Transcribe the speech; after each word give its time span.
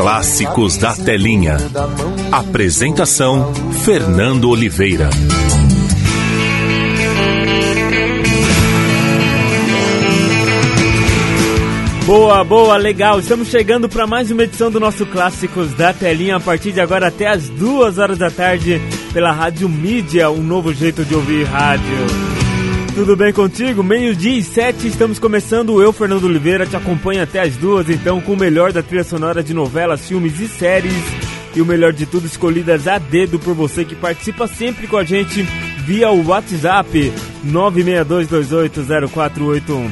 Clássicos 0.00 0.78
da 0.78 0.94
Telinha. 0.96 1.58
Apresentação: 2.32 3.52
Fernando 3.84 4.48
Oliveira. 4.48 5.10
Boa, 12.06 12.42
boa, 12.42 12.78
legal. 12.78 13.20
Estamos 13.20 13.48
chegando 13.48 13.90
para 13.90 14.06
mais 14.06 14.30
uma 14.30 14.44
edição 14.44 14.70
do 14.70 14.80
nosso 14.80 15.04
Clássicos 15.04 15.74
da 15.74 15.92
Telinha 15.92 16.36
a 16.36 16.40
partir 16.40 16.72
de 16.72 16.80
agora 16.80 17.08
até 17.08 17.26
as 17.26 17.50
duas 17.50 17.98
horas 17.98 18.16
da 18.16 18.30
tarde 18.30 18.80
pela 19.12 19.32
Rádio 19.32 19.68
Mídia, 19.68 20.30
um 20.30 20.42
novo 20.42 20.72
jeito 20.72 21.04
de 21.04 21.14
ouvir 21.14 21.44
rádio. 21.44 22.39
Tudo 23.00 23.16
bem 23.16 23.32
contigo? 23.32 23.82
Meio-dia 23.82 24.36
e 24.36 24.42
sete, 24.42 24.86
estamos 24.86 25.18
começando. 25.18 25.82
Eu, 25.82 25.90
Fernando 25.90 26.24
Oliveira, 26.24 26.66
te 26.66 26.76
acompanho 26.76 27.22
até 27.22 27.40
as 27.40 27.56
duas, 27.56 27.88
então, 27.88 28.20
com 28.20 28.34
o 28.34 28.36
melhor 28.36 28.72
da 28.72 28.82
trilha 28.82 29.02
sonora 29.02 29.42
de 29.42 29.54
novelas, 29.54 30.06
filmes 30.06 30.38
e 30.38 30.46
séries. 30.46 30.92
E 31.56 31.62
o 31.62 31.64
melhor 31.64 31.94
de 31.94 32.04
tudo, 32.04 32.26
escolhidas 32.26 32.86
a 32.86 32.98
dedo 32.98 33.38
por 33.38 33.54
você 33.54 33.86
que 33.86 33.94
participa 33.94 34.46
sempre 34.46 34.86
com 34.86 34.98
a 34.98 35.04
gente 35.04 35.40
via 35.78 36.10
o 36.10 36.26
WhatsApp 36.26 37.10
962280481. 37.46 39.90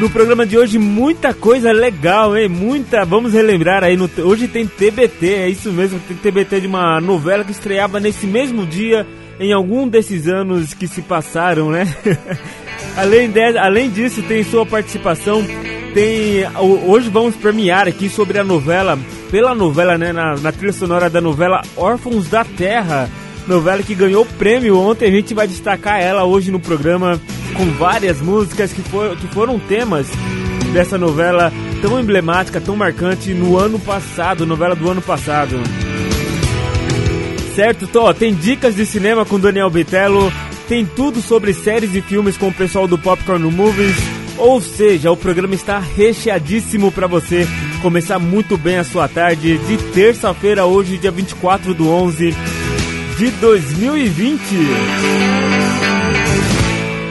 No 0.00 0.08
programa 0.08 0.46
de 0.46 0.56
hoje, 0.56 0.78
muita 0.78 1.34
coisa 1.34 1.72
legal, 1.72 2.34
hein? 2.34 2.48
Muita. 2.48 3.04
Vamos 3.04 3.34
relembrar 3.34 3.84
aí. 3.84 3.98
No, 3.98 4.08
hoje 4.24 4.48
tem 4.48 4.66
TBT, 4.66 5.26
é 5.26 5.50
isso 5.50 5.70
mesmo. 5.70 6.00
Tem 6.08 6.16
TBT 6.16 6.62
de 6.62 6.68
uma 6.68 7.02
novela 7.02 7.44
que 7.44 7.52
estreava 7.52 8.00
nesse 8.00 8.26
mesmo 8.26 8.66
dia, 8.66 9.06
em 9.38 9.52
algum 9.52 9.88
desses 9.88 10.28
anos 10.28 10.74
que 10.74 10.86
se 10.86 11.02
passaram, 11.02 11.70
né? 11.70 11.86
além, 12.96 13.30
de, 13.30 13.58
além 13.58 13.90
disso, 13.90 14.22
tem 14.22 14.42
sua 14.44 14.64
participação. 14.64 15.44
Tem. 15.92 16.44
Hoje 16.86 17.08
vamos 17.08 17.36
premiar 17.36 17.86
aqui 17.86 18.08
sobre 18.08 18.38
a 18.38 18.44
novela. 18.44 18.98
Pela 19.30 19.54
novela, 19.54 19.98
né? 19.98 20.12
Na, 20.12 20.36
na 20.36 20.52
trilha 20.52 20.72
sonora 20.72 21.10
da 21.10 21.20
novela 21.20 21.62
Órfãos 21.76 22.28
da 22.28 22.44
Terra. 22.44 23.08
Novela 23.46 23.82
que 23.82 23.94
ganhou 23.94 24.24
prêmio 24.24 24.78
ontem. 24.78 25.08
A 25.08 25.12
gente 25.12 25.34
vai 25.34 25.46
destacar 25.46 26.00
ela 26.00 26.24
hoje 26.24 26.50
no 26.50 26.58
programa 26.58 27.20
com 27.56 27.66
várias 27.72 28.20
músicas 28.20 28.72
que, 28.72 28.82
for, 28.82 29.16
que 29.16 29.26
foram 29.28 29.58
temas 29.58 30.08
dessa 30.72 30.98
novela 30.98 31.52
tão 31.80 32.00
emblemática, 32.00 32.60
tão 32.60 32.74
marcante 32.74 33.32
no 33.32 33.56
ano 33.56 33.78
passado, 33.78 34.46
novela 34.46 34.74
do 34.74 34.90
ano 34.90 35.02
passado. 35.02 35.60
Certo, 37.54 37.86
Tó, 37.86 38.12
tem 38.12 38.34
dicas 38.34 38.74
de 38.74 38.84
cinema 38.84 39.24
com 39.24 39.38
Daniel 39.38 39.70
Bitello, 39.70 40.32
tem 40.68 40.84
tudo 40.84 41.22
sobre 41.22 41.54
séries 41.54 41.94
e 41.94 42.00
filmes 42.00 42.36
com 42.36 42.48
o 42.48 42.52
pessoal 42.52 42.88
do 42.88 42.98
Popcorn 42.98 43.48
Movies, 43.48 43.94
ou 44.36 44.60
seja, 44.60 45.12
o 45.12 45.16
programa 45.16 45.54
está 45.54 45.78
recheadíssimo 45.78 46.90
para 46.90 47.06
você 47.06 47.46
começar 47.80 48.18
muito 48.18 48.56
bem 48.56 48.78
a 48.78 48.84
sua 48.84 49.06
tarde 49.06 49.56
de 49.58 49.76
terça-feira, 49.92 50.66
hoje, 50.66 50.98
dia 50.98 51.12
24 51.12 51.72
do 51.74 51.88
11 51.88 52.34
de 53.18 53.30
2020. 53.30 54.40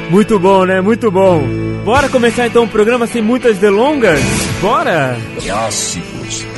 Muito 0.10 0.38
bom, 0.38 0.66
né? 0.66 0.82
Muito 0.82 1.10
bom. 1.10 1.42
Bora 1.86 2.10
começar 2.10 2.48
então 2.48 2.66
o 2.66 2.70
programa 2.70 3.08
sem 3.08 3.22
muitas 3.22 3.58
delongas? 3.58 4.20
Bora! 4.62 5.18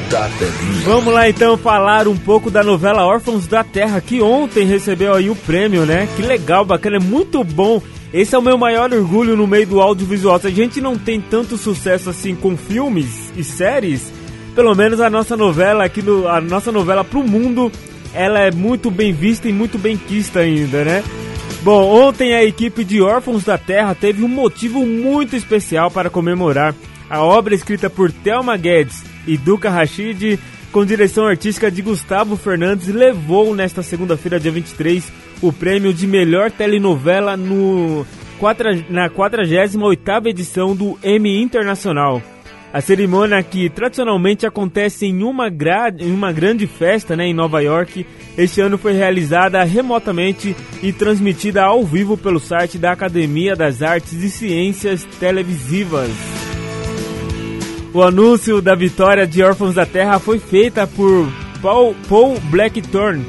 Da 0.10 0.30
Telinha. 0.30 0.86
Vamos 0.86 1.14
lá 1.14 1.30
então 1.30 1.58
falar 1.58 2.08
um 2.08 2.18
pouco 2.18 2.52
da 2.52 2.64
novela 2.64 3.06
Órfãos 3.06 3.48
da 3.48 3.64
Terra, 3.64 4.02
que 4.02 4.22
ontem 4.22 4.66
recebeu 4.66 5.14
aí 5.14 5.30
o 5.30 5.36
prêmio, 5.36 5.86
né? 5.86 6.08
Que 6.16 6.22
legal, 6.22 6.66
bacana, 6.66 6.98
é 6.98 7.00
muito 7.00 7.44
bom. 7.44 7.82
Esse 8.14 8.36
é 8.36 8.38
o 8.38 8.42
meu 8.42 8.58
maior 8.58 8.94
orgulho 8.94 9.36
no 9.36 9.46
meio 9.46 9.68
do 9.68 9.82
audiovisual. 9.82 10.40
Se 10.40 10.48
a 10.48 10.52
gente 10.52 10.80
não 10.80 10.98
tem 10.98 11.20
tanto 11.20 11.58
sucesso 11.58 12.10
assim 12.10 12.36
com 12.36 12.56
filmes 12.56 13.32
e 13.36 13.44
séries, 13.44 14.12
pelo 14.56 14.74
menos 14.74 15.02
a 15.02 15.10
nossa 15.10 15.36
novela 15.36 15.84
aqui 15.84 16.02
no, 16.02 16.28
a 16.28 16.40
nossa 16.40 16.72
novela 16.72 17.04
pro 17.04 17.24
mundo, 17.24 17.72
ela 18.14 18.40
é 18.40 18.52
muito 18.52 18.90
bem 18.90 19.12
vista 19.12 19.50
e 19.50 19.54
muito 19.54 19.78
bem 19.78 19.98
quista 19.98 20.40
ainda, 20.40 20.84
né? 20.86 21.04
Bom, 21.62 22.08
ontem 22.08 22.34
a 22.34 22.44
equipe 22.44 22.84
de 22.84 23.02
Órfãos 23.02 23.44
da 23.44 23.58
Terra 23.58 23.96
teve 23.96 24.24
um 24.24 24.28
motivo 24.28 24.86
muito 24.86 25.36
especial 25.36 25.90
para 25.90 26.10
comemorar. 26.10 26.76
A 27.10 27.22
obra 27.24 27.54
escrita 27.54 27.90
por 27.90 28.12
Thelma 28.12 28.58
Guedes 28.58 29.04
e 29.28 29.38
Duca 29.38 29.70
Rachid, 29.70 30.40
com 30.72 30.86
direção 30.86 31.26
artística 31.26 31.70
de 31.70 31.82
Gustavo 31.82 32.36
Fernandes, 32.36 32.88
levou 32.88 33.56
nesta 33.56 33.84
segunda-feira, 33.84 34.40
dia 34.40 34.52
23, 34.52 35.12
o 35.42 35.54
prêmio 35.54 35.94
de 35.94 36.08
melhor 36.08 36.52
telenovela 36.52 37.38
no, 37.38 38.06
na 38.90 39.10
48ª 39.10 40.28
edição 40.28 40.76
do 40.76 40.98
Emmy 41.04 41.42
Internacional. 41.42 42.22
A 42.74 42.82
cerimônia 42.82 43.42
que 43.42 43.70
tradicionalmente 43.70 44.46
acontece 44.46 45.06
em 45.06 45.24
uma, 45.24 45.48
em 45.48 46.12
uma 46.12 46.34
grande 46.34 46.68
festa 46.68 47.16
né, 47.16 47.28
em 47.28 47.34
Nova 47.34 47.62
York, 47.62 48.06
este 48.38 48.60
ano 48.60 48.78
foi 48.78 48.92
realizada 48.92 49.64
remotamente 49.64 50.54
e 50.84 50.92
transmitida 50.92 51.64
ao 51.64 51.86
vivo 51.86 52.18
pelo 52.18 52.40
site 52.40 52.78
da 52.78 52.92
Academia 52.92 53.56
das 53.56 53.82
Artes 53.82 54.12
e 54.12 54.30
Ciências 54.30 55.06
Televisivas. 55.20 56.35
O 57.96 58.04
anúncio 58.04 58.62
da 58.62 58.76
vitória 58.76 59.26
de 59.26 59.42
Órfãos 59.42 59.76
da 59.76 59.86
Terra 59.86 60.20
foi 60.20 60.38
feita 60.38 60.86
por 60.86 61.32
Paul, 61.62 61.96
Paul 62.10 62.38
Blackthorne. 62.52 63.26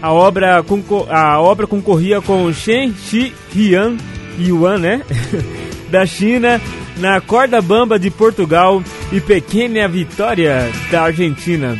A 0.00 0.12
obra, 0.12 0.64
a 1.10 1.40
obra 1.40 1.66
concorria 1.66 2.20
com 2.20 2.52
Shen 2.52 2.94
Shi 2.94 3.34
Hian 3.52 3.96
Yuan, 4.38 4.78
né? 4.78 5.02
da 5.90 6.06
China 6.06 6.60
na 6.98 7.20
Corda 7.20 7.60
Bamba 7.60 7.98
de 7.98 8.08
Portugal 8.08 8.80
e 9.10 9.20
Pequena 9.20 9.88
Vitória 9.88 10.70
da 10.88 11.02
Argentina. 11.02 11.76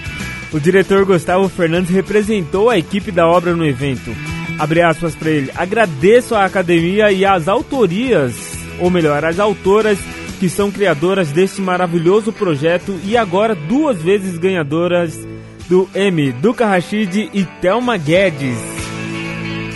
O 0.52 0.58
diretor 0.58 1.04
Gustavo 1.04 1.48
Fernandes 1.48 1.94
representou 1.94 2.68
a 2.68 2.76
equipe 2.76 3.12
da 3.12 3.28
obra 3.28 3.54
no 3.54 3.64
evento. 3.64 4.10
Abre 4.58 4.82
aspas 4.82 5.14
para 5.14 5.30
ele. 5.30 5.52
Agradeço 5.54 6.34
à 6.34 6.44
academia 6.44 7.12
e 7.12 7.24
às 7.24 7.46
autorias, 7.46 8.34
ou 8.80 8.90
melhor, 8.90 9.24
às 9.24 9.38
autoras 9.38 9.96
que 10.38 10.48
são 10.48 10.70
criadoras 10.70 11.32
deste 11.32 11.60
maravilhoso 11.60 12.32
projeto 12.32 12.98
e 13.04 13.16
agora 13.16 13.54
duas 13.54 14.00
vezes 14.00 14.38
ganhadoras 14.38 15.26
do 15.68 15.88
Emmy, 15.94 16.32
Duca 16.32 16.66
Rachid 16.66 17.30
e 17.32 17.44
Thelma 17.60 17.96
Guedes. 17.96 18.58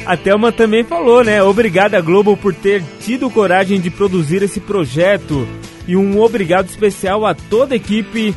A 0.06 0.16
Thelma 0.16 0.50
também 0.52 0.84
falou, 0.84 1.22
né? 1.24 1.42
Obrigada 1.42 2.00
Globo 2.00 2.36
por 2.36 2.54
ter 2.54 2.82
tido 3.00 3.30
coragem 3.30 3.80
de 3.80 3.90
produzir 3.90 4.42
esse 4.42 4.60
projeto 4.60 5.46
e 5.86 5.96
um 5.96 6.20
obrigado 6.20 6.68
especial 6.68 7.26
a 7.26 7.34
toda 7.34 7.74
a 7.74 7.76
equipe 7.76 8.34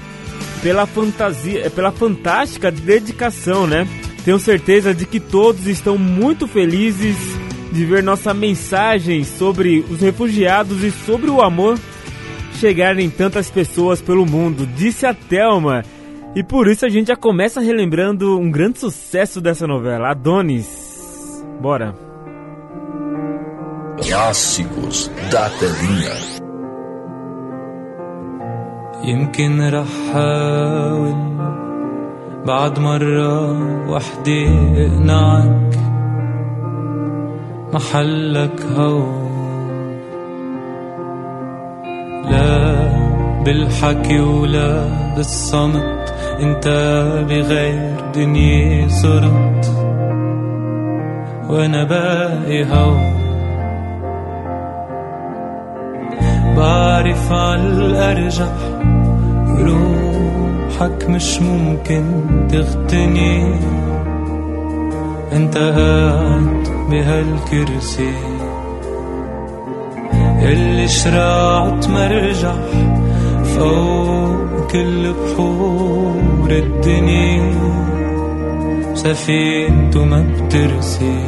pela 0.62 0.86
fantasia, 0.86 1.70
pela 1.70 1.92
fantástica 1.92 2.72
dedicação, 2.72 3.68
né? 3.68 3.88
Tenho 4.24 4.40
certeza 4.40 4.94
de 4.94 5.06
que 5.06 5.20
todos 5.20 5.68
estão 5.68 5.98
muito 5.98 6.48
felizes 6.48 7.18
de 7.72 7.86
ver 7.86 8.04
nossa 8.04 8.34
mensagem 8.34 9.24
sobre 9.24 9.84
os 9.90 10.00
refugiados 10.00 10.84
e 10.84 10.92
sobre 10.92 11.30
o 11.30 11.42
amor 11.42 11.78
chegarem 12.55 13.09
tantas 13.09 13.51
pessoas 13.51 14.01
pelo 14.01 14.27
mundo, 14.27 14.67
disse 14.67 15.07
a 15.07 15.15
Thelma. 15.15 15.85
E 16.35 16.43
por 16.43 16.69
isso 16.69 16.85
a 16.85 16.89
gente 16.89 17.09
já 17.09 17.17
começa 17.17 17.61
relembrando 17.61 18.39
um 18.39 18.51
grande 18.51 18.79
sucesso 18.79 19.41
dessa 19.41 19.67
novela, 19.67 20.11
Adonis. 20.11 21.45
Bora. 21.61 21.95
Clássicos 24.01 25.11
da 25.31 25.51
telinha. 25.51 26.39
يمكن 29.05 29.69
رح 29.69 29.87
حاول 30.13 31.15
بعد 32.47 32.79
مرة 32.79 33.91
وحدة 33.91 34.49
اقنعك 34.77 35.79
محلك 37.73 38.63
هون 38.63 39.32
لا 42.32 42.76
بالحكي 43.44 44.20
ولا 44.20 44.86
بالصمت 45.16 46.14
انت 46.40 46.68
بغير 47.30 47.96
دنيا 48.16 48.88
صرت. 48.88 49.72
وأنا 51.50 51.84
باقي 51.84 52.64
هون. 52.64 53.14
بعرف 56.58 57.32
عالأرجح 57.32 58.54
روحك 59.60 61.10
مش 61.10 61.42
ممكن 61.42 62.04
تغتني. 62.52 63.54
انت 65.34 65.58
قاعد 65.58 66.68
بهالكرسي. 66.90 68.33
اللي 70.44 70.88
شرعت 70.88 71.88
مرجح 71.88 72.56
فوق 73.44 74.72
كل 74.72 75.14
بحور 75.14 76.50
الدنيا. 76.50 77.54
سفينته 78.94 80.06
ما 80.06 80.22
بترسي. 80.22 81.24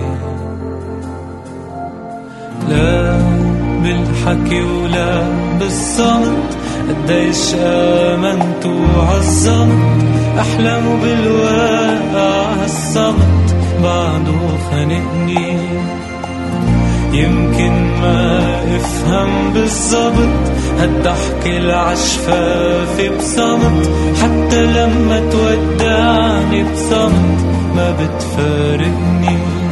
لا 2.70 3.18
بالحكي 3.84 4.62
ولا 4.62 5.24
بالصمت 5.60 6.58
قديش 6.90 7.54
آمنت 7.60 8.66
وعظمت. 8.66 10.06
أحلم 10.40 11.00
بالواقع 11.04 12.54
هالصمت 12.54 13.56
بعده 13.84 14.42
خانقني. 14.72 15.58
يمكن 17.20 17.72
ما 18.02 18.40
افهم 18.76 19.54
بالظبط 19.54 20.52
هالضحكة 20.80 21.58
العشفافة 21.58 23.10
بصمت. 23.18 23.90
حتى 24.22 24.66
لما 24.66 25.30
تودعني 25.32 26.64
بصمت 26.64 27.46
ما 27.76 27.92
بتفارقني. 27.92 29.65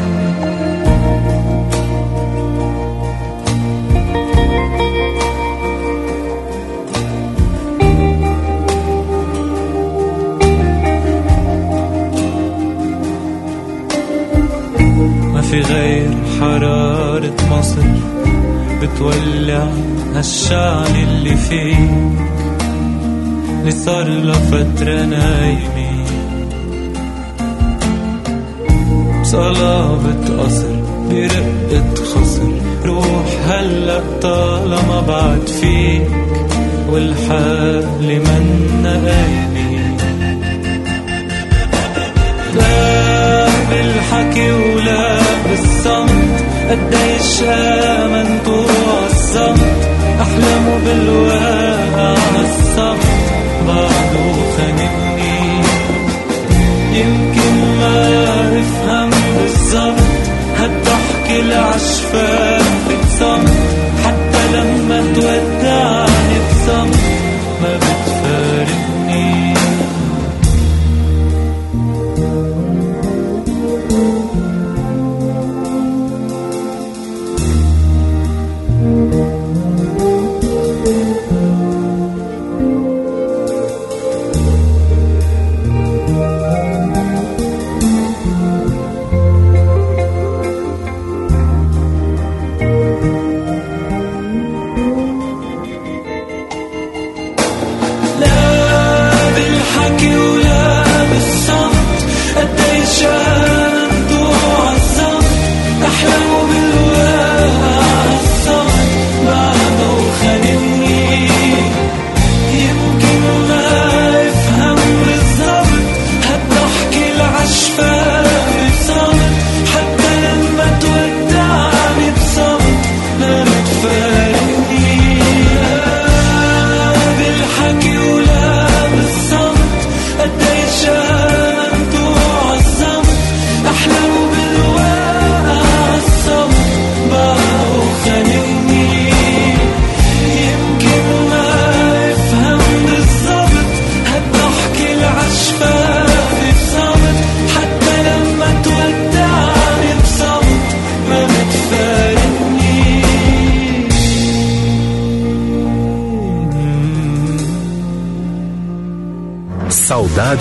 في 15.54 15.62
غير 15.62 16.10
حرارة 16.40 17.36
مصر 17.52 17.82
بتولع 18.82 19.68
هالشعل 20.16 20.96
اللي 20.96 21.38
فيك 21.38 21.78
اللي 23.60 23.72
صار 23.72 24.08
له 24.08 24.34
فترة 24.34 25.06
نايمة. 25.06 26.06
بصلابة 29.22 30.44
قصر 30.44 30.76
برقة 31.10 31.96
خصر. 31.96 32.52
روح 32.86 33.26
هلأ 33.48 34.02
طالما 34.22 35.02
بعد 35.08 35.48
فيك 35.48 36.08
والحال 36.90 38.22
منا 38.26 38.94
قايمة. 38.94 39.98
لا 42.56 43.46
بالحكي 43.70 44.52
ولا 44.52 45.23
الصمت 45.84 46.44
قد 46.70 46.94
إيه 46.94 47.16
الشامن 47.20 48.40
الصمت 49.06 49.82
أحلم 50.22 50.82
بالواقع 50.86 52.16
الصمت 52.42 53.08
بعده 53.68 54.34
خانقني 54.58 55.64
يمكن 56.94 57.54
ما 57.80 58.60
افهم 58.60 59.10
بالظبط. 59.38 60.00
هتحكي 60.58 61.40
العشفان 61.40 62.66
بتصمت 62.90 63.52
حتى 64.06 64.42
لما 64.54 65.02
تودي 65.16 65.53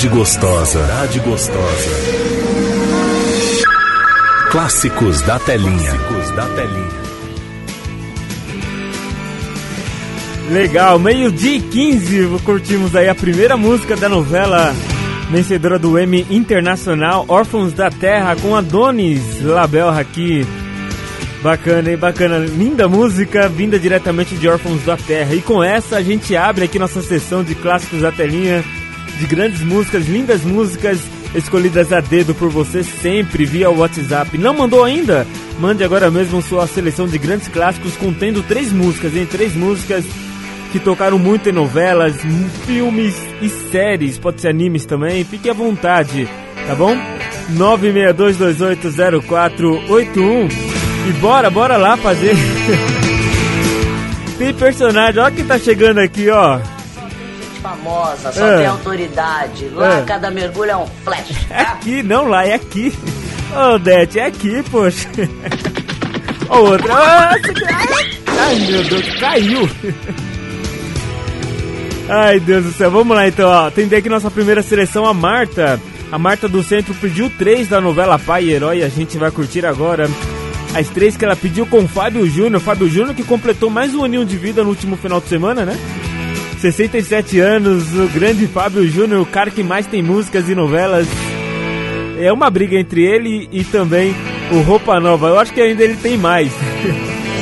Saudade 0.03 0.19
gostosa. 0.19 0.81
Saudade 0.81 1.21
gostosa. 1.21 1.91
Clássicos 4.51 5.23
da 5.23 5.39
telinha. 5.39 5.79
Clássicos 5.79 6.31
da 6.33 6.47
telinha. 6.47 6.89
Legal, 10.51 10.99
meio-dia 10.99 11.57
e 11.57 11.61
15, 11.61 12.41
curtimos 12.45 12.97
aí 12.97 13.09
a 13.09 13.15
primeira 13.15 13.57
música 13.57 13.95
da 13.97 14.09
novela 14.09 14.75
vencedora 15.31 15.79
do 15.79 15.97
Emmy 15.97 16.27
Internacional, 16.29 17.25
Órfãos 17.29 17.73
da 17.73 17.89
Terra, 17.89 18.35
com 18.35 18.57
Adonis 18.57 19.41
Label 19.41 19.89
aqui. 19.89 20.45
Bacana, 21.45 21.93
hein? 21.93 21.97
Bacana. 21.97 22.39
Linda 22.39 22.89
música, 22.89 23.49
vinda 23.49 23.79
diretamente 23.79 24.35
de 24.35 24.49
Órfãos 24.49 24.83
da 24.85 24.97
Terra. 24.97 25.33
E 25.33 25.41
com 25.41 25.63
essa 25.63 25.99
a 25.99 26.03
gente 26.03 26.35
abre 26.35 26.65
aqui 26.65 26.77
nossa 26.77 27.03
sessão 27.03 27.45
de 27.45 27.55
clássicos 27.55 28.01
da 28.01 28.11
telinha, 28.11 28.65
de 29.19 29.27
grandes 29.27 29.63
músicas, 29.63 30.07
lindas 30.07 30.43
músicas, 30.43 31.01
escolhidas 31.35 31.93
a 31.93 32.01
dedo 32.01 32.35
por 32.35 32.49
você 32.51 32.83
sempre 32.83 33.45
via 33.45 33.71
WhatsApp. 33.71 34.37
Não 34.39 34.55
mandou 34.55 34.85
ainda? 34.85 35.27
Mande 35.59 35.85
agora 35.85 36.11
mesmo 36.11 36.41
sua 36.43 36.67
seleção 36.67 37.07
de 37.07 37.19
grandes 37.19 37.49
clássicos 37.49 37.97
contendo 37.97 38.43
três 38.43 38.73
músicas, 38.73 39.15
em 39.17 39.27
três 39.27 39.55
músicas 39.55 40.05
que 40.73 40.81
tocaram 40.81 41.19
muito 41.19 41.51
em 41.51 41.53
novelas, 41.53 42.17
filmes 42.65 43.15
e 43.43 43.49
séries, 43.49 44.19
pode 44.19 44.41
ser 44.41 44.49
animes 44.49 44.87
também, 44.87 45.23
fique 45.23 45.51
à 45.51 45.53
vontade, 45.53 46.27
tá 46.67 46.75
bom? 46.75 46.97
962280481 47.53 50.51
e 51.09 51.13
bora, 51.21 51.51
bora 51.51 51.77
lá 51.77 51.99
fazer. 51.99 52.35
tem 54.39 54.55
personagem, 54.55 55.21
olha 55.21 55.31
quem 55.31 55.45
tá 55.45 55.59
chegando 55.59 55.99
aqui, 55.99 56.31
ó. 56.31 56.59
Famosa, 57.83 58.33
só 58.33 58.47
é. 58.47 58.57
tem 58.59 58.67
autoridade. 58.67 59.69
Lá 59.71 59.99
é. 59.99 60.03
cada 60.03 60.31
mergulho 60.31 60.71
é 60.71 60.77
um 60.77 60.87
flash. 61.05 61.47
É 61.51 61.61
aqui, 61.63 62.03
não 62.03 62.29
lá, 62.29 62.47
é 62.47 62.55
aqui. 62.55 62.93
Ô, 63.53 63.75
oh, 63.75 63.79
Dete, 63.79 64.21
é 64.21 64.27
aqui, 64.27 64.63
poxa. 64.71 65.09
Outra. 66.49 66.95
Ai, 66.95 68.55
meu 68.71 68.85
Deus, 68.85 69.19
caiu. 69.19 69.69
Ai, 72.09 72.41
Deus 72.41 72.65
do 72.65 72.73
céu. 72.73 72.91
Vamos 72.91 73.17
lá, 73.17 73.27
então, 73.27 73.49
ó. 73.49 73.71
Tem 73.71 73.85
aqui 73.93 74.09
nossa 74.09 74.31
primeira 74.31 74.63
seleção, 74.63 75.05
a 75.05 75.13
Marta. 75.13 75.81
A 76.11 76.19
Marta 76.19 76.49
do 76.49 76.63
Centro 76.63 76.95
pediu 76.95 77.31
três 77.31 77.69
da 77.69 77.81
novela 77.81 78.19
Pai 78.19 78.45
e 78.45 78.53
Herói. 78.53 78.83
A 78.83 78.89
gente 78.89 79.19
vai 79.19 79.31
curtir 79.31 79.67
agora 79.67 80.09
as 80.75 80.89
três 80.89 81.17
que 81.17 81.25
ela 81.25 81.37
pediu 81.37 81.67
com 81.67 81.81
o 81.81 81.89
Fábio 81.89 82.27
Júnior. 82.27 82.61
Fábio 82.61 82.89
Júnior 82.89 83.15
que 83.15 83.25
completou 83.25 83.71
mais 83.71 83.95
um 83.95 84.05
aninho 84.05 84.25
de 84.25 84.37
vida 84.37 84.63
no 84.63 84.71
último 84.71 84.97
final 84.97 85.21
de 85.21 85.29
semana, 85.29 85.65
né? 85.65 85.77
67 86.63 87.41
anos, 87.41 87.93
o 87.93 88.07
grande 88.07 88.47
Fábio 88.47 88.87
Júnior, 88.87 89.21
o 89.23 89.27
cara 89.27 89.51
que 89.51 89.65
mais 89.65 89.85
tem 89.85 90.01
músicas 90.01 90.49
e 90.49 90.55
novelas. 90.55 91.09
É 92.21 92.33
uma 92.33 92.49
briga 92.49 92.79
entre 92.79 93.03
ele 93.03 93.49
e 93.51 93.65
também 93.65 94.15
o 94.53 94.61
Roupa 94.61 95.01
Nova. 95.01 95.27
Eu 95.27 95.41
acho 95.41 95.53
que 95.53 95.61
ainda 95.61 95.83
ele 95.83 95.97
tem 95.97 96.17
mais. 96.17 96.53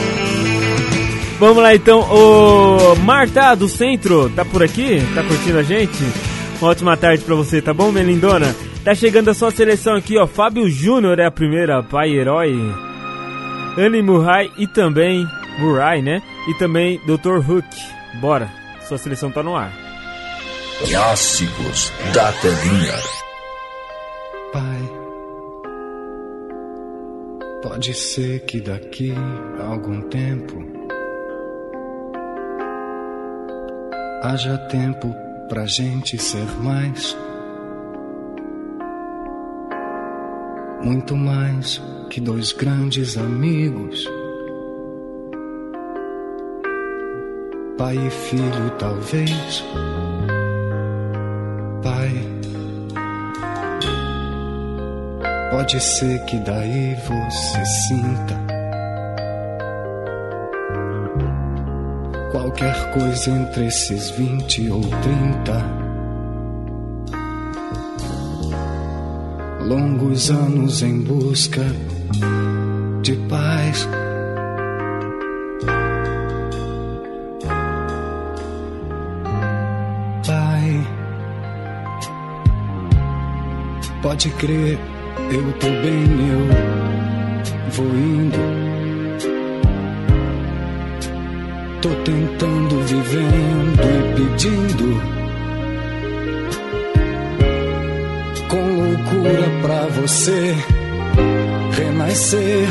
Vamos 1.38 1.62
lá 1.62 1.74
então, 1.74 2.00
o 2.00 2.96
Marta 3.00 3.54
do 3.54 3.68
Centro, 3.68 4.30
tá 4.30 4.42
por 4.42 4.62
aqui? 4.62 5.02
Tá 5.14 5.22
curtindo 5.22 5.58
a 5.58 5.62
gente? 5.62 6.02
Uma 6.58 6.70
ótima 6.70 6.96
tarde 6.96 7.22
pra 7.22 7.34
você, 7.34 7.60
tá 7.60 7.74
bom, 7.74 7.92
Melindona? 7.92 8.56
Tá 8.82 8.94
chegando 8.94 9.28
a 9.28 9.34
sua 9.34 9.50
seleção 9.50 9.96
aqui, 9.96 10.16
ó. 10.16 10.26
Fábio 10.26 10.66
Júnior 10.70 11.18
é 11.18 11.26
a 11.26 11.30
primeira, 11.30 11.82
pai 11.82 12.10
herói. 12.10 12.58
Annie 13.76 14.02
Murray 14.02 14.50
e 14.56 14.66
também 14.66 15.26
Murray, 15.58 16.00
né? 16.00 16.22
E 16.48 16.54
também 16.54 16.98
Dr. 17.06 17.46
Hook. 17.46 17.66
Bora. 18.18 18.59
Sua 18.90 18.98
seleção 18.98 19.30
tá 19.30 19.40
no 19.40 19.54
ar. 19.54 19.72
Clássicos 20.84 21.92
da 22.12 22.32
telinha. 22.32 22.98
Pai, 24.52 24.82
pode 27.62 27.94
ser 27.94 28.40
que 28.46 28.60
daqui 28.60 29.14
a 29.60 29.66
algum 29.66 30.00
tempo 30.08 30.56
haja 34.24 34.58
tempo 34.68 35.14
pra 35.48 35.66
gente 35.66 36.18
ser 36.18 36.46
mais. 36.60 37.16
Muito 40.82 41.14
mais 41.14 41.80
que 42.10 42.20
dois 42.20 42.50
grandes 42.50 43.16
amigos. 43.16 44.04
Pai 47.80 47.96
e 47.96 48.10
filho, 48.10 48.70
talvez. 48.78 49.64
Pai, 51.82 52.10
pode 55.50 55.80
ser 55.80 56.22
que 56.26 56.36
daí 56.40 56.94
você 57.08 57.64
sinta 57.64 58.38
qualquer 62.30 62.92
coisa 62.92 63.30
entre 63.30 63.68
esses 63.68 64.10
vinte 64.10 64.70
ou 64.70 64.82
trinta. 64.82 65.64
Longos 69.64 70.30
anos 70.30 70.82
em 70.82 71.00
busca 71.00 71.64
de 73.00 73.16
paz. 73.26 73.88
Pode 84.20 84.34
crer, 84.34 84.78
eu 85.32 85.52
tô 85.54 85.66
bem, 85.66 86.04
eu 86.28 86.44
vou 87.70 87.86
indo. 87.86 88.36
Tô 91.80 91.88
tentando, 92.04 92.82
vivendo 92.82 93.80
e 93.80 94.02
pedindo. 94.16 94.88
Com 98.46 98.62
loucura 98.82 99.48
pra 99.62 99.86
você 99.86 100.54
renascer. 101.78 102.68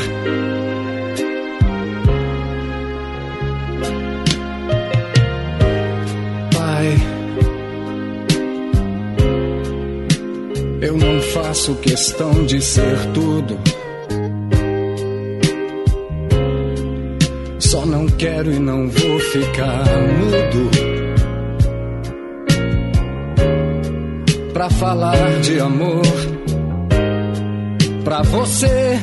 Faço 11.50 11.74
questão 11.76 12.46
de 12.46 12.62
ser 12.62 12.96
tudo. 13.12 13.58
Só 17.58 17.84
não 17.84 18.06
quero 18.06 18.52
e 18.52 18.58
não 18.60 18.88
vou 18.88 19.18
ficar 19.18 19.84
mudo. 20.20 20.70
Pra 24.52 24.70
falar 24.70 25.40
de 25.40 25.58
amor 25.58 26.02
pra 28.04 28.22
você. 28.22 29.00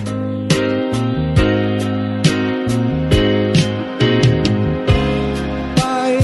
Pai, 5.81 6.17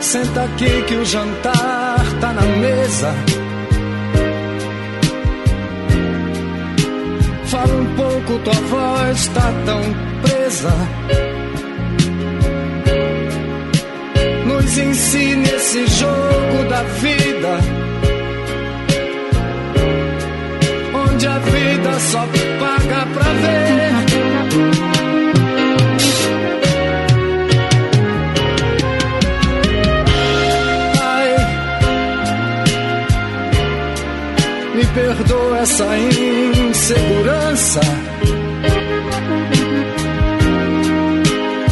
senta 0.00 0.42
aqui 0.42 0.82
que 0.86 0.94
o 0.96 1.04
jantar 1.06 1.89
tá 2.20 2.32
na 2.32 2.42
mesa. 2.42 3.14
Fala 7.46 7.74
um 7.74 7.86
pouco, 7.96 8.38
tua 8.44 8.54
voz 8.54 9.26
tá 9.28 9.52
tão 9.64 9.82
presa. 10.22 10.72
Nos 14.46 14.78
ensine 14.78 15.48
esse 15.48 15.86
jogo 15.86 16.68
da 16.68 16.82
vida. 16.82 17.58
Onde 20.94 21.26
a 21.26 21.38
vida 21.38 21.98
só 21.98 22.20
paga 22.60 23.06
pra 23.14 23.32
ver. 23.32 23.89
Essa 35.60 35.84
insegurança. 36.70 37.80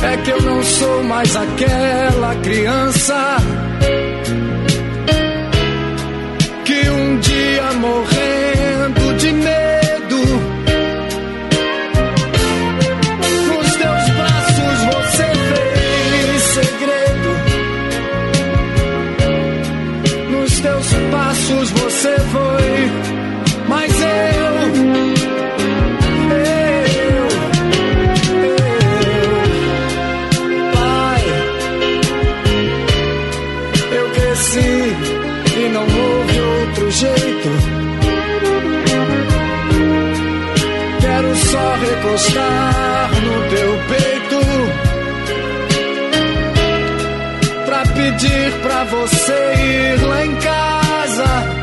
É 0.03 0.17
que 0.19 0.31
eu 0.31 0.43
não 0.43 0.63
sou 0.63 1.05
mais 1.05 1.35
aquela 1.35 2.35
criança 2.37 3.37
que 6.65 6.91
um 6.91 7.19
dia 7.19 7.73
morrendo 7.81 8.38
só 42.17 42.39
recostar 42.39 43.11
no 43.23 43.49
teu 43.49 43.79
peito 43.89 44.41
pra 47.67 47.83
pedir 47.95 48.53
pra 48.63 48.85
você 48.85 49.55
ir 49.57 50.07
lá 50.07 50.25
em 50.25 50.37
casa 50.37 51.58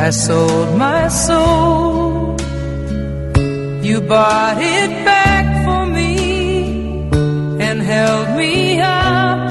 I 0.00 0.10
sold 0.10 0.78
my 0.78 1.08
soul, 1.08 2.36
you 3.82 4.00
bought 4.00 4.58
it 4.58 4.90
back 5.04 5.46
for 5.64 5.86
me 5.86 7.10
and 7.66 7.82
held 7.82 8.28
me 8.36 8.80
up 8.80 9.50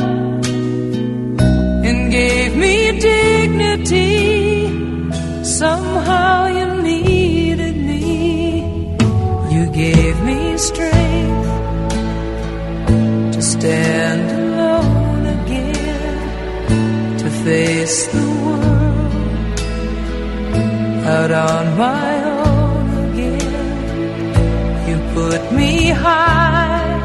and 1.87 1.97
gave 2.09 2.55
me 2.55 2.97
dignity. 2.97 4.15
Somehow 5.43 6.47
you 6.57 6.67
needed 6.81 7.75
me. 7.91 8.05
You 9.53 9.63
gave 9.83 10.15
me 10.29 10.57
strength 10.57 11.47
to 13.35 13.41
stand 13.41 14.16
out 21.31 21.51
on 21.51 21.77
my 21.77 22.23
own 22.23 23.11
again. 23.11 24.87
You 24.87 24.97
put 25.13 25.51
me 25.51 25.89
high 25.89 26.99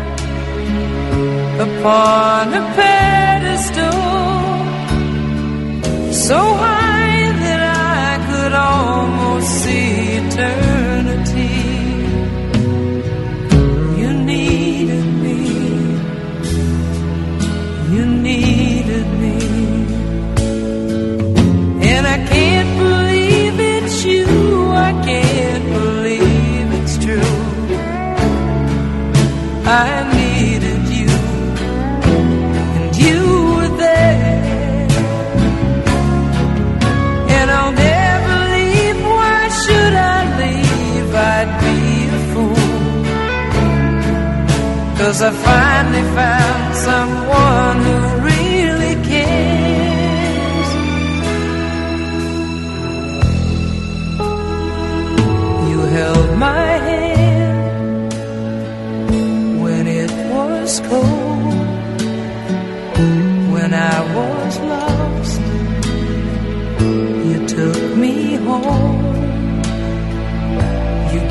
upon 1.59 2.55
a 2.55 2.63
pedestal, 2.77 3.93
so 6.13 6.39
high 6.39 7.33
that 7.43 7.61
I 7.61 8.19
could 8.29 8.53
almost 8.53 9.49
see 9.63 10.17
eternity. 10.19 10.72
I 29.75 30.05
needed 30.19 30.83
you. 30.99 31.11
And 32.79 32.95
you 33.05 33.21
were 33.57 33.73
there. 33.85 34.89
And 37.37 37.47
I'll 37.59 37.77
never 37.89 38.37
leave. 38.57 38.99
Why 39.17 39.39
should 39.63 39.95
I 40.15 40.21
leave? 40.43 41.15
I'd 41.35 41.51
be 41.65 41.79
a 42.17 42.21
fool. 42.33 42.67
Cause 44.99 45.19
I 45.23 45.31
finally 45.49 46.05
found 46.19 46.75
someone 46.89 47.77
who 47.87 48.12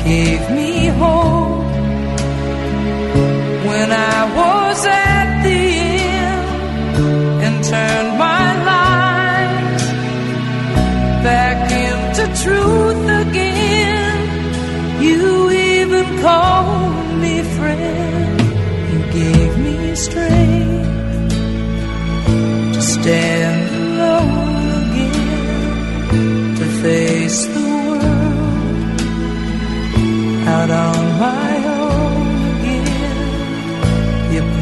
You 0.04 0.41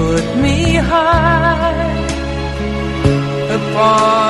put 0.01 0.27
me 0.45 0.57
high 0.91 1.93
upon 3.57 4.30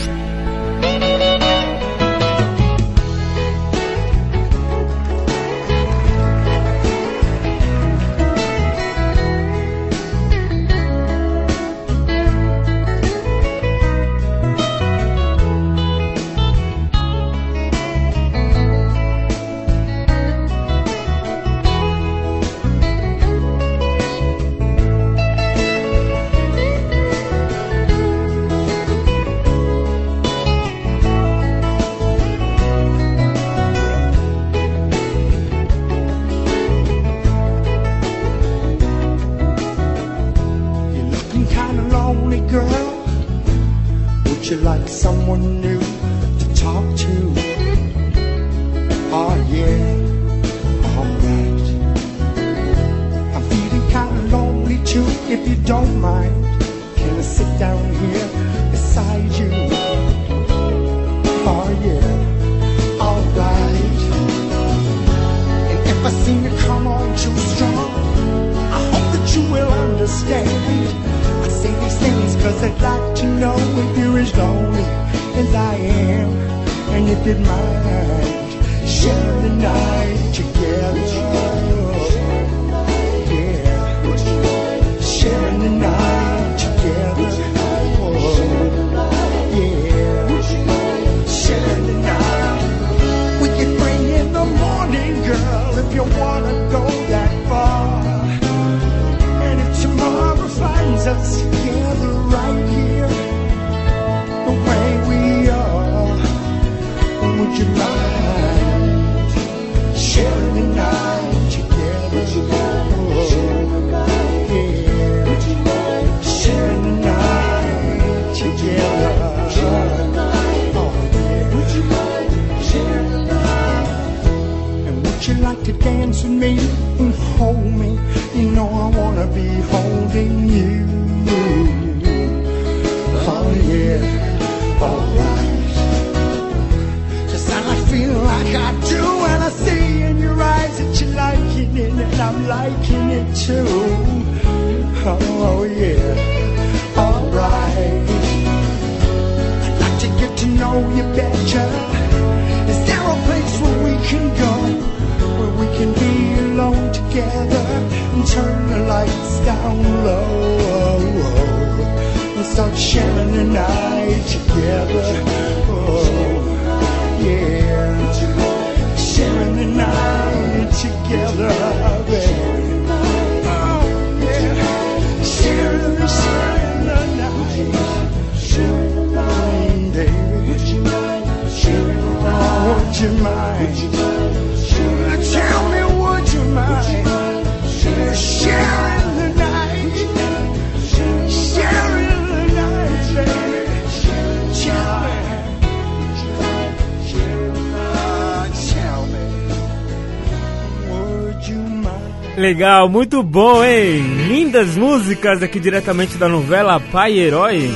Muito 203.21 203.23
bom, 203.23 203.63
hein? 203.63 204.01
Lindas 204.27 204.75
músicas 204.75 205.43
aqui 205.43 205.59
diretamente 205.59 206.17
da 206.17 206.27
novela 206.27 206.79
Pai 206.79 207.19
Herói. 207.19 207.69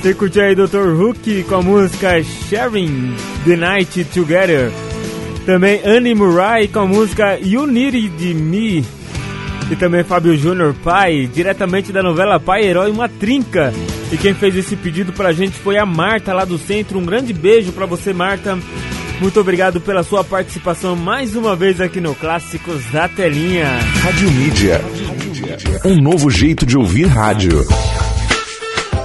Você 0.00 0.14
curtiu 0.14 0.42
aí 0.42 0.54
Dr. 0.54 0.90
Hook 0.90 1.44
com 1.44 1.56
a 1.56 1.62
música 1.62 2.22
Sharing 2.22 3.14
the 3.44 3.56
Night 3.56 4.04
Together. 4.04 4.70
Também 5.44 5.80
Annie 5.84 6.14
Murray 6.14 6.68
com 6.68 6.80
a 6.80 6.86
música 6.86 7.38
You 7.40 7.66
Needed 7.66 8.34
Me. 8.34 8.84
E 9.70 9.76
também 9.76 10.04
Fábio 10.04 10.36
Júnior 10.36 10.74
Pai, 10.74 11.28
diretamente 11.32 11.90
da 11.90 12.02
novela 12.02 12.38
Pai 12.38 12.64
Herói, 12.64 12.90
uma 12.90 13.08
trinca. 13.08 13.72
E 14.12 14.16
quem 14.16 14.34
fez 14.34 14.56
esse 14.56 14.76
pedido 14.76 15.12
pra 15.12 15.32
gente 15.32 15.56
foi 15.58 15.78
a 15.78 15.86
Marta 15.86 16.32
lá 16.32 16.44
do 16.44 16.58
centro. 16.58 16.98
Um 16.98 17.04
grande 17.04 17.32
beijo 17.32 17.72
pra 17.72 17.86
você, 17.86 18.12
Marta. 18.12 18.56
Muito 19.20 19.40
obrigado 19.40 19.80
pela 19.80 20.02
sua 20.02 20.24
participação 20.24 20.96
mais 20.96 21.36
uma 21.36 21.54
vez 21.54 21.80
aqui 21.80 22.00
no 22.00 22.14
Clássicos 22.14 22.84
da 22.86 23.08
Telinha. 23.08 23.66
Rádio 24.02 24.30
Mídia. 24.30 24.80
Um 25.84 26.00
novo 26.00 26.30
jeito 26.30 26.66
de 26.66 26.76
ouvir 26.76 27.06
rádio. 27.06 27.64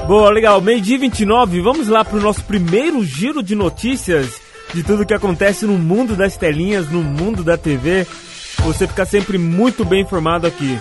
Boa, 0.07 0.31
legal. 0.31 0.59
Meio-dia 0.59 0.97
29, 0.97 1.61
vamos 1.61 1.87
lá 1.87 2.03
pro 2.03 2.19
nosso 2.19 2.43
primeiro 2.43 3.03
giro 3.03 3.43
de 3.43 3.55
notícias 3.55 4.41
de 4.73 4.83
tudo 4.83 5.05
que 5.05 5.13
acontece 5.13 5.65
no 5.65 5.77
mundo 5.77 6.15
das 6.15 6.35
telinhas, 6.35 6.89
no 6.89 7.03
mundo 7.03 7.43
da 7.43 7.57
TV. 7.57 8.07
Você 8.65 8.87
fica 8.87 9.05
sempre 9.05 9.37
muito 9.37 9.85
bem 9.85 10.01
informado 10.01 10.47
aqui. 10.47 10.79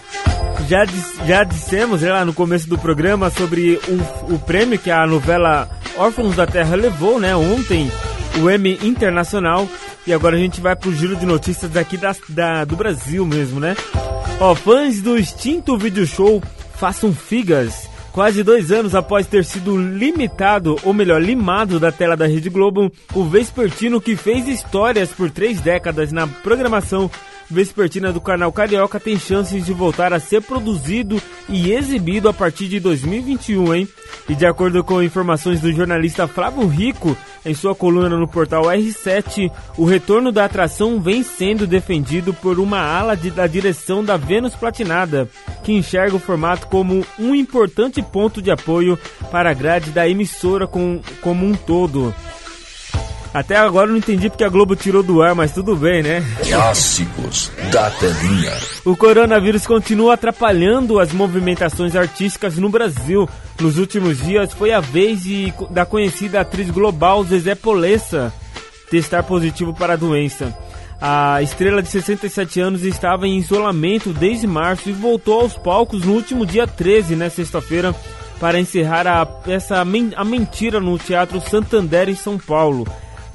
Já, 0.67 0.85
já 1.27 1.45
dissemos 1.45 2.01
né, 2.01 2.11
lá 2.11 2.25
no 2.25 2.33
começo 2.33 2.69
do 2.69 2.79
programa 2.79 3.31
sobre 3.31 3.79
o, 3.87 4.35
o 4.35 4.39
prêmio 4.39 4.79
que 4.79 4.91
a 4.91 5.07
novela 5.07 5.69
Órfãos 5.97 6.37
da 6.37 6.47
Terra 6.47 6.77
levou, 6.77 7.21
né? 7.21 7.35
Ontem, 7.35 7.91
o 8.43 8.51
Emmy 8.51 8.79
Internacional. 8.83 9.69
E 10.07 10.13
agora 10.13 10.37
a 10.37 10.39
gente 10.39 10.61
vai 10.61 10.75
pro 10.75 10.93
giro 10.95 11.17
de 11.17 11.27
notícias 11.27 11.77
aqui 11.77 11.97
da, 11.97 12.15
da- 12.29 12.65
do 12.65 12.77
Brasil 12.77 13.27
mesmo, 13.27 13.61
né? 13.61 13.77
Ó, 14.41 14.55
fãs 14.55 15.01
do 15.03 15.19
extinto 15.19 15.77
video 15.77 16.07
show 16.07 16.43
façam 16.77 17.13
figas. 17.13 17.89
Quase 18.13 18.43
dois 18.43 18.73
anos 18.73 18.95
após 18.95 19.27
ter 19.27 19.45
sido 19.45 19.77
limitado, 19.77 20.77
ou 20.83 20.93
melhor, 20.93 21.21
limado 21.23 21.79
da 21.79 21.93
tela 21.93 22.17
da 22.17 22.27
Rede 22.27 22.49
Globo, 22.49 22.91
o 23.15 23.25
Vespertino, 23.25 24.01
que 24.01 24.17
fez 24.17 24.49
histórias 24.49 25.11
por 25.11 25.31
três 25.31 25.61
décadas 25.61 26.11
na 26.11 26.27
programação 26.27 27.09
vespertina 27.51 28.13
do 28.13 28.21
canal 28.21 28.53
Carioca, 28.53 29.01
tem 29.01 29.19
chances 29.19 29.65
de 29.65 29.73
voltar 29.73 30.13
a 30.13 30.21
ser 30.21 30.43
produzido 30.43 31.21
e 31.49 31.73
exibido 31.73 32.29
a 32.29 32.33
partir 32.33 32.69
de 32.69 32.79
2021, 32.81 33.75
hein? 33.75 33.89
E 34.29 34.35
de 34.35 34.47
acordo 34.47 34.85
com 34.85 35.03
informações 35.03 35.61
do 35.61 35.73
jornalista 35.73 36.27
Flávio 36.29 36.67
Rico, 36.67 37.17
em 37.47 37.55
sua 37.55 37.75
coluna 37.75 38.11
no 38.19 38.29
portal 38.29 38.65
R7, 38.65 39.51
o 39.77 39.85
retorno 39.85 40.31
da 40.31 40.45
atração 40.45 41.01
vem 41.01 41.23
sendo 41.23 41.67
defendido 41.67 42.35
por 42.35 42.59
uma 42.59 42.81
ala 42.81 43.17
de- 43.17 43.31
da 43.31 43.47
direção 43.47 44.05
da 44.05 44.17
Vênus 44.17 44.55
Platinada, 44.55 45.29
que 45.65 45.73
enxerga 45.73 46.17
o 46.17 46.21
formato 46.21 46.67
como 46.67 47.05
um 47.19 47.35
importante 47.35 48.03
ponto 48.03 48.43
de 48.43 48.51
apoio 48.51 48.99
para 49.31 49.51
a 49.51 49.55
grade 49.55 49.91
da 49.91 50.07
emissora 50.09 50.67
com- 50.67 51.01
como 51.23 51.47
um 51.47 51.55
todo. 51.55 52.15
Até 53.33 53.57
agora 53.57 53.87
eu 53.87 53.91
não 53.93 53.99
entendi 53.99 54.29
porque 54.31 54.43
a 54.45 54.49
Globo 54.49 54.75
tirou 54.75 55.03
do 55.03 55.21
ar, 55.23 55.35
mas 55.35 55.53
tudo 55.53 55.77
bem, 55.77 56.03
né? 56.03 56.25
Clássicos 56.49 57.53
da 57.71 57.91
telinha. 57.91 58.53
O 58.85 58.97
coronavírus 58.97 59.67
continua 59.67 60.15
atrapalhando 60.15 60.99
as 60.99 61.13
movimentações 61.13 61.95
artísticas 61.95 62.57
no 62.57 62.69
Brasil. 62.71 63.29
Nos 63.61 63.79
últimos 63.79 64.19
dias 64.19 64.53
foi 64.53 64.73
a 64.73 64.81
vez 64.81 65.23
de- 65.25 65.53
da 65.71 65.85
conhecida 65.85 66.41
atriz 66.41 66.71
global 66.71 67.23
Zezé 67.25 67.55
Polessa 67.55 68.33
testar 68.91 69.23
positivo 69.23 69.75
para 69.75 69.93
a 69.93 69.97
doença. 69.97 70.57
A 71.01 71.41
estrela 71.43 71.83
de 71.83 71.89
67 71.89 72.59
anos 72.61 72.83
estava 72.83 73.27
em 73.27 73.37
isolamento 73.39 74.13
desde 74.13 74.47
março 74.47 74.89
e 74.89 74.93
voltou 74.93 75.43
aos 75.43 75.55
palcos 75.55 76.03
no 76.03 76.13
último 76.15 76.45
dia 76.47 76.67
13, 76.67 77.15
na 77.15 77.29
sexta-feira, 77.31 77.95
para 78.41 78.59
encerrar 78.59 79.07
a 79.07 79.85
Men- 79.85 80.13
A 80.17 80.25
Mentira 80.25 80.81
no 80.81 80.99
Teatro 80.99 81.41
Santander 81.41 82.09
em 82.09 82.17
São 82.17 82.39
Paulo. 82.39 82.87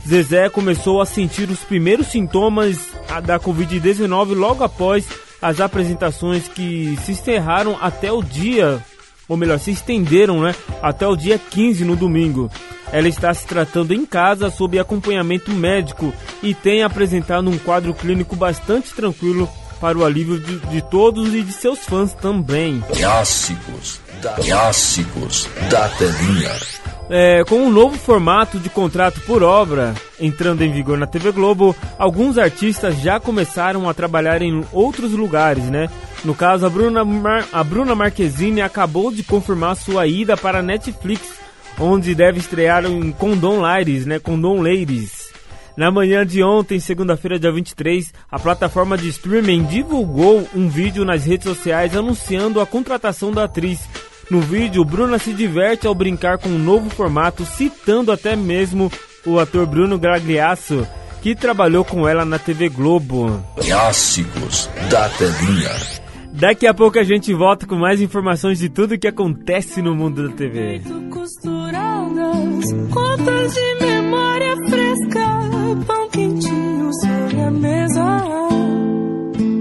Zezé 0.07 0.49
começou 0.49 1.01
a 1.01 1.05
sentir 1.05 1.49
os 1.49 1.59
primeiros 1.59 2.07
sintomas 2.07 2.77
da 3.25 3.39
Covid-19 3.39 4.35
logo 4.35 4.63
após 4.63 5.05
as 5.41 5.59
apresentações 5.59 6.47
que 6.47 6.97
se 7.05 7.13
encerraram 7.13 7.77
até 7.81 8.11
o 8.11 8.21
dia, 8.21 8.81
ou 9.27 9.37
melhor, 9.37 9.59
se 9.59 9.71
estenderam 9.71 10.41
né, 10.41 10.55
até 10.81 11.07
o 11.07 11.15
dia 11.15 11.37
15 11.37 11.83
no 11.85 11.95
domingo. 11.95 12.49
Ela 12.91 13.07
está 13.07 13.33
se 13.33 13.45
tratando 13.45 13.93
em 13.93 14.05
casa 14.05 14.49
sob 14.49 14.77
acompanhamento 14.77 15.51
médico 15.51 16.13
e 16.41 16.53
tem 16.53 16.83
apresentado 16.83 17.49
um 17.49 17.57
quadro 17.57 17.93
clínico 17.93 18.35
bastante 18.35 18.93
tranquilo 18.93 19.49
para 19.81 19.97
o 19.97 20.05
alívio 20.05 20.39
de, 20.39 20.59
de 20.59 20.81
todos 20.81 21.33
e 21.33 21.41
de 21.41 21.51
seus 21.51 21.79
fãs 21.79 22.13
também. 22.13 22.81
Clássicos 22.95 23.99
da 24.21 24.31
Clássicos 24.33 25.49
da 25.69 25.89
telinha. 25.89 26.82
É, 27.15 27.43
com 27.43 27.57
um 27.57 27.69
novo 27.69 27.95
formato 27.95 28.57
de 28.57 28.71
contrato 28.71 29.21
por 29.21 29.43
obra 29.43 29.93
entrando 30.19 30.63
em 30.63 30.71
vigor 30.71 30.97
na 30.97 31.05
TV 31.05 31.31
Globo, 31.31 31.75
alguns 31.99 32.39
artistas 32.39 32.99
já 32.99 33.19
começaram 33.19 33.87
a 33.87 33.93
trabalhar 33.93 34.41
em 34.41 34.65
outros 34.71 35.11
lugares, 35.11 35.65
né? 35.65 35.91
No 36.25 36.33
caso, 36.33 36.65
a 36.65 36.69
Bruna, 36.71 37.05
Mar 37.05 37.45
a 37.53 37.63
Bruna 37.63 37.93
Marquezine 37.93 38.63
acabou 38.63 39.11
de 39.11 39.21
confirmar 39.21 39.75
sua 39.75 40.07
ida 40.07 40.35
para 40.35 40.57
a 40.57 40.63
Netflix, 40.63 41.35
onde 41.79 42.15
deve 42.15 42.39
estrear 42.39 42.83
em 42.83 43.11
Condom 43.11 43.59
Lares, 43.59 44.07
né? 44.07 44.17
Condom 44.17 44.59
Ladies. 44.59 45.31
Na 45.77 45.91
manhã 45.91 46.25
de 46.25 46.41
ontem, 46.41 46.79
segunda-feira, 46.79 47.37
dia 47.37 47.51
23, 47.51 48.11
a 48.31 48.39
plataforma 48.39 48.97
de 48.97 49.09
streaming 49.09 49.65
divulgou 49.65 50.47
um 50.55 50.67
vídeo 50.67 51.05
nas 51.05 51.27
redes 51.27 51.43
sociais 51.45 51.95
anunciando 51.95 52.59
a 52.59 52.65
contratação 52.65 53.31
da 53.31 53.43
atriz. 53.43 53.87
No 54.29 54.39
vídeo, 54.39 54.83
Bruna 54.85 55.19
se 55.19 55.33
diverte 55.33 55.85
ao 55.85 55.93
brincar 55.93 56.37
com 56.37 56.49
um 56.49 56.57
novo 56.57 56.89
formato, 56.89 57.45
citando 57.45 58.11
até 58.11 58.35
mesmo 58.35 58.91
o 59.25 59.39
ator 59.39 59.65
Bruno 59.65 59.97
Gragliasso, 59.97 60.87
que 61.21 61.35
trabalhou 61.35 61.85
com 61.85 62.07
ela 62.07 62.25
na 62.25 62.39
TV 62.39 62.69
Globo. 62.69 63.43
Clássicos 63.57 64.69
da 64.89 65.09
telinha. 65.09 66.03
Daqui 66.33 66.65
a 66.65 66.73
pouco 66.73 66.97
a 66.97 67.03
gente 67.03 67.31
volta 67.33 67.67
com 67.67 67.75
mais 67.75 68.01
informações 68.01 68.57
de 68.57 68.67
tudo 68.67 68.97
que 68.97 69.07
acontece 69.07 69.81
no 69.81 69.93
mundo 69.93 70.27
da 70.27 70.35
TV. 70.35 70.81
Costuradas, 71.11 72.73
contas 72.91 73.53
de 73.53 73.85
memória 73.85 74.55
fresca, 74.67 75.85
pão 75.85 76.09
quentinho 76.09 76.89
sobre 76.95 77.41
a 77.41 77.51
mesa. 77.51 78.03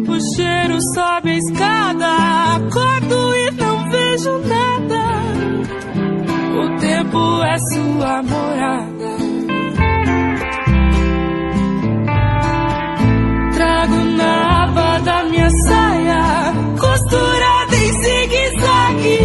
O 0.09 0.35
cheiro 0.35 0.79
sobe 0.95 1.31
a 1.31 1.37
escada, 1.37 2.71
vejo 4.13 4.39
nada. 4.47 5.03
O 6.61 6.81
tempo 6.81 7.43
é 7.43 7.59
sua 7.73 8.23
morada. 8.23 9.13
Trago 13.55 13.97
na 14.17 14.65
aba 14.65 14.99
da 15.01 15.25
minha 15.25 15.51
saia, 15.51 16.53
costurada 16.79 17.77
em 17.77 17.93
zigue-zague, 18.03 19.19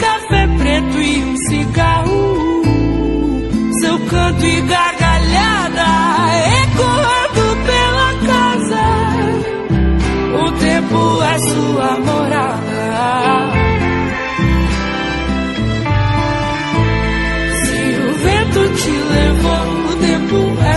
café 0.00 0.46
preto 0.58 0.98
e 0.98 1.24
um 1.24 1.36
cigarro. 1.36 2.62
Seu 3.80 3.98
canto 4.06 4.46
e 4.46 4.60
gargalhada 4.62 4.93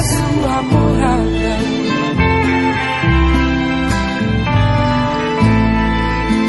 sua 0.07 0.61
morada. 0.63 1.57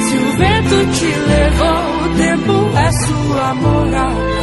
Se 0.07 0.17
o 0.17 0.33
vento 0.39 0.79
te 0.99 1.11
levou, 1.31 1.81
o 2.05 2.17
tempo 2.17 2.79
é 2.79 2.93
sua 2.93 3.55
morada. 3.55 4.38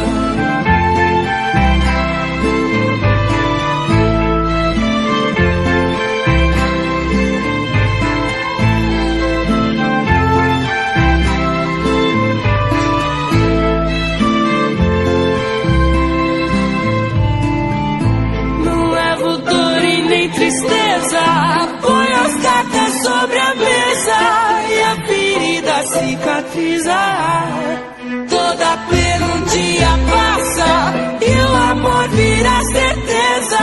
Toda 26.86 28.76
pena 28.88 29.26
um 29.26 29.42
dia 29.46 29.88
passa 30.08 30.94
e 31.20 31.32
o 31.34 31.56
amor 31.72 32.08
vira 32.10 32.62
certeza. 32.62 33.58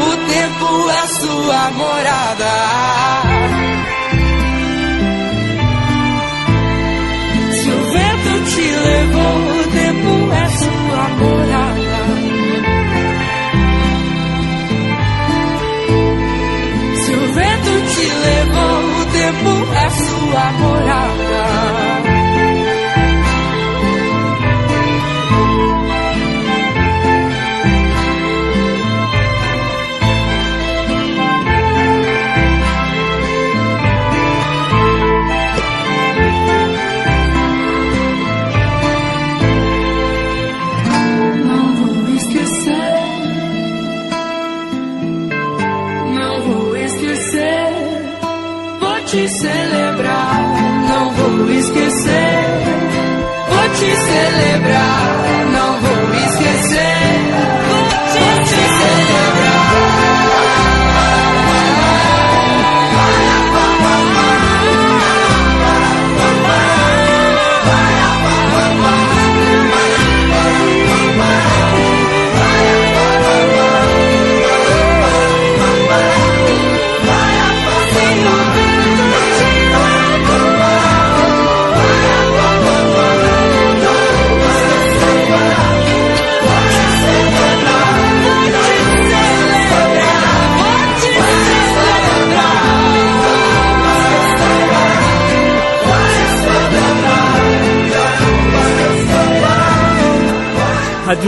O 0.00 0.10
tempo 0.26 0.90
é 0.90 1.06
sua 1.06 1.70
morada. 1.70 2.54
Se 7.52 7.70
o 7.70 7.80
vento 7.92 8.32
te 8.50 8.66
levou, 8.88 9.36
o 9.38 9.64
tempo 9.70 10.12
é 10.34 10.48
sua 10.58 11.08
morada. 11.20 12.00
Se 17.04 17.12
o 17.12 17.32
vento 17.34 17.72
te 17.94 18.06
levou, 18.26 18.97
tempo 19.28 19.74
é 19.74 19.90
sua 19.90 20.52
morada. 20.52 22.07
Te 53.78 53.96
celebrar. 53.96 55.46
Não 55.52 55.80
vou 55.80 56.14
esquecer, 56.14 56.96
vou 57.68 58.44
te 58.44 59.37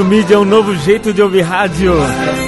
Rádio 0.01 0.17
Mídia 0.17 0.35
é 0.37 0.39
um 0.39 0.47
novo 0.47 0.75
jeito 0.77 1.13
de 1.13 1.21
ouvir 1.21 1.43
rádio. 1.43 1.93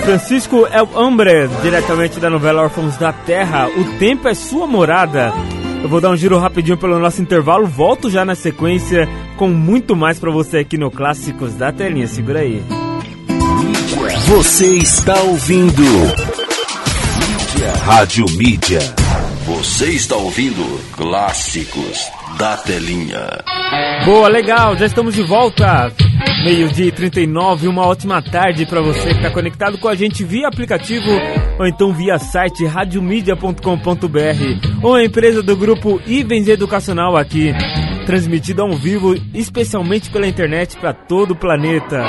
Francisco 0.06 0.66
El 0.72 0.88
Hombre, 0.94 1.48
diretamente 1.60 2.18
da 2.18 2.30
novela 2.30 2.62
Órfãos 2.62 2.96
da 2.96 3.12
Terra. 3.12 3.68
O 3.68 3.98
tempo 3.98 4.26
é 4.26 4.32
sua 4.32 4.66
morada. 4.66 5.30
Eu 5.82 5.88
vou 5.88 6.00
dar 6.00 6.08
um 6.08 6.16
giro 6.16 6.38
rapidinho 6.38 6.78
pelo 6.78 6.98
nosso 6.98 7.20
intervalo, 7.20 7.66
volto 7.66 8.08
já 8.08 8.24
na 8.24 8.34
sequência 8.34 9.06
com 9.36 9.48
muito 9.48 9.94
mais 9.94 10.18
pra 10.18 10.30
você 10.30 10.58
aqui 10.58 10.78
no 10.78 10.90
Clássicos 10.90 11.52
da 11.52 11.70
Telinha. 11.70 12.06
Segura 12.06 12.40
aí. 12.40 12.62
Você 14.28 14.68
está 14.76 15.20
ouvindo 15.20 15.84
Rádio 17.84 18.24
Mídia. 18.30 19.01
Você 19.62 19.90
está 19.90 20.16
ouvindo 20.16 20.60
Clássicos 20.96 22.10
da 22.36 22.56
Telinha. 22.56 23.28
Boa, 24.04 24.26
legal, 24.26 24.76
já 24.76 24.86
estamos 24.86 25.14
de 25.14 25.22
volta. 25.22 25.92
Meio-dia 26.42 26.86
e 26.86 26.90
39, 26.90 27.68
uma 27.68 27.86
ótima 27.86 28.20
tarde 28.20 28.66
para 28.66 28.80
você 28.80 29.10
que 29.10 29.18
está 29.18 29.30
conectado 29.30 29.78
com 29.78 29.86
a 29.86 29.94
gente 29.94 30.24
via 30.24 30.48
aplicativo 30.48 31.08
ou 31.60 31.64
então 31.64 31.94
via 31.94 32.18
site 32.18 32.66
radiomedia.com.br 32.66 33.62
ou 34.82 34.96
a 34.96 35.04
empresa 35.04 35.40
do 35.44 35.56
grupo 35.56 36.02
Ivens 36.08 36.48
Educacional 36.48 37.16
aqui, 37.16 37.54
transmitida 38.04 38.62
ao 38.62 38.72
vivo 38.72 39.14
especialmente 39.32 40.10
pela 40.10 40.26
internet 40.26 40.76
para 40.76 40.92
todo 40.92 41.34
o 41.34 41.36
planeta. 41.36 42.02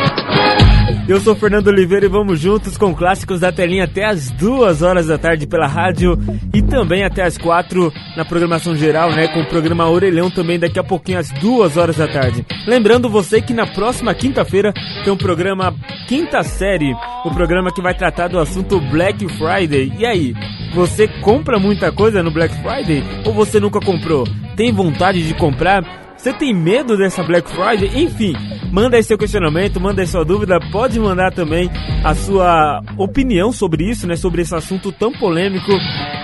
Eu 1.06 1.20
sou 1.20 1.36
Fernando 1.36 1.68
Oliveira 1.68 2.06
e 2.06 2.10
vamos 2.10 2.40
juntos 2.40 2.78
com 2.78 2.96
clássicos 2.96 3.42
da 3.42 3.52
telinha 3.52 3.84
até 3.84 4.06
as 4.06 4.32
duas 4.32 4.82
horas 4.82 5.08
da 5.08 5.18
tarde 5.18 5.46
pela 5.46 5.68
rádio 5.68 6.18
e 6.54 6.62
também 6.62 7.04
até 7.04 7.24
as 7.24 7.38
quatro 7.38 7.92
na 8.16 8.24
programação 8.24 8.74
geral, 8.74 9.12
né? 9.12 9.28
Com 9.28 9.42
o 9.42 9.46
programa 9.46 9.90
Orelhão 9.90 10.32
também 10.32 10.58
daqui 10.58 10.80
a 10.80 10.84
pouquinho 10.84 11.20
às 11.20 11.30
duas 11.30 11.76
horas 11.76 11.98
da 11.98 12.08
tarde. 12.08 12.46
Lembrando 12.66 13.10
você 13.10 13.42
que 13.42 13.54
na 13.54 13.68
próxima 13.68 14.14
quinta-feira 14.16 14.74
tem 15.04 15.12
um 15.12 15.18
programa 15.18 15.76
Quinta 16.08 16.42
Série, 16.42 16.96
o 17.26 17.32
programa 17.32 17.70
que 17.74 17.82
vai 17.82 17.94
tratar 17.94 18.30
do 18.30 18.40
assunto 18.40 18.80
Black 18.80 19.28
Friday. 19.28 19.92
E 20.00 20.06
aí, 20.06 20.34
você 20.74 21.10
compra 21.22 21.60
muita 21.60 21.92
coisa 21.92 22.24
no 22.24 22.32
Black 22.32 22.56
Friday 22.62 23.04
ou 23.26 23.34
você 23.34 23.60
nunca 23.60 23.82
comprou? 23.82 24.24
Tem 24.56 24.72
vontade 24.72 25.28
de 25.28 25.34
comprar? 25.34 26.03
Você 26.24 26.32
tem 26.32 26.54
medo 26.54 26.96
dessa 26.96 27.22
Black 27.22 27.50
Friday? 27.50 28.02
Enfim, 28.02 28.34
manda 28.72 28.96
aí 28.96 29.04
seu 29.04 29.18
questionamento, 29.18 29.78
manda 29.78 30.00
aí 30.02 30.08
sua 30.08 30.24
dúvida, 30.24 30.58
pode 30.72 30.98
mandar 30.98 31.34
também 31.34 31.70
a 32.02 32.16
sua 32.16 32.82
opinião 32.98 33.52
sobre 33.52 33.90
isso, 33.90 34.08
né? 34.08 34.16
Sobre 34.16 34.42
esse 34.42 34.56
assunto 34.56 34.90
tão 34.90 35.12
polêmico. 35.12 35.70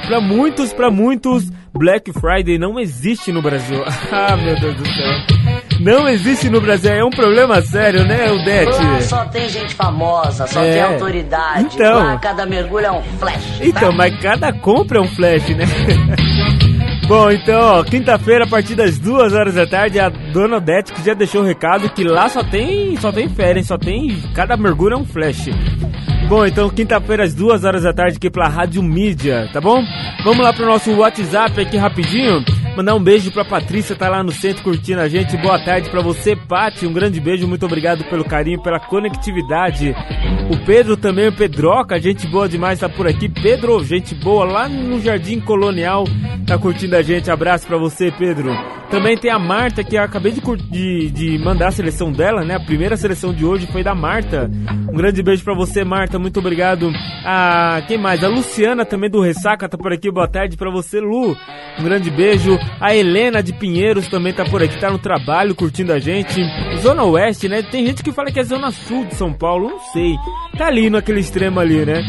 Para 0.07 0.21
muitos, 0.21 0.71
para 0.71 0.89
muitos, 0.89 1.51
Black 1.73 2.13
Friday 2.13 2.57
não 2.57 2.79
existe 2.79 3.33
no 3.33 3.41
Brasil. 3.41 3.83
ah, 4.09 4.37
meu 4.37 4.57
Deus 4.57 4.77
do 4.77 4.85
céu. 4.85 5.59
Não 5.81 6.07
existe 6.07 6.49
no 6.49 6.61
Brasil, 6.61 6.93
é 6.93 7.03
um 7.03 7.09
problema 7.09 7.61
sério, 7.61 8.05
né, 8.05 8.31
Odete? 8.31 8.81
Lá 8.81 9.01
só 9.01 9.25
tem 9.25 9.49
gente 9.49 9.75
famosa, 9.75 10.47
só 10.47 10.63
É. 10.63 10.71
tem 10.71 10.81
autoridade. 10.81 11.75
Então. 11.75 12.05
Lá 12.05 12.17
cada 12.19 12.45
mergulho 12.45 12.85
é 12.85 12.91
um 12.93 13.03
flash. 13.19 13.59
Então, 13.59 13.91
mas 13.91 14.17
cada 14.21 14.53
compra 14.53 14.99
é 14.99 15.01
um 15.01 15.07
flash, 15.09 15.49
né? 15.49 15.65
Bom, 17.09 17.31
então, 17.31 17.83
quinta-feira, 17.85 18.45
a 18.45 18.47
partir 18.47 18.75
das 18.75 18.99
duas 18.99 19.33
horas 19.33 19.55
da 19.55 19.65
tarde, 19.65 19.99
a 19.99 20.09
dona 20.09 20.57
Odete 20.57 20.93
que 20.93 21.03
já 21.03 21.15
deixou 21.15 21.41
o 21.41 21.43
recado 21.43 21.89
que 21.89 22.03
lá 22.03 22.29
só 22.29 22.43
tem, 22.43 22.95
só 22.97 23.11
tem 23.11 23.27
férias, 23.27 23.65
só 23.65 23.79
tem, 23.79 24.21
cada 24.35 24.55
mergulho 24.55 24.93
é 24.93 24.97
um 24.97 25.03
flash. 25.03 25.49
Bom, 26.27 26.45
então, 26.45 26.69
quinta-feira, 26.69 27.23
às 27.23 27.33
duas 27.33 27.63
horas 27.63 27.81
da 27.81 27.91
tarde, 27.91 28.17
aqui 28.17 28.29
pela 28.29 28.47
Rádio 28.47 28.83
Mídia, 28.83 29.49
tá 29.51 29.59
bom? 29.59 29.83
Vamos 30.23 30.45
lá 30.45 30.53
pro 30.53 30.67
nosso 30.67 30.95
WhatsApp 30.97 31.59
aqui 31.59 31.77
rapidinho. 31.77 32.45
Mandar 32.75 32.95
um 32.95 33.03
beijo 33.03 33.31
pra 33.31 33.43
Patrícia, 33.43 33.95
tá 33.95 34.07
lá 34.07 34.23
no 34.23 34.31
centro 34.31 34.63
curtindo 34.63 35.01
a 35.01 35.09
gente. 35.09 35.35
Boa 35.37 35.59
tarde 35.59 35.89
pra 35.89 36.01
você, 36.01 36.35
Pati. 36.35 36.85
Um 36.87 36.93
grande 36.93 37.19
beijo, 37.19 37.47
muito 37.47 37.65
obrigado 37.65 38.05
pelo 38.05 38.23
carinho, 38.23 38.61
pela 38.61 38.79
conectividade. 38.79 39.93
O 40.49 40.65
Pedro 40.65 40.95
também, 40.95 41.27
o 41.27 41.35
Pedroca, 41.35 41.99
gente 41.99 42.25
boa 42.27 42.47
demais, 42.47 42.79
tá 42.79 42.87
por 42.87 43.05
aqui. 43.05 43.27
Pedro, 43.27 43.83
gente 43.83 44.15
boa, 44.15 44.45
lá 44.45 44.69
no 44.69 45.01
Jardim 45.01 45.41
Colonial, 45.41 46.05
tá 46.47 46.57
curtindo 46.57 46.95
a 46.95 47.01
gente. 47.01 47.29
Abraço 47.29 47.67
pra 47.67 47.77
você, 47.77 48.11
Pedro. 48.11 48.49
Também 48.89 49.15
tem 49.15 49.29
a 49.29 49.37
Marta, 49.37 49.83
que 49.83 49.95
eu 49.95 50.01
acabei 50.01 50.31
de, 50.31 50.41
de, 50.41 51.11
de 51.11 51.37
mandar 51.37 51.67
a 51.67 51.71
seleção 51.71 52.11
dela, 52.11 52.43
né? 52.43 52.55
A 52.55 52.59
primeira 52.59 52.97
seleção 52.97 53.31
de 53.31 53.45
hoje 53.45 53.67
foi 53.67 53.83
da 53.83 53.93
Marta. 53.93 54.49
Um 54.91 54.97
grande 54.97 55.21
beijo 55.21 55.43
pra 55.43 55.53
você, 55.53 55.83
Marta. 55.83 56.17
Muito 56.17 56.39
obrigado. 56.39 56.91
A 57.23 57.83
quem 57.87 57.99
mais? 57.99 58.23
A 58.23 58.27
Luciana 58.27 58.85
também 58.85 59.09
do 59.09 59.21
Ressaca 59.21 59.69
tá 59.69 59.77
por 59.77 59.93
aqui. 59.93 60.09
Boa 60.09 60.27
tarde 60.27 60.57
pra 60.57 60.71
você, 60.71 60.99
Lu. 60.99 61.37
Um 61.79 61.83
grande 61.83 62.09
beijo. 62.09 62.57
A 62.79 62.95
Helena 62.95 63.43
de 63.43 63.53
Pinheiros 63.53 64.07
também 64.07 64.33
tá 64.33 64.45
por 64.45 64.63
aqui, 64.63 64.79
tá 64.79 64.89
no 64.89 64.97
trabalho 64.97 65.55
curtindo 65.55 65.93
a 65.93 65.99
gente. 65.99 66.41
Zona 66.77 67.03
Oeste, 67.03 67.47
né? 67.47 67.61
Tem 67.61 67.85
gente 67.85 68.03
que 68.03 68.11
fala 68.11 68.31
que 68.31 68.39
é 68.39 68.43
Zona 68.43 68.71
Sul 68.71 69.05
de 69.05 69.15
São 69.15 69.33
Paulo, 69.33 69.69
não 69.69 69.79
sei. 69.91 70.15
Tá 70.57 70.67
ali 70.67 70.89
naquele 70.89 71.19
extremo 71.19 71.59
ali, 71.59 71.85
né? 71.85 72.03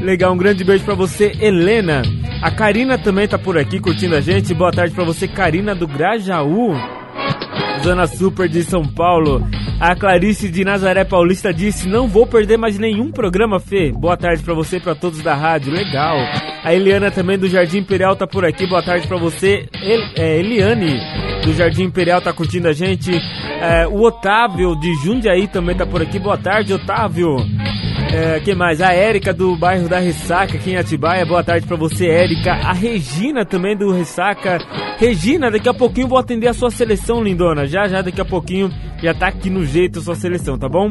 Legal, 0.00 0.32
um 0.32 0.36
grande 0.36 0.64
beijo 0.64 0.84
pra 0.84 0.94
você, 0.94 1.32
Helena. 1.40 2.02
A 2.42 2.50
Karina 2.50 2.96
também 2.96 3.26
tá 3.26 3.38
por 3.38 3.58
aqui 3.58 3.80
curtindo 3.80 4.14
a 4.14 4.20
gente. 4.20 4.54
Boa 4.54 4.70
tarde 4.70 4.94
pra 4.94 5.04
você, 5.04 5.26
Karina 5.26 5.74
do 5.74 5.88
Grajaú. 5.88 6.74
Zona 7.78 8.06
Super 8.06 8.48
de 8.48 8.62
São 8.62 8.82
Paulo. 8.84 9.46
A 9.80 9.94
Clarice 9.94 10.48
de 10.48 10.64
Nazaré 10.64 11.04
Paulista 11.04 11.52
disse: 11.52 11.88
Não 11.88 12.08
vou 12.08 12.26
perder 12.26 12.56
mais 12.56 12.78
nenhum 12.78 13.10
programa, 13.10 13.60
Fê. 13.60 13.92
Boa 13.92 14.16
tarde 14.16 14.42
pra 14.42 14.54
você 14.54 14.76
e 14.76 14.80
pra 14.80 14.94
todos 14.94 15.22
da 15.22 15.34
rádio. 15.34 15.72
Legal. 15.72 16.16
A 16.64 16.74
Eliana 16.74 17.10
também 17.10 17.38
do 17.38 17.48
Jardim 17.48 17.78
Imperial 17.78 18.16
tá 18.16 18.26
por 18.26 18.44
aqui. 18.44 18.66
Boa 18.66 18.82
tarde 18.82 19.06
pra 19.06 19.16
você, 19.16 19.68
El- 19.82 20.08
é, 20.16 20.38
Eliane 20.38 20.98
do 21.44 21.52
Jardim 21.52 21.84
Imperial 21.84 22.20
tá 22.20 22.32
curtindo 22.32 22.68
a 22.68 22.72
gente. 22.72 23.12
É, 23.60 23.86
o 23.86 24.02
Otávio 24.02 24.74
de 24.76 24.92
Jundiaí 25.04 25.46
também 25.46 25.76
tá 25.76 25.86
por 25.86 26.02
aqui. 26.02 26.18
Boa 26.18 26.36
tarde, 26.36 26.72
Otávio. 26.74 27.36
É, 28.10 28.40
quem 28.40 28.54
mais? 28.54 28.80
A 28.80 28.92
Érica 28.92 29.34
do 29.34 29.54
bairro 29.54 29.88
da 29.88 29.98
Ressaca, 29.98 30.56
aqui 30.56 30.70
em 30.70 30.76
Atibaia. 30.76 31.26
Boa 31.26 31.44
tarde 31.44 31.66
pra 31.66 31.76
você, 31.76 32.06
Érica. 32.06 32.52
A 32.52 32.72
Regina 32.72 33.44
também 33.44 33.76
do 33.76 33.92
Ressaca. 33.92 34.58
Regina, 34.98 35.50
daqui 35.50 35.68
a 35.68 35.74
pouquinho 35.74 36.08
vou 36.08 36.18
atender 36.18 36.48
a 36.48 36.54
sua 36.54 36.70
seleção, 36.70 37.22
lindona. 37.22 37.66
Já, 37.66 37.86
já, 37.86 38.00
daqui 38.00 38.20
a 38.20 38.24
pouquinho 38.24 38.70
já 39.02 39.12
tá 39.12 39.28
aqui 39.28 39.50
no 39.50 39.64
jeito 39.64 39.98
a 39.98 40.02
sua 40.02 40.14
seleção, 40.14 40.58
tá 40.58 40.68
bom? 40.68 40.90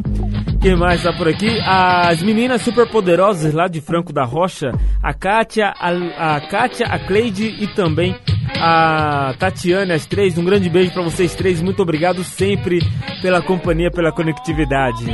Quem 0.62 0.76
mais 0.76 1.02
tá 1.02 1.12
por 1.12 1.28
aqui? 1.28 1.50
As 1.66 2.22
meninas 2.22 2.62
super 2.62 2.88
poderosas 2.90 3.52
lá 3.54 3.68
de 3.68 3.82
Franco 3.82 4.14
da 4.14 4.24
Rocha. 4.24 4.72
A 5.02 5.14
Kátia, 5.14 5.74
a, 5.80 6.36
a 6.36 6.42
Kátia, 6.42 6.86
a 6.86 7.00
Cleide 7.00 7.48
e 7.60 7.68
também 7.74 8.16
a 8.62 9.34
Tatiana, 9.38 9.96
as 9.96 10.06
três. 10.06 10.38
Um 10.38 10.46
grande 10.46 10.70
beijo 10.70 10.92
pra 10.92 11.04
vocês 11.04 11.36
três. 11.36 11.62
Muito 11.62 11.82
obrigado 11.82 12.24
sempre 12.24 12.80
pela 13.22 13.42
companhia, 13.42 13.92
pela 13.92 14.12
conectividade. 14.12 15.06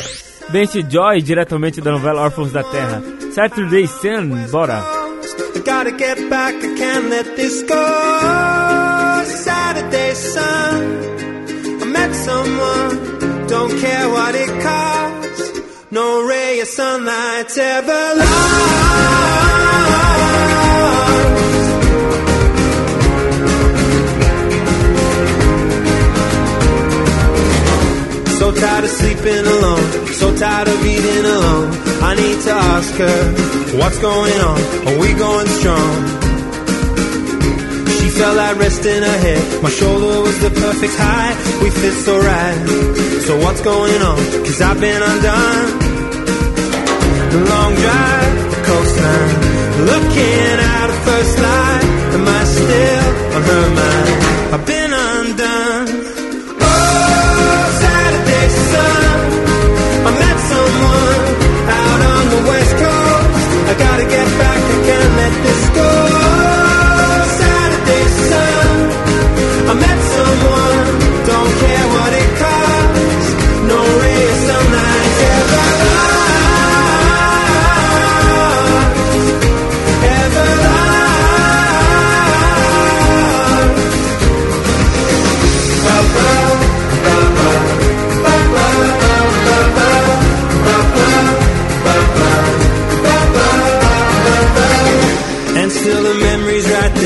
Bench 0.50 0.84
Joy, 0.90 1.22
diretamente 1.22 1.80
da 1.80 1.92
novela 1.92 2.22
Órfãos 2.24 2.52
da 2.52 2.64
Terra. 2.64 3.02
Saturday 3.34 3.88
Sun, 3.88 4.48
bora. 4.52 4.84
I 5.56 5.60
gotta 5.60 5.92
get 5.92 6.20
back, 6.30 6.56
I 6.56 6.76
can't 6.76 7.10
let 7.10 7.36
this 7.36 7.62
go. 7.64 7.76
Saturday 9.26 10.14
sun, 10.16 11.00
I 11.82 11.86
met 11.86 12.14
someone, 12.16 13.00
don't 13.52 13.78
care 13.82 14.10
what 14.10 14.34
it 14.34 14.50
costs. 14.64 15.92
No 15.92 16.24
ray 16.26 16.62
of 16.62 16.68
sunlight's 16.70 17.58
ever 17.58 18.04
lost. 18.16 18.32
So 28.40 28.56
tired 28.56 28.86
of 28.86 28.90
sleeping 28.90 29.46
alone, 29.56 29.88
so 30.22 30.34
tired 30.38 30.70
of 30.70 30.86
eating 30.86 31.26
alone. 31.26 31.72
I 32.10 32.16
need 32.16 32.40
to 32.48 32.54
ask 32.54 32.94
her, 32.96 33.22
what's 33.78 34.00
going 34.00 34.40
on? 34.50 34.62
Are 34.88 34.98
we 34.98 35.14
going 35.14 35.48
strong? 35.60 36.21
Felt 38.18 38.36
like 38.38 38.58
rest 38.60 38.86
in 38.86 39.02
her 39.02 39.18
head. 39.26 39.64
My 39.64 39.70
shoulder 39.70 40.22
was 40.22 40.38
the 40.40 40.52
perfect 40.52 40.96
height. 40.96 41.36
We 41.64 41.70
fit 41.70 41.94
so 42.06 42.20
right. 42.20 42.58
So 43.26 43.38
what's 43.44 43.62
going 43.62 44.02
on? 44.02 44.18
Cause 44.46 44.62
I've 44.62 44.80
been 44.80 45.02
undone. 45.12 45.70
The 47.34 47.42
long 47.52 47.72
drive, 47.84 48.34
the 48.54 48.62
coastline. 48.70 49.32
Looking 49.92 50.58
out 50.74 50.90
at 50.94 51.00
first 51.08 51.36
light. 51.46 51.86
Am 52.16 52.28
I 52.28 52.44
still 52.58 53.08
on 53.36 53.42
her 53.52 53.66
mind? 53.80 54.54
I've 54.54 54.66
been 54.68 54.81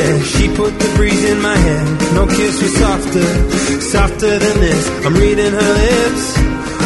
memory's. 0.06 0.28
She 0.36 0.48
put 0.48 0.78
the 0.80 0.94
breeze 0.96 1.24
in 1.24 1.42
my 1.42 1.58
hair. 1.58 1.84
No 2.14 2.26
kiss 2.28 2.62
was 2.62 2.74
softer, 2.78 3.82
softer 3.82 4.40
than 4.40 4.60
this. 4.60 5.06
I'm 5.06 5.14
reading 5.16 5.52
her 5.52 5.74
lips. 5.84 6.34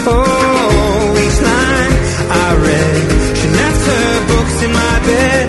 Oh, 0.07 1.23
each 1.23 1.39
line 1.49 1.93
I 2.31 2.49
read. 2.67 3.37
She 3.37 3.47
left 3.47 3.81
her 3.91 4.27
books 4.27 4.63
in 4.63 4.73
my 4.73 4.99
bed 5.05 5.48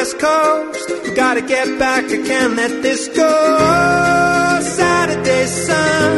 west 0.00 0.18
coast. 0.18 0.88
We 1.04 1.10
gotta 1.14 1.42
get 1.42 1.78
back, 1.78 2.04
I 2.04 2.46
let 2.60 2.82
this 2.82 3.08
go. 3.08 3.34
Saturday 4.78 5.44
sun, 5.66 6.16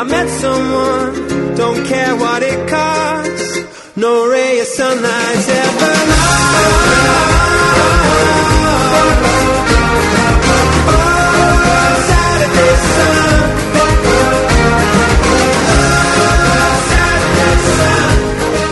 I 0.00 0.02
met 0.14 0.28
someone, 0.44 1.12
don't 1.60 1.82
care 1.86 2.14
what 2.16 2.42
it 2.42 2.60
costs. 2.68 3.50
No 3.96 4.12
ray 4.32 4.58
of 4.60 4.66
sunlight's 4.66 5.48
ever 5.64 5.94
lost. 6.10 6.50
Oh, 10.92 11.90
Saturday 12.10 12.74
sun. 12.94 13.38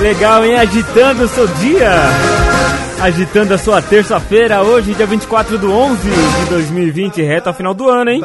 Legal, 0.03 0.43
hein? 0.45 0.57
Agitando 0.59 1.25
o 1.25 1.29
seu 1.29 1.47
dia. 1.62 2.38
Agitando 3.01 3.55
a 3.55 3.59
sua 3.59 3.81
terça-feira, 3.81 4.61
hoje, 4.63 4.93
dia 4.93 5.07
24 5.07 5.57
do 5.57 5.73
11 5.73 6.03
de 6.03 6.51
2020, 6.51 7.23
reto 7.23 7.49
ao 7.49 7.55
final 7.55 7.73
do 7.73 7.89
ano, 7.89 8.11
hein? 8.11 8.21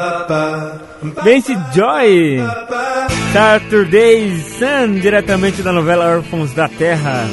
Vence 1.24 1.56
Joy. 1.74 2.40
Saturday 3.32 4.32
Sun, 4.40 5.00
diretamente 5.00 5.62
da 5.62 5.72
novela 5.72 6.18
Órfãos 6.18 6.54
da 6.54 6.68
Terra. 6.68 7.30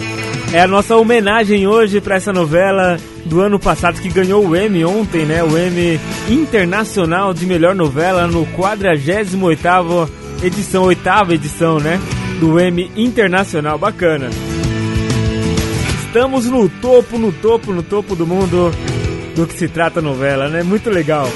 É 0.52 0.60
a 0.60 0.68
nossa 0.68 0.96
homenagem 0.96 1.66
hoje 1.66 2.00
para 2.00 2.16
essa 2.16 2.32
novela 2.32 2.98
do 3.24 3.40
ano 3.40 3.58
passado 3.58 4.00
que 4.00 4.10
ganhou 4.10 4.46
o 4.46 4.56
Emmy 4.56 4.84
ontem, 4.84 5.24
né? 5.24 5.42
O 5.42 5.56
Emmy 5.56 5.98
Internacional 6.28 7.32
de 7.32 7.46
Melhor 7.46 7.74
Novela 7.74 8.26
no 8.26 8.44
48º 8.46 10.10
edição, 10.42 10.82
oitava 10.82 11.34
edição, 11.34 11.78
né? 11.78 11.98
Do 12.38 12.60
Emmy 12.60 12.90
Internacional, 12.96 13.78
bacana. 13.78 14.28
Estamos 16.10 16.46
no 16.46 16.68
topo, 16.68 17.16
no 17.18 17.30
topo, 17.30 17.72
no 17.72 17.84
topo 17.84 18.16
do 18.16 18.26
mundo 18.26 18.72
do 19.36 19.46
que 19.46 19.54
se 19.54 19.68
trata 19.68 20.00
a 20.00 20.02
novela, 20.02 20.48
né? 20.48 20.60
Muito 20.60 20.90
legal. 20.90 21.28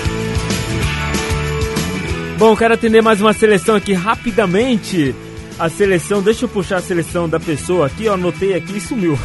Bom, 2.37 2.57
quero 2.57 2.75
atender 2.75 3.01
mais 3.01 3.21
uma 3.21 3.33
seleção 3.33 3.77
aqui 3.77 3.93
rapidamente. 3.93 5.15
A 5.61 5.69
seleção, 5.69 6.21
deixa 6.21 6.47
eu 6.47 6.49
puxar 6.49 6.79
a 6.79 6.83
seleção 6.83 7.29
da 7.29 7.39
pessoa 7.39 7.87
aqui, 7.87 8.09
ó, 8.09 8.15
anotei 8.15 8.53
aqui 8.55 8.79
e 8.79 8.81
sumiu. 8.81 9.17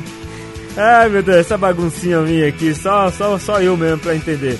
Ai 0.74 1.10
meu 1.10 1.22
Deus, 1.22 1.36
essa 1.36 1.58
baguncinha 1.58 2.22
minha 2.22 2.48
aqui, 2.48 2.74
só, 2.74 3.10
só, 3.10 3.38
só 3.38 3.60
eu 3.60 3.76
mesmo 3.76 3.98
pra 3.98 4.16
entender. 4.16 4.58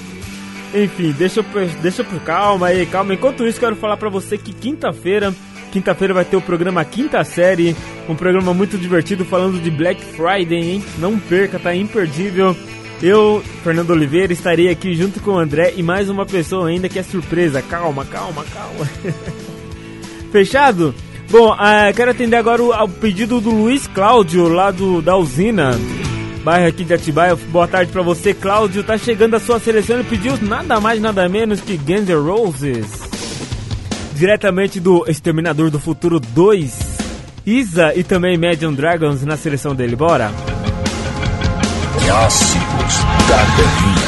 Enfim, 0.75 1.11
deixa 1.13 1.41
eu, 1.41 1.45
deixa 1.81 2.03
eu, 2.03 2.21
calma 2.21 2.67
aí, 2.67 2.85
calma. 2.85 3.15
Enquanto 3.15 3.47
isso, 3.47 3.59
quero 3.59 3.77
falar 3.77 3.97
pra 3.97 4.11
você 4.11 4.37
que 4.37 4.53
quinta-feira, 4.53 5.35
quinta-feira 5.69 6.15
vai 6.15 6.25
ter 6.25 6.37
o 6.37 6.41
programa 6.41 6.85
Quinta 6.85 7.23
Série, 7.25 7.77
um 8.09 8.15
programa 8.15 8.53
muito 8.53 8.77
divertido 8.77 9.25
falando 9.25 9.61
de 9.61 9.71
Black 9.71 10.03
Friday, 10.03 10.73
hein? 10.73 10.85
Não 10.99 11.19
perca, 11.19 11.59
tá 11.59 11.75
imperdível. 11.75 12.57
Eu, 13.01 13.43
Fernando 13.63 13.91
Oliveira, 13.91 14.33
estarei 14.33 14.69
aqui 14.69 14.95
junto 14.95 15.21
com 15.21 15.33
o 15.33 15.39
André 15.39 15.75
e 15.77 15.83
mais 15.83 16.11
uma 16.11 16.27
pessoa 16.27 16.69
ainda 16.69 16.89
que 16.89 16.99
é 16.99 17.03
surpresa. 17.03 17.63
Calma, 17.63 18.05
calma, 18.05 18.45
calma. 18.53 18.89
Fechado? 20.33 20.95
Bom, 21.31 21.53
uh, 21.53 21.95
quero 21.95 22.11
atender 22.11 22.37
agora 22.37 22.63
o, 22.63 22.73
ao 22.73 22.89
pedido 22.89 23.41
do 23.41 23.51
Luiz 23.51 23.87
Cláudio, 23.87 24.49
lá 24.49 24.71
do, 24.71 25.01
da 25.01 25.17
usina, 25.17 25.79
bairro 26.43 26.67
aqui 26.67 26.85
de 26.85 26.95
Atibaia. 26.95 27.37
Boa 27.37 27.69
tarde 27.69 27.93
para 27.93 28.03
você, 28.03 28.35
Cláudio. 28.35 28.83
Tá 28.83 28.99
chegando 28.99 29.35
a 29.35 29.41
sua 29.41 29.61
seleção. 29.61 29.97
Ele 29.97 30.09
pediu 30.09 30.37
nada 30.41 30.81
mais, 30.81 31.01
nada 31.01 31.29
menos 31.29 31.61
que 31.61 31.77
Guns 31.77 32.09
Roses. 32.09 33.08
Diretamente 34.19 34.81
do 34.81 35.09
Exterminador 35.09 35.71
do 35.71 35.79
Futuro 35.79 36.19
2. 36.19 36.99
Isa 37.47 37.95
e 37.95 38.03
também 38.03 38.35
Imagine 38.35 38.75
Dragons 38.75 39.25
na 39.25 39.37
seleção 39.37 39.77
dele. 39.77 39.95
Bora! 39.95 40.33
Clássicos 42.05 42.99
da. 43.29 44.08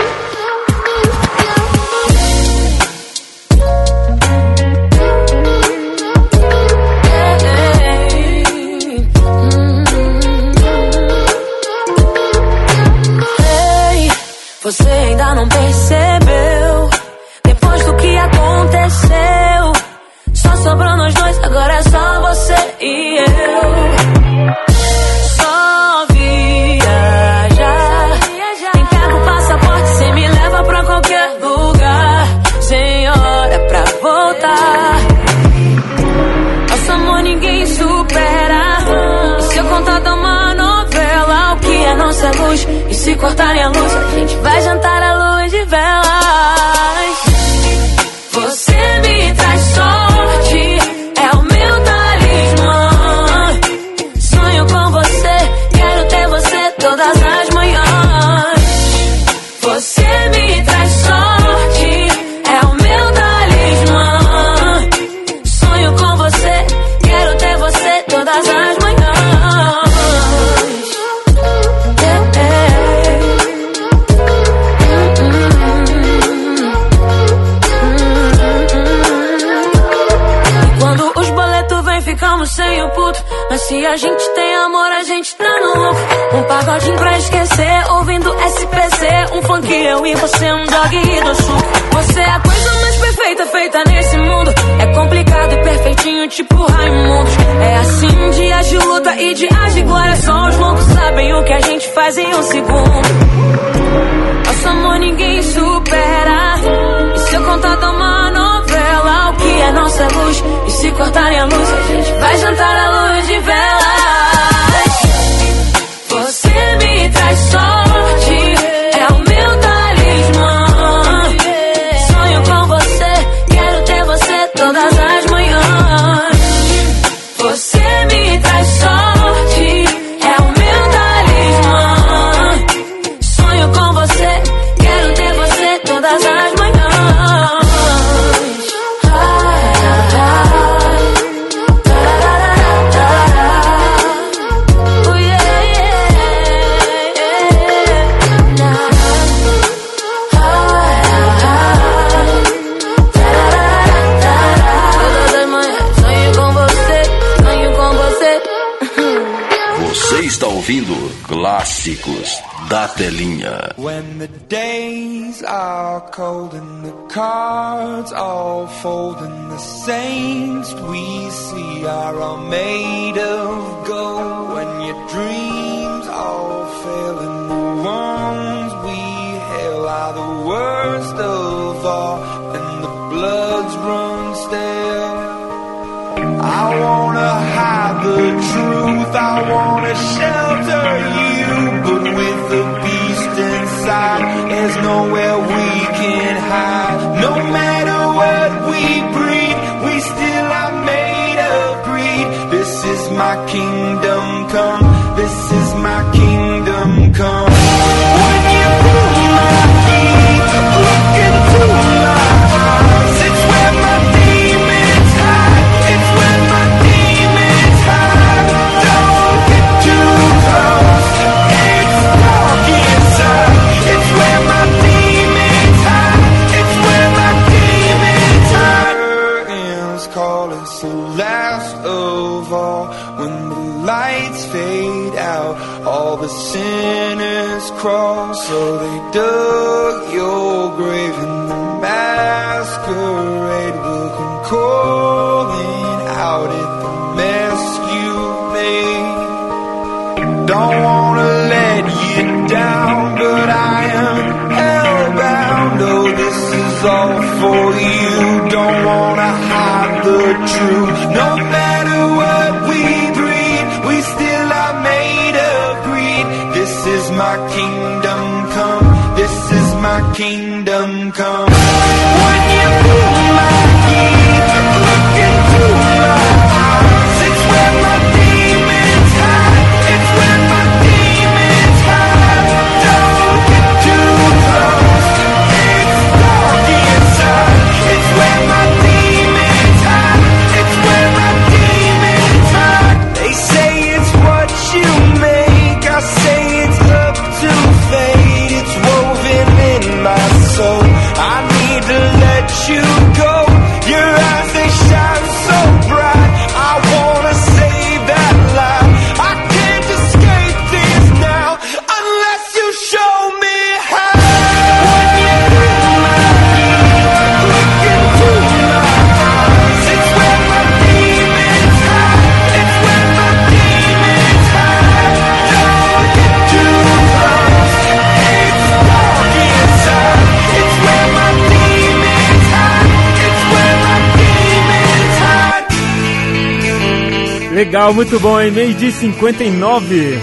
Legal, 337.71 337.93
muito 337.93 338.19
bom, 338.19 338.37
hein? 338.37 338.51
Meio 338.51 338.73
de 338.73 338.91
59. 338.91 340.19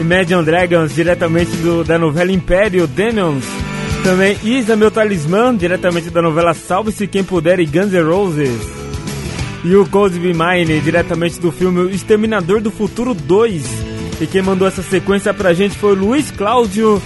Imagine 0.00 0.42
Dragons, 0.42 0.94
diretamente 0.94 1.50
do, 1.58 1.84
da 1.84 1.98
novela 1.98 2.32
Império 2.32 2.86
Demons. 2.86 3.44
Também 4.02 4.38
Isa 4.42 4.74
Meu 4.74 4.90
Talismã, 4.90 5.54
diretamente 5.54 6.08
da 6.08 6.22
novela 6.22 6.54
Salve-se 6.54 7.06
Quem 7.06 7.22
Puder 7.22 7.60
e 7.60 7.66
Guns 7.66 7.92
N' 7.92 8.02
Roses. 8.02 8.62
E 9.62 9.76
o 9.76 9.86
Cold 9.86 10.18
Be 10.18 10.32
Mine, 10.32 10.80
diretamente 10.80 11.38
do 11.38 11.52
filme 11.52 11.94
Exterminador 11.94 12.62
do 12.62 12.70
Futuro 12.70 13.12
2. 13.12 13.66
E 14.22 14.26
quem 14.26 14.40
mandou 14.40 14.66
essa 14.66 14.82
sequência 14.82 15.34
pra 15.34 15.52
gente 15.52 15.76
foi 15.76 15.92
o 15.92 15.98
Luiz 15.98 16.30
Cláudio, 16.30 17.02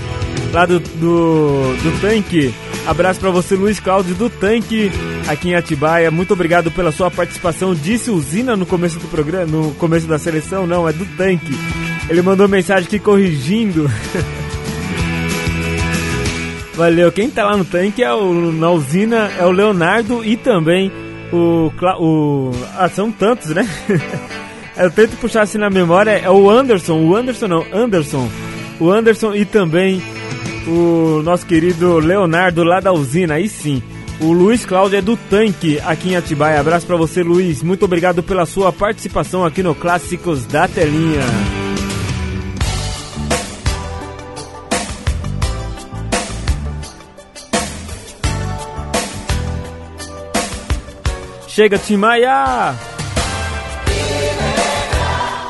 lá 0.53 0.66
do, 0.66 0.80
do, 0.80 1.76
do 1.82 2.01
Tanque. 2.01 2.55
Abraço 2.87 3.20
para 3.20 3.30
você, 3.30 3.55
Luiz 3.55 3.80
Cláudio 3.80 4.14
do 4.14 4.30
Tanque, 4.30 4.91
aqui 5.26 5.51
em 5.51 5.55
Atibaia. 5.55 6.11
Muito 6.11 6.32
obrigado 6.32 6.70
pela 6.70 6.93
sua 6.93 7.11
participação. 7.11 7.74
Disse 7.74 8.11
usina 8.11 8.57
no 8.57 8.64
começo 8.64 8.99
do 8.99 9.09
programa, 9.09 9.47
no 9.47 9.72
começo 9.72 10.07
da 10.07 10.18
seleção, 10.18 10.66
não, 10.66 10.89
é 10.89 10.93
do 10.93 11.05
Tanque. 11.16 11.59
Ele 12.09 12.22
mandou 12.22 12.49
mensagem 12.49 12.84
aqui 12.87 12.99
corrigindo. 12.99 13.91
Valeu. 16.76 17.11
Quem 17.11 17.30
tá 17.30 17.45
lá 17.45 17.57
no 17.57 17.64
tanque 17.64 18.05
é 18.05 18.12
o, 18.12 18.53
na 18.53 18.70
usina 18.70 19.30
é 19.39 19.47
o 19.47 19.51
Leonardo 19.51 20.22
e 20.22 20.37
também 20.37 20.93
o. 21.32 21.72
o 21.99 22.51
ah, 22.76 22.89
são 22.89 23.11
tantos, 23.11 23.49
né? 23.49 23.66
Eu 24.76 24.91
tento 24.91 25.16
puxar 25.16 25.43
assim 25.43 25.57
na 25.57 25.70
memória. 25.70 26.11
É 26.11 26.30
o 26.30 26.51
Anderson. 26.51 27.01
O 27.01 27.16
Anderson 27.16 27.49
não, 27.49 27.64
Anderson. 27.72 28.28
O 28.78 28.91
Anderson 28.91 29.34
e 29.34 29.47
também 29.47 30.03
o 30.67 31.23
nosso 31.23 31.47
querido 31.47 31.99
Leonardo 31.99 32.64
lá 32.64 32.81
da 32.81 32.93
usina. 32.93 33.35
Aí 33.35 33.49
sim. 33.49 33.83
O 34.21 34.33
Luiz 34.33 34.64
Cláudio 34.64 34.99
é 34.99 35.03
do 35.03 35.17
Tanque 35.17 35.79
aqui 35.85 36.11
em 36.11 36.17
Atibaia. 36.17 36.59
Abraço 36.59 36.87
para 36.87 36.97
você, 36.97 37.23
Luiz. 37.23 37.62
Muito 37.62 37.85
obrigado 37.85 38.23
pela 38.23 38.47
sua 38.47 38.73
participação 38.73 39.45
aqui 39.45 39.62
no 39.62 39.75
Clássicos 39.75 40.47
da 40.47 40.67
Telinha. 40.67 41.23
Chega, 51.49 51.79
Tim 51.79 51.97
Maia! 51.97 52.75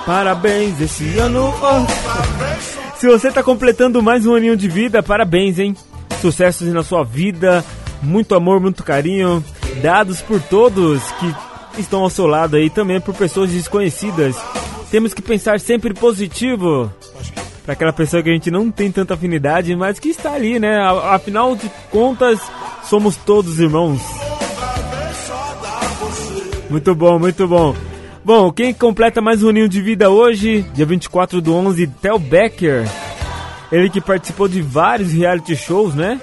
Parabéns 0.06 0.80
esse 0.80 1.18
ano. 1.18 1.52
Oh. 1.60 2.75
Se 2.98 3.06
você 3.06 3.28
está 3.28 3.42
completando 3.42 4.02
mais 4.02 4.26
um 4.26 4.34
aninho 4.34 4.56
de 4.56 4.68
vida, 4.68 5.02
parabéns, 5.02 5.58
hein? 5.58 5.76
Sucessos 6.20 6.72
na 6.72 6.82
sua 6.82 7.04
vida, 7.04 7.62
muito 8.02 8.34
amor, 8.34 8.58
muito 8.58 8.82
carinho, 8.82 9.44
dados 9.82 10.22
por 10.22 10.40
todos 10.40 11.02
que 11.12 11.80
estão 11.80 12.00
ao 12.00 12.08
seu 12.08 12.26
lado 12.26 12.56
aí, 12.56 12.70
também 12.70 12.98
por 12.98 13.14
pessoas 13.14 13.50
desconhecidas. 13.50 14.34
Temos 14.90 15.12
que 15.12 15.20
pensar 15.20 15.60
sempre 15.60 15.92
positivo 15.92 16.90
para 17.64 17.74
aquela 17.74 17.92
pessoa 17.92 18.22
que 18.22 18.30
a 18.30 18.32
gente 18.32 18.50
não 18.50 18.70
tem 18.70 18.90
tanta 18.90 19.12
afinidade, 19.12 19.76
mas 19.76 19.98
que 19.98 20.08
está 20.08 20.32
ali, 20.32 20.58
né? 20.58 20.78
Afinal 21.10 21.54
de 21.54 21.70
contas, 21.90 22.40
somos 22.84 23.14
todos 23.16 23.60
irmãos. 23.60 24.00
Muito 26.70 26.94
bom, 26.94 27.18
muito 27.18 27.46
bom. 27.46 27.76
Bom, 28.26 28.50
quem 28.50 28.74
completa 28.74 29.20
mais 29.20 29.44
um 29.44 29.52
ninho 29.52 29.68
de 29.68 29.80
vida 29.80 30.10
hoje, 30.10 30.62
dia 30.74 30.84
24 30.84 31.40
do 31.40 31.54
11, 31.54 31.86
Tel 31.86 32.18
Becker. 32.18 32.84
Ele 33.70 33.88
que 33.88 34.00
participou 34.00 34.48
de 34.48 34.60
vários 34.60 35.12
reality 35.12 35.54
shows, 35.54 35.94
né? 35.94 36.20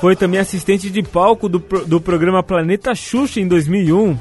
Foi 0.00 0.16
também 0.16 0.40
assistente 0.40 0.88
de 0.88 1.02
palco 1.02 1.50
do, 1.50 1.58
do 1.58 2.00
programa 2.00 2.42
Planeta 2.42 2.94
Xuxa 2.94 3.38
em 3.38 3.46
2001. 3.46 4.16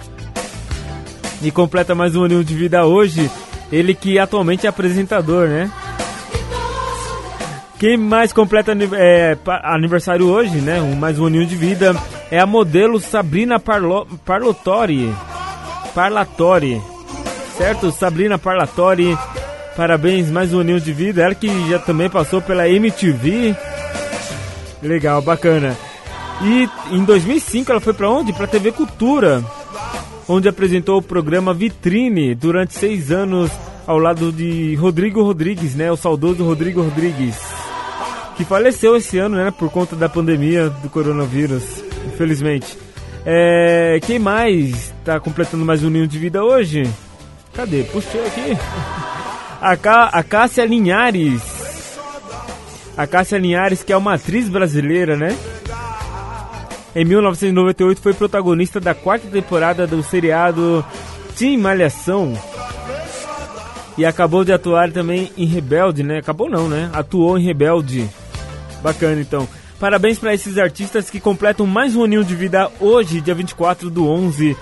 E 1.41 1.49
completa 1.51 1.95
mais 1.95 2.17
um 2.17 2.25
ninho 2.25 2.43
de 2.43 2.53
vida 2.53 2.85
hoje, 2.85 3.31
ele 3.71 3.95
que 3.95 4.19
atualmente 4.19 4.65
é 4.65 4.69
apresentador, 4.69 5.47
né? 5.47 5.71
Quem 7.79 7.95
mais 7.95 8.33
completa 8.33 8.73
é, 8.97 9.37
aniversário 9.63 10.27
hoje, 10.27 10.57
né? 10.57 10.81
Um, 10.81 10.95
mais 10.97 11.17
um 11.17 11.27
aninho 11.27 11.45
de 11.45 11.55
vida 11.55 11.95
é 12.29 12.41
a 12.41 12.45
modelo 12.45 12.99
Sabrina 12.99 13.57
Parlo, 13.57 14.05
Parlotori. 14.25 15.09
Parlatori. 15.95 16.90
Certo? 17.61 17.91
Sabrina 17.91 18.39
Parlatori. 18.39 19.15
Parabéns, 19.77 20.31
mais 20.31 20.51
um 20.51 20.61
aninho 20.61 20.81
de 20.81 20.91
vida. 20.91 21.21
Ela 21.21 21.35
que 21.35 21.47
já 21.69 21.77
também 21.77 22.09
passou 22.09 22.41
pela 22.41 22.67
MTV. 22.67 23.55
Legal, 24.81 25.21
bacana. 25.21 25.77
E 26.41 26.67
em 26.89 27.05
2005 27.05 27.71
ela 27.71 27.79
foi 27.79 27.93
para 27.93 28.09
onde? 28.09 28.33
Para 28.33 28.47
TV 28.47 28.71
Cultura, 28.71 29.43
onde 30.27 30.49
apresentou 30.49 30.97
o 30.97 31.03
programa 31.03 31.53
Vitrine 31.53 32.33
durante 32.33 32.73
seis 32.73 33.11
anos 33.11 33.51
ao 33.85 33.99
lado 33.99 34.31
de 34.31 34.73
Rodrigo 34.73 35.21
Rodrigues, 35.21 35.75
né? 35.75 35.91
O 35.91 35.95
saudoso 35.95 36.43
Rodrigo 36.43 36.81
Rodrigues, 36.81 37.37
que 38.37 38.43
faleceu 38.43 38.95
esse 38.95 39.19
ano, 39.19 39.37
né? 39.37 39.51
Por 39.51 39.69
conta 39.69 39.95
da 39.95 40.09
pandemia 40.09 40.67
do 40.67 40.89
coronavírus, 40.89 41.63
infelizmente. 42.07 42.75
É, 43.23 43.99
quem 44.01 44.17
mais 44.17 44.91
está 44.97 45.19
completando 45.19 45.63
mais 45.63 45.83
um 45.83 45.91
ninho 45.91 46.07
de 46.07 46.17
vida 46.17 46.43
hoje? 46.43 46.89
Cadê? 47.53 47.83
Puxei 47.83 48.25
aqui. 48.25 48.57
A, 49.61 49.75
Cá, 49.77 50.05
a 50.05 50.23
Cássia 50.23 50.65
Linhares. 50.65 51.41
A 52.97 53.05
Cássia 53.05 53.37
Linhares, 53.37 53.83
que 53.83 53.93
é 53.93 53.97
uma 53.97 54.15
atriz 54.15 54.49
brasileira, 54.49 55.15
né? 55.15 55.37
Em 56.95 57.05
1998 57.05 58.01
foi 58.01 58.13
protagonista 58.13 58.79
da 58.79 58.93
quarta 58.93 59.27
temporada 59.27 59.87
do 59.87 60.03
seriado 60.03 60.85
Team 61.37 61.59
Malhação. 61.59 62.33
E 63.97 64.05
acabou 64.05 64.43
de 64.43 64.51
atuar 64.51 64.91
também 64.91 65.31
em 65.37 65.45
Rebelde, 65.45 66.03
né? 66.03 66.19
Acabou 66.19 66.49
não, 66.49 66.67
né? 66.67 66.89
Atuou 66.93 67.37
em 67.37 67.43
Rebelde. 67.43 68.09
Bacana 68.81 69.21
então. 69.21 69.47
Parabéns 69.79 70.19
para 70.19 70.33
esses 70.33 70.57
artistas 70.57 71.09
que 71.09 71.19
completam 71.19 71.65
mais 71.65 71.95
um 71.95 72.03
aninho 72.03 72.23
de 72.23 72.35
vida 72.35 72.69
hoje, 72.79 73.21
dia 73.21 73.33
24 73.33 73.89
do 73.89 74.07
11 74.07 74.55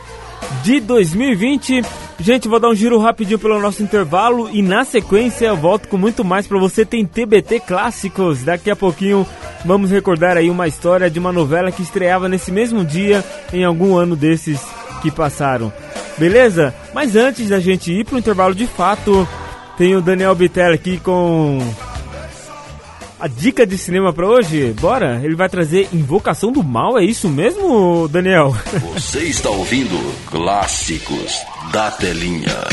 de 0.64 0.80
2020. 0.80 1.82
Gente, 2.22 2.50
vou 2.50 2.60
dar 2.60 2.70
um 2.70 2.76
giro 2.76 3.00
rapidinho 3.00 3.40
pelo 3.40 3.62
nosso 3.62 3.82
intervalo 3.82 4.50
e 4.52 4.62
na 4.62 4.84
sequência 4.84 5.46
eu 5.46 5.56
volto 5.56 5.88
com 5.88 5.98
muito 5.98 6.24
mais 6.26 6.46
para 6.46 6.60
você. 6.60 6.84
Tem 6.86 7.06
TBT 7.06 7.62
Clássicos. 7.62 8.44
Daqui 8.44 8.70
a 8.70 8.76
pouquinho 8.76 9.26
vamos 9.64 9.90
recordar 9.90 10.36
aí 10.36 10.50
uma 10.50 10.68
história 10.68 11.10
de 11.10 11.18
uma 11.18 11.32
novela 11.32 11.72
que 11.72 11.82
estreava 11.82 12.28
nesse 12.28 12.52
mesmo 12.52 12.84
dia 12.84 13.24
em 13.54 13.64
algum 13.64 13.96
ano 13.96 14.18
desses 14.18 14.60
que 15.02 15.10
passaram. 15.10 15.72
Beleza? 16.18 16.76
Mas 16.94 17.16
antes 17.16 17.48
da 17.48 17.60
gente 17.60 17.90
ir 17.92 18.06
pro 18.06 18.18
intervalo 18.18 18.54
de 18.54 18.68
fato, 18.68 19.26
tem 19.78 19.96
o 19.96 20.02
Daniel 20.02 20.36
Bittel 20.36 20.74
aqui 20.74 21.00
com 21.00 21.60
a 23.18 23.28
dica 23.28 23.66
de 23.66 23.78
cinema 23.78 24.12
para 24.12 24.28
hoje, 24.28 24.74
bora? 24.80 25.22
Ele 25.24 25.36
vai 25.36 25.48
trazer 25.48 25.88
Invocação 25.94 26.52
do 26.52 26.64
Mal, 26.64 26.98
é 26.98 27.04
isso 27.04 27.30
mesmo, 27.30 28.08
Daniel? 28.10 28.54
Você 28.94 29.20
está 29.24 29.50
ouvindo 29.50 29.98
Clássicos 30.26 31.46
da 31.72 31.92
Telinha. 31.92 32.68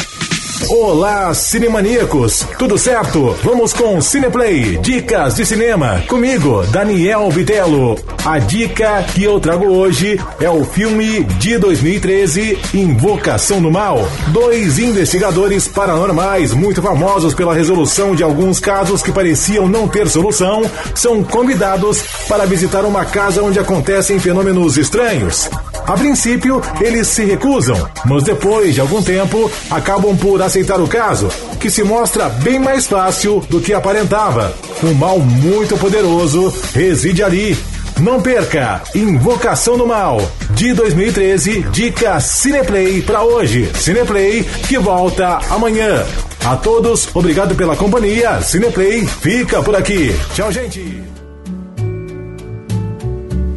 Olá, 0.71 1.33
cinemaníacos! 1.35 2.47
Tudo 2.59 2.79
certo? 2.79 3.37
Vamos 3.43 3.73
com 3.73 4.01
Cineplay, 4.01 4.79
dicas 4.79 5.35
de 5.35 5.45
cinema, 5.45 6.03
comigo, 6.09 6.65
Daniel 6.69 7.31
Bitelo. 7.31 7.97
A 8.25 8.39
dica 8.39 9.03
que 9.15 9.23
eu 9.23 9.39
trago 9.39 9.67
hoje 9.67 10.19
é 10.41 10.49
o 10.49 10.65
filme 10.65 11.25
de 11.25 11.59
2013, 11.59 12.59
Invocação 12.75 13.61
do 13.61 13.71
Mal. 13.71 13.99
Dois 14.29 14.79
investigadores 14.79 15.69
paranormais, 15.69 16.53
muito 16.53 16.81
famosos 16.81 17.35
pela 17.35 17.55
resolução 17.55 18.15
de 18.15 18.23
alguns 18.23 18.59
casos 18.59 19.03
que 19.03 19.13
pareciam 19.13 19.69
não 19.69 19.87
ter 19.87 20.09
solução, 20.09 20.63
são 20.95 21.23
convidados 21.23 22.03
para 22.29 22.47
visitar 22.47 22.85
uma 22.85 23.05
casa 23.05 23.43
onde 23.43 23.59
acontecem 23.59 24.19
fenômenos 24.19 24.79
estranhos. 24.79 25.49
A 25.87 25.93
princípio, 25.93 26.61
eles 26.81 27.07
se 27.07 27.25
recusam, 27.25 27.89
mas 28.05 28.25
depois 28.25 28.75
de 28.75 28.81
algum 28.81 29.01
tempo, 29.01 29.51
acabam 29.71 30.17
por 30.17 30.43
aceitar 30.43 30.81
o 30.81 30.89
caso, 30.89 31.29
que 31.61 31.71
se 31.71 31.85
mostra 31.85 32.29
bem 32.29 32.59
mais 32.59 32.89
fácil 32.89 33.41
do 33.49 33.61
que 33.61 33.73
aparentava. 33.73 34.53
Um 34.83 34.93
mal 34.95 35.21
muito 35.21 35.77
poderoso 35.77 36.53
reside 36.75 37.23
ali. 37.23 37.57
Não 38.01 38.21
perca 38.21 38.83
Invocação 38.95 39.79
do 39.79 39.87
Mal, 39.87 40.21
de 40.51 40.75
2013, 40.75 41.63
dica 41.71 42.21
Cineplay 42.21 43.01
para 43.01 43.23
hoje. 43.23 43.71
Cineplay 43.75 44.43
que 44.69 44.77
volta 44.77 45.39
amanhã. 45.49 46.05
A 46.45 46.57
todos, 46.57 47.09
obrigado 47.15 47.55
pela 47.55 47.77
companhia. 47.77 48.43
Cineplay 48.43 49.07
fica 49.07 49.63
por 49.63 49.75
aqui. 49.75 50.15
Tchau, 50.35 50.51
gente. 50.51 51.06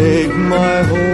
take 0.00 0.34
my 0.34 0.82
whole 0.84 1.09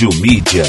Rádio 0.00 0.18
Mídia. 0.22 0.64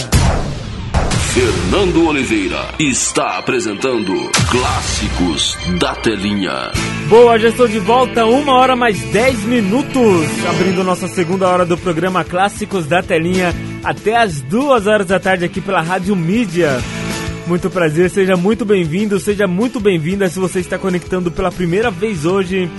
Fernando 1.34 2.06
Oliveira 2.06 2.76
está 2.78 3.38
apresentando 3.38 4.30
Clássicos 4.50 5.58
da 5.80 5.96
Telinha. 5.96 6.70
Boa, 7.08 7.40
já 7.40 7.48
estou 7.48 7.66
de 7.66 7.80
volta, 7.80 8.26
uma 8.26 8.56
hora 8.56 8.76
mais 8.76 9.00
10 9.00 9.46
minutos, 9.46 10.28
abrindo 10.50 10.84
nossa 10.84 11.08
segunda 11.08 11.48
hora 11.48 11.66
do 11.66 11.78
programa 11.78 12.26
Clássicos 12.26 12.86
da 12.88 13.02
Telinha, 13.02 13.56
até 13.86 14.18
as 14.18 14.42
duas 14.42 14.86
horas 14.86 15.08
da 15.08 15.18
tarde 15.18 15.46
aqui 15.46 15.62
pela 15.62 15.82
Rádio 15.82 16.14
Mídia. 16.14 16.82
Muito 17.48 17.70
prazer, 17.70 18.10
seja 18.10 18.36
muito 18.36 18.66
bem-vindo, 18.66 19.18
seja 19.18 19.48
muito 19.48 19.80
bem-vinda 19.80 20.28
se 20.28 20.40
você 20.40 20.60
está 20.60 20.78
conectando 20.78 21.32
pela 21.32 21.54
primeira 21.54 21.90
vez 21.90 22.26
hoje. 22.26 22.70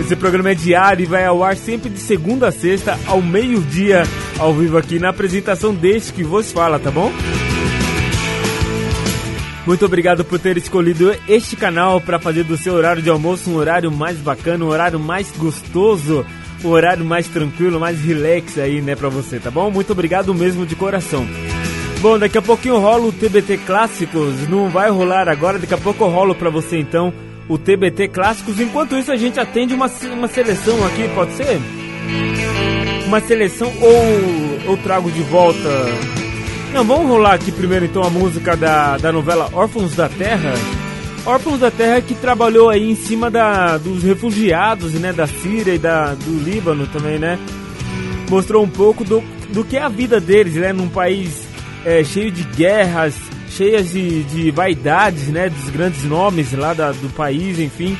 Esse 0.00 0.16
programa 0.16 0.52
é 0.52 0.54
diário 0.54 1.02
e 1.02 1.06
vai 1.06 1.26
ao 1.26 1.44
ar 1.44 1.58
sempre 1.58 1.90
de 1.90 1.98
segunda 1.98 2.48
a 2.48 2.52
sexta, 2.52 2.98
ao 3.06 3.20
meio-dia, 3.20 4.04
ao 4.42 4.52
vivo 4.52 4.76
aqui 4.76 4.98
na 4.98 5.10
apresentação 5.10 5.72
deste 5.72 6.12
que 6.12 6.24
vos 6.24 6.50
fala, 6.50 6.76
tá 6.76 6.90
bom? 6.90 7.12
Muito 9.64 9.86
obrigado 9.86 10.24
por 10.24 10.40
ter 10.40 10.56
escolhido 10.56 11.14
este 11.28 11.54
canal 11.54 12.00
para 12.00 12.18
fazer 12.18 12.42
do 12.42 12.56
seu 12.56 12.74
horário 12.74 13.00
de 13.00 13.08
almoço 13.08 13.48
um 13.48 13.54
horário 13.54 13.92
mais 13.92 14.18
bacana, 14.18 14.64
um 14.64 14.68
horário 14.68 14.98
mais 14.98 15.30
gostoso, 15.30 16.26
um 16.64 16.68
horário 16.68 17.04
mais 17.04 17.28
tranquilo, 17.28 17.78
mais 17.78 18.00
relax 18.00 18.58
aí, 18.58 18.82
né, 18.82 18.96
para 18.96 19.08
você, 19.08 19.38
tá 19.38 19.48
bom? 19.48 19.70
Muito 19.70 19.92
obrigado 19.92 20.34
mesmo 20.34 20.66
de 20.66 20.74
coração. 20.74 21.24
Bom, 22.00 22.18
daqui 22.18 22.36
a 22.36 22.42
pouquinho 22.42 22.80
rola 22.80 23.06
o 23.06 23.12
TBT 23.12 23.58
Clássicos, 23.58 24.48
não 24.48 24.68
vai 24.68 24.90
rolar 24.90 25.28
agora, 25.28 25.60
daqui 25.60 25.74
a 25.74 25.78
pouco 25.78 26.02
eu 26.02 26.08
rolo 26.08 26.34
para 26.34 26.50
você 26.50 26.80
então 26.80 27.14
o 27.48 27.56
TBT 27.56 28.08
Clássicos. 28.08 28.58
Enquanto 28.58 28.96
isso 28.96 29.12
a 29.12 29.16
gente 29.16 29.38
atende 29.38 29.72
uma, 29.72 29.86
uma 30.12 30.26
seleção 30.26 30.84
aqui, 30.84 31.08
pode 31.14 31.30
ser? 31.34 31.60
Uma 33.12 33.20
seleção 33.20 33.70
ou 33.78 34.72
eu 34.72 34.76
trago 34.78 35.10
de 35.10 35.20
volta 35.20 35.68
não, 36.72 36.82
vamos 36.82 37.06
rolar 37.06 37.34
aqui 37.34 37.52
primeiro 37.52 37.84
então 37.84 38.02
a 38.02 38.08
música 38.08 38.56
da, 38.56 38.96
da 38.96 39.12
novela 39.12 39.50
Órfãos 39.52 39.94
da 39.94 40.08
Terra. 40.08 40.54
Órfãos 41.26 41.60
da 41.60 41.70
Terra 41.70 42.00
que 42.00 42.14
trabalhou 42.14 42.70
aí 42.70 42.90
em 42.90 42.94
cima 42.94 43.30
da, 43.30 43.76
dos 43.76 44.02
refugiados, 44.02 44.94
né, 44.94 45.12
da 45.12 45.26
Síria 45.26 45.74
e 45.74 45.78
da, 45.78 46.14
do 46.14 46.42
Líbano 46.42 46.86
também, 46.86 47.18
né? 47.18 47.38
Mostrou 48.30 48.64
um 48.64 48.68
pouco 48.70 49.04
do, 49.04 49.22
do 49.50 49.62
que 49.62 49.76
é 49.76 49.82
a 49.82 49.90
vida 49.90 50.18
deles, 50.18 50.54
né, 50.54 50.72
num 50.72 50.88
país 50.88 51.46
é, 51.84 52.02
cheio 52.02 52.30
de 52.30 52.42
guerras, 52.44 53.14
cheias 53.50 53.90
de, 53.90 54.22
de 54.22 54.50
vaidades, 54.50 55.28
né, 55.28 55.50
dos 55.50 55.68
grandes 55.68 56.02
nomes 56.04 56.54
lá 56.54 56.72
da, 56.72 56.92
do 56.92 57.10
país, 57.10 57.58
enfim. 57.58 57.94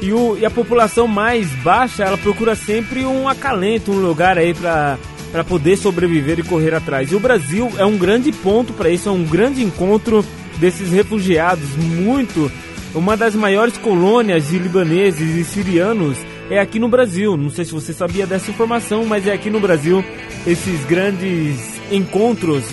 E, 0.00 0.12
o, 0.12 0.36
e 0.38 0.44
a 0.44 0.50
população 0.50 1.08
mais 1.08 1.48
baixa, 1.62 2.04
ela 2.04 2.16
procura 2.16 2.54
sempre 2.54 3.04
um 3.04 3.28
acalento, 3.28 3.90
um 3.90 4.00
lugar 4.00 4.38
aí 4.38 4.54
para 4.54 4.98
para 5.30 5.44
poder 5.44 5.76
sobreviver 5.76 6.38
e 6.38 6.42
correr 6.42 6.74
atrás. 6.74 7.12
E 7.12 7.14
o 7.14 7.20
Brasil 7.20 7.70
é 7.76 7.84
um 7.84 7.98
grande 7.98 8.32
ponto 8.32 8.72
para 8.72 8.88
isso, 8.88 9.10
é 9.10 9.12
um 9.12 9.24
grande 9.24 9.62
encontro 9.62 10.24
desses 10.58 10.90
refugiados, 10.90 11.76
muito 11.76 12.50
uma 12.94 13.16
das 13.16 13.34
maiores 13.34 13.76
colônias 13.76 14.48
de 14.48 14.58
libaneses 14.58 15.36
e 15.36 15.44
sirianos 15.44 16.16
é 16.50 16.58
aqui 16.58 16.78
no 16.78 16.88
Brasil. 16.88 17.36
Não 17.36 17.50
sei 17.50 17.64
se 17.64 17.72
você 17.72 17.92
sabia 17.92 18.26
dessa 18.26 18.50
informação, 18.50 19.04
mas 19.04 19.26
é 19.26 19.32
aqui 19.32 19.50
no 19.50 19.60
Brasil 19.60 20.02
esses 20.46 20.84
grandes 20.84 21.78
encontros 21.92 22.64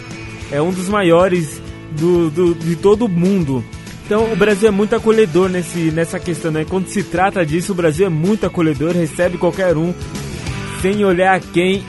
é 0.52 0.62
um 0.62 0.72
dos 0.72 0.88
maiores 0.88 1.62
do, 1.92 2.30
do, 2.30 2.56
de 2.56 2.76
todo 2.76 3.06
o 3.06 3.10
mundo. 3.10 3.64
Então 4.06 4.32
o 4.32 4.36
Brasil 4.36 4.68
é 4.68 4.72
muito 4.72 4.96
acolhedor 4.96 5.50
nesse, 5.50 5.92
nessa 5.92 6.20
questão, 6.20 6.52
né? 6.52 6.66
Quando 6.68 6.88
se 6.88 7.04
trata 7.04 7.46
disso, 7.46 7.72
o 7.72 7.76
Brasil 7.76 8.06
é 8.06 8.10
muito 8.10 8.46
acolhedor, 8.46 8.94
recebe 8.94 9.38
qualquer 9.38 9.76
um 9.76 9.94
sem 10.82 11.04
olhar 11.04 11.40
quem 11.40 11.84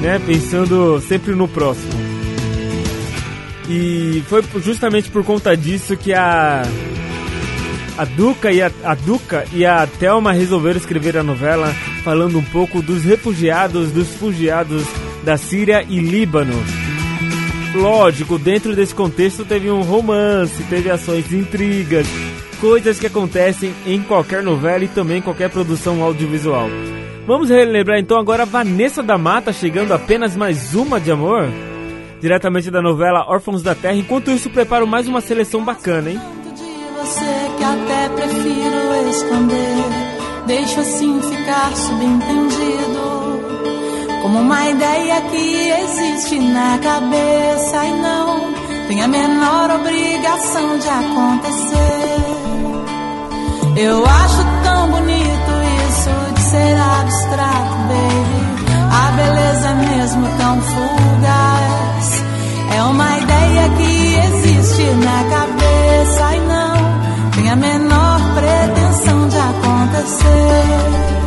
né? 0.00 0.20
Pensando 0.24 1.00
sempre 1.00 1.34
no 1.34 1.48
próximo. 1.48 1.92
E 3.68 4.22
foi 4.28 4.42
justamente 4.60 5.10
por 5.10 5.24
conta 5.24 5.56
disso 5.56 5.96
que 5.96 6.12
a 6.12 6.62
a 7.96 8.04
Duca 8.04 8.50
e 8.50 8.62
a, 8.62 8.70
a 8.82 8.94
Duca 8.94 9.44
e 9.52 9.64
a 9.66 9.86
Thelma 9.86 10.32
resolveram 10.32 10.78
escrever 10.78 11.18
a 11.18 11.22
novela 11.22 11.68
falando 12.02 12.38
um 12.38 12.44
pouco 12.44 12.80
dos 12.80 13.04
refugiados, 13.04 13.90
dos 13.92 14.08
fugiados 14.08 14.84
da 15.22 15.36
Síria 15.36 15.84
e 15.86 16.00
Líbano. 16.00 16.54
Lógico, 17.74 18.38
dentro 18.38 18.74
desse 18.74 18.94
contexto 18.94 19.44
teve 19.44 19.70
um 19.70 19.82
romance, 19.82 20.62
teve 20.64 20.90
ações 20.90 21.32
intrigas, 21.32 22.06
coisas 22.60 22.98
que 22.98 23.06
acontecem 23.06 23.72
em 23.86 24.02
qualquer 24.02 24.42
novela 24.42 24.84
e 24.84 24.88
também 24.88 25.22
qualquer 25.22 25.50
produção 25.50 26.02
audiovisual. 26.02 26.68
Vamos 27.26 27.48
relembrar 27.48 27.98
então 27.98 28.18
agora 28.18 28.44
Vanessa 28.44 29.02
da 29.02 29.16
Mata 29.16 29.52
chegando 29.52 29.92
apenas 29.92 30.34
mais 30.34 30.74
uma 30.74 30.98
de 31.00 31.12
amor, 31.12 31.48
diretamente 32.20 32.70
da 32.70 32.82
novela 32.82 33.24
Órfãos 33.28 33.62
da 33.62 33.74
Terra. 33.74 33.94
Enquanto 33.94 34.32
isso, 34.32 34.50
preparo 34.50 34.86
mais 34.86 35.06
uma 35.06 35.20
seleção 35.20 35.64
bacana, 35.64 36.10
hein? 36.10 36.20
Deixo 40.46 40.80
assim 40.80 41.20
ficar 41.22 41.76
subentendido. 41.76 43.19
Como 44.22 44.38
uma 44.40 44.68
ideia 44.68 45.20
que 45.22 45.70
existe 45.70 46.38
na 46.38 46.78
cabeça 46.78 47.84
e 47.84 47.92
não 48.02 48.52
tem 48.86 49.02
a 49.02 49.08
menor 49.08 49.70
obrigação 49.70 50.78
de 50.78 50.88
acontecer. 50.88 52.20
Eu 53.76 54.04
acho 54.04 54.44
tão 54.62 54.90
bonito 54.90 55.52
isso 55.88 56.34
de 56.34 56.40
ser 56.42 56.76
abstrato, 56.76 57.76
baby. 57.88 58.50
A 58.92 59.12
beleza 59.12 59.68
é 59.68 59.74
mesmo 59.74 60.26
tão 60.36 60.60
fugaz. 60.60 62.24
É 62.76 62.82
uma 62.82 63.18
ideia 63.18 63.68
que 63.76 64.16
existe 64.16 64.82
na 64.82 65.24
cabeça 65.30 66.36
e 66.36 66.40
não 66.40 67.30
tem 67.30 67.50
a 67.50 67.56
menor 67.56 68.20
pretensão 68.34 69.28
de 69.28 69.38
acontecer. 69.38 71.19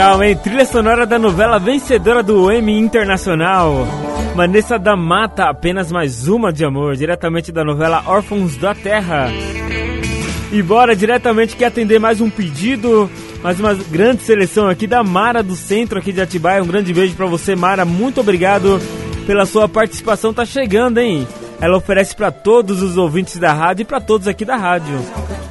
Legal, 0.00 0.24
hein? 0.24 0.34
Trilha 0.34 0.64
sonora 0.64 1.04
da 1.04 1.18
novela 1.18 1.58
vencedora 1.58 2.22
do 2.22 2.50
Emmy 2.50 2.78
Internacional. 2.78 3.86
Vanessa 4.34 4.78
da 4.78 4.96
Mata, 4.96 5.50
apenas 5.50 5.92
mais 5.92 6.26
uma 6.26 6.50
de 6.50 6.64
amor, 6.64 6.96
diretamente 6.96 7.52
da 7.52 7.62
novela 7.62 8.02
Órfãos 8.06 8.56
da 8.56 8.74
Terra. 8.74 9.28
E 10.50 10.62
bora 10.62 10.96
diretamente 10.96 11.54
que 11.54 11.66
atender 11.66 11.98
mais 11.98 12.18
um 12.22 12.30
pedido, 12.30 13.10
mais 13.42 13.60
uma 13.60 13.74
grande 13.74 14.22
seleção 14.22 14.68
aqui 14.68 14.86
da 14.86 15.04
Mara 15.04 15.42
do 15.42 15.54
Centro 15.54 15.98
aqui 15.98 16.12
de 16.12 16.22
Atibaia. 16.22 16.62
Um 16.62 16.66
grande 16.66 16.94
beijo 16.94 17.14
para 17.14 17.26
você, 17.26 17.54
Mara. 17.54 17.84
Muito 17.84 18.20
obrigado 18.20 18.80
pela 19.26 19.44
sua 19.44 19.68
participação. 19.68 20.32
Tá 20.32 20.46
chegando, 20.46 20.96
hein? 20.96 21.28
Ela 21.60 21.76
oferece 21.76 22.16
para 22.16 22.30
todos 22.30 22.82
os 22.82 22.96
ouvintes 22.96 23.36
da 23.36 23.52
rádio 23.52 23.82
e 23.82 23.86
para 23.86 24.00
todos 24.00 24.26
aqui 24.26 24.44
da 24.44 24.56
rádio. 24.56 24.98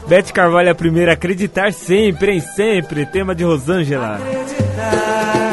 Beth 0.08 0.32
Carvalho 0.34 0.70
é 0.70 0.72
a 0.72 0.76
primeira 0.76 1.12
a 1.12 1.14
acreditar 1.14 1.72
sempre, 1.72 2.32
em 2.32 2.40
sempre. 2.40 3.06
Tema 3.06 3.36
de 3.36 3.44
Rosângela. 3.44 4.16
Acreditar. 4.16 5.49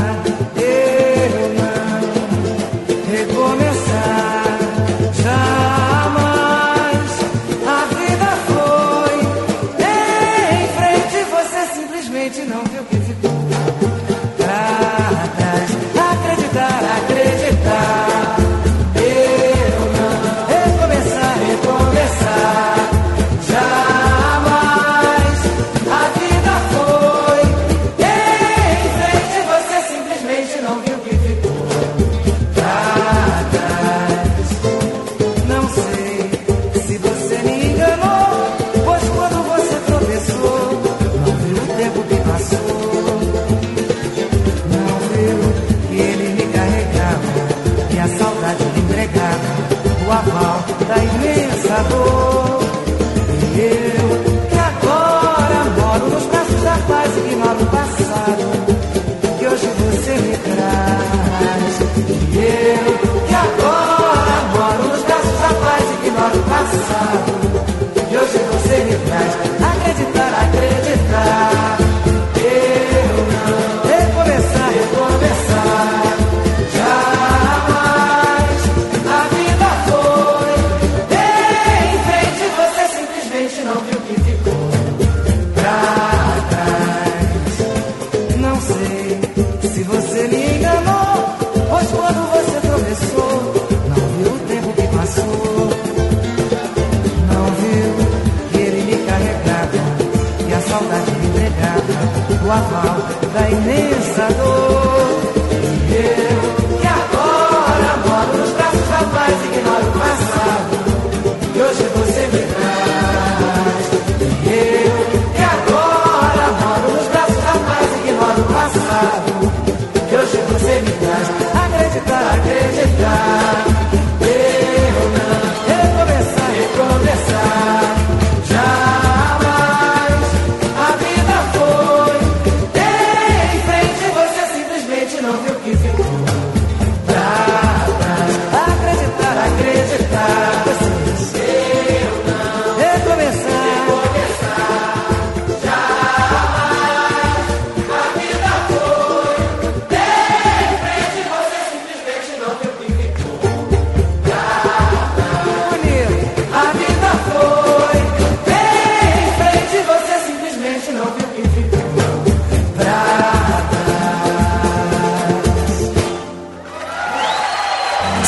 vaina 103.47 104.95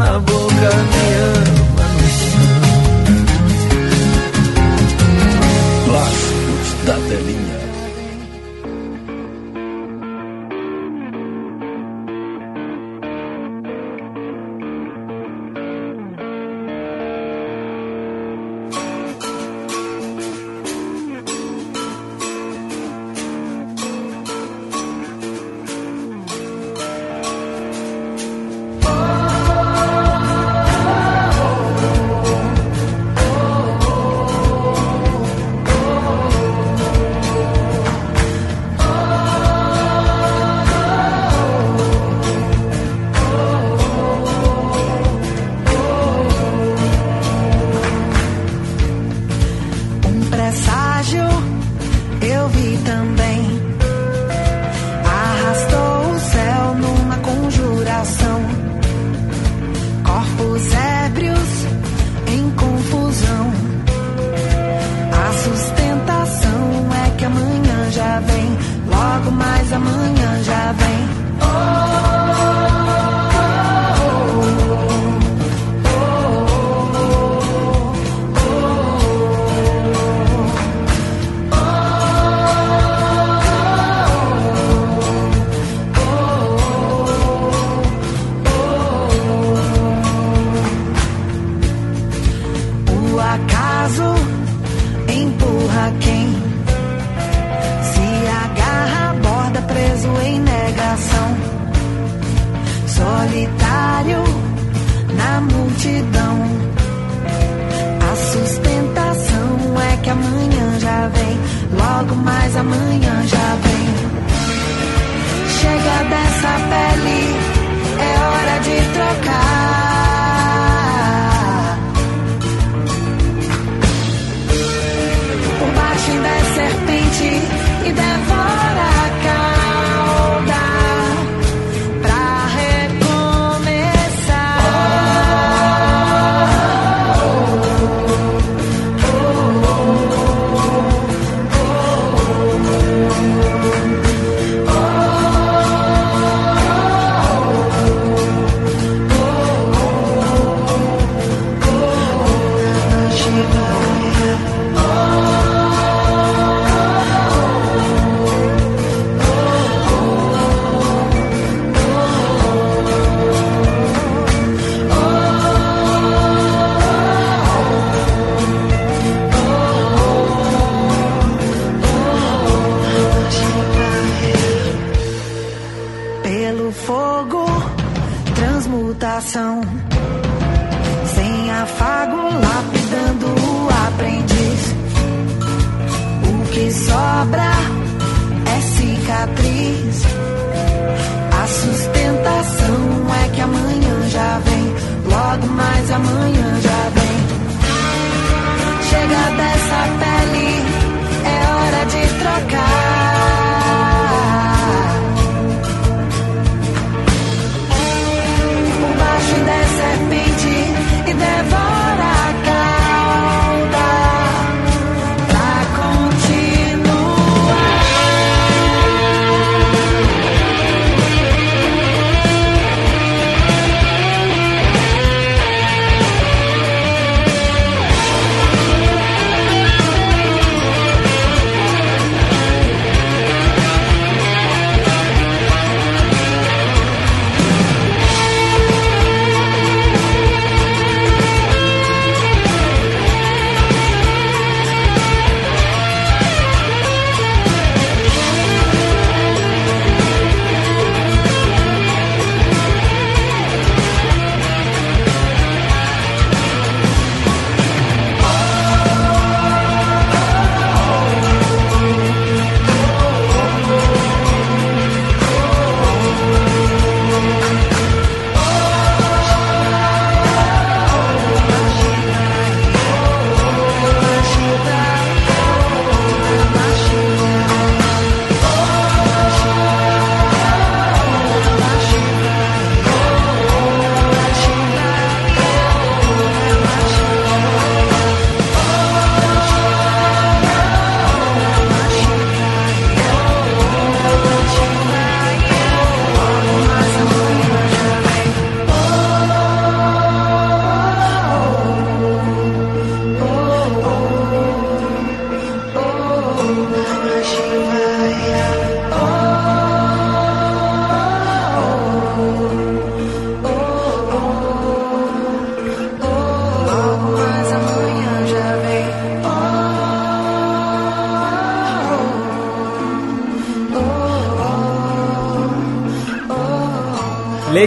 na 0.00 0.18
boca 0.18 0.70
minha. 0.90 1.39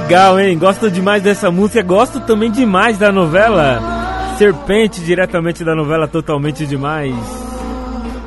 Legal, 0.03 0.37
hein? 0.37 0.57
Gosto 0.57 0.91
demais 0.91 1.23
dessa 1.23 1.49
música. 1.49 1.81
Gosto 1.81 2.19
também 2.19 2.51
demais 2.51 2.97
da 2.97 3.09
novela 3.09 4.35
Serpente, 4.37 4.99
diretamente 4.99 5.63
da 5.63 5.73
novela 5.73 6.09
Totalmente 6.09 6.67
Demais. 6.67 7.15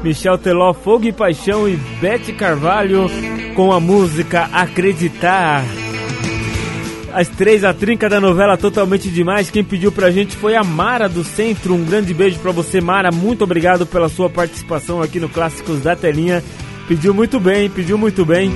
Michel 0.03 0.39
Teló, 0.39 0.73
Fogo 0.73 1.07
e 1.07 1.12
Paixão 1.12 1.69
e 1.69 1.77
Bete 2.01 2.32
Carvalho 2.32 3.11
com 3.55 3.73
a 3.73 3.78
música 3.78 4.48
Acreditar. 4.53 5.62
As 7.12 7.28
três, 7.28 7.62
a 7.62 7.74
trinca 7.74 8.09
da 8.09 8.20
novela 8.20 8.57
Totalmente 8.57 9.11
Demais. 9.11 9.51
Quem 9.51 9.62
pediu 9.62 9.93
pra 9.93 10.11
gente 10.11 10.35
foi 10.35 10.57
a 10.57 10.65
Mara 10.65 11.11
do 11.11 11.23
Centro. 11.23 11.74
Um 11.74 11.85
grande 11.85 12.15
beijo 12.15 12.39
pra 12.39 12.53
você, 12.53 12.81
Mara. 12.81 13.12
Muito 13.12 13.44
obrigado 13.44 13.86
pela 13.86 14.09
sua 14.09 14.31
participação 14.31 15.03
aqui 15.03 15.20
no 15.20 15.28
Clássicos 15.28 15.82
da 15.82 15.94
Telinha. 15.94 16.43
Pediu 16.89 17.12
muito 17.12 17.39
bem, 17.39 17.69
pediu 17.69 17.98
muito 17.98 18.24
bem 18.24 18.51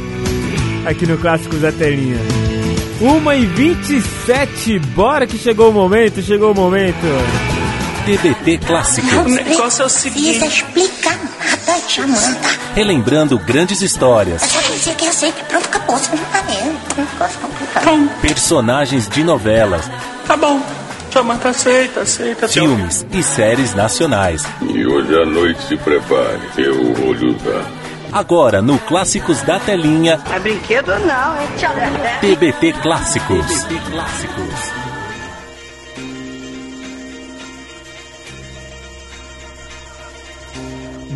aqui 0.86 1.06
no 1.06 1.18
Clássicos 1.18 1.60
da 1.60 1.70
Telinha. 1.70 2.49
1 3.00 3.32
e 3.32 3.46
27 3.46 4.78
bora 4.94 5.26
que 5.26 5.38
chegou 5.38 5.70
o 5.70 5.72
momento, 5.72 6.20
chegou 6.22 6.52
o 6.52 6.54
momento. 6.54 6.96
TBT 8.04 8.58
Clássicos. 8.66 9.12
O 9.12 9.28
negócio 9.28 9.82
é 9.82 9.86
o 9.86 9.88
seguinte. 9.88 10.44
Explicar 10.44 11.16
nada, 11.38 11.80
Jamanta. 11.88 12.48
Relembrando 12.74 13.38
grandes 13.38 13.80
histórias, 13.82 14.42
Eu 14.42 14.48
só 14.48 14.72
dizer 14.72 14.94
que 14.96 15.06
aceita. 15.06 15.42
Pronto, 15.44 15.66
acabou. 15.66 15.96
Você 15.96 16.10
não 16.16 16.24
tá 16.24 16.40
vendo. 16.42 16.78
Um 16.98 17.00
negócio 17.12 17.38
complicado. 17.40 18.20
personagens 18.22 19.08
de 19.08 19.22
novelas, 19.24 19.90
Tá 20.26 20.36
bom. 20.36 20.60
Jamanta 21.12 21.48
aceita, 21.48 22.02
aceita. 22.02 22.46
filmes 22.48 23.04
e 23.12 23.22
séries 23.22 23.74
nacionais. 23.74 24.44
E 24.62 24.86
hoje 24.86 25.14
à 25.20 25.26
noite 25.26 25.60
se 25.66 25.76
prepare, 25.76 26.38
eu 26.56 26.94
vou 26.94 27.12
lhe 27.12 27.26
usar. 27.34 27.64
Agora 28.12 28.60
no 28.60 28.76
Clássicos 28.78 29.40
da 29.42 29.60
Telinha, 29.60 30.20
É 30.34 30.38
brinquedo 30.40 30.88
não, 30.98 31.36
é 31.36 31.46
tchau. 31.56 31.72
TBT 32.20 32.72
Clássicos. 32.82 33.46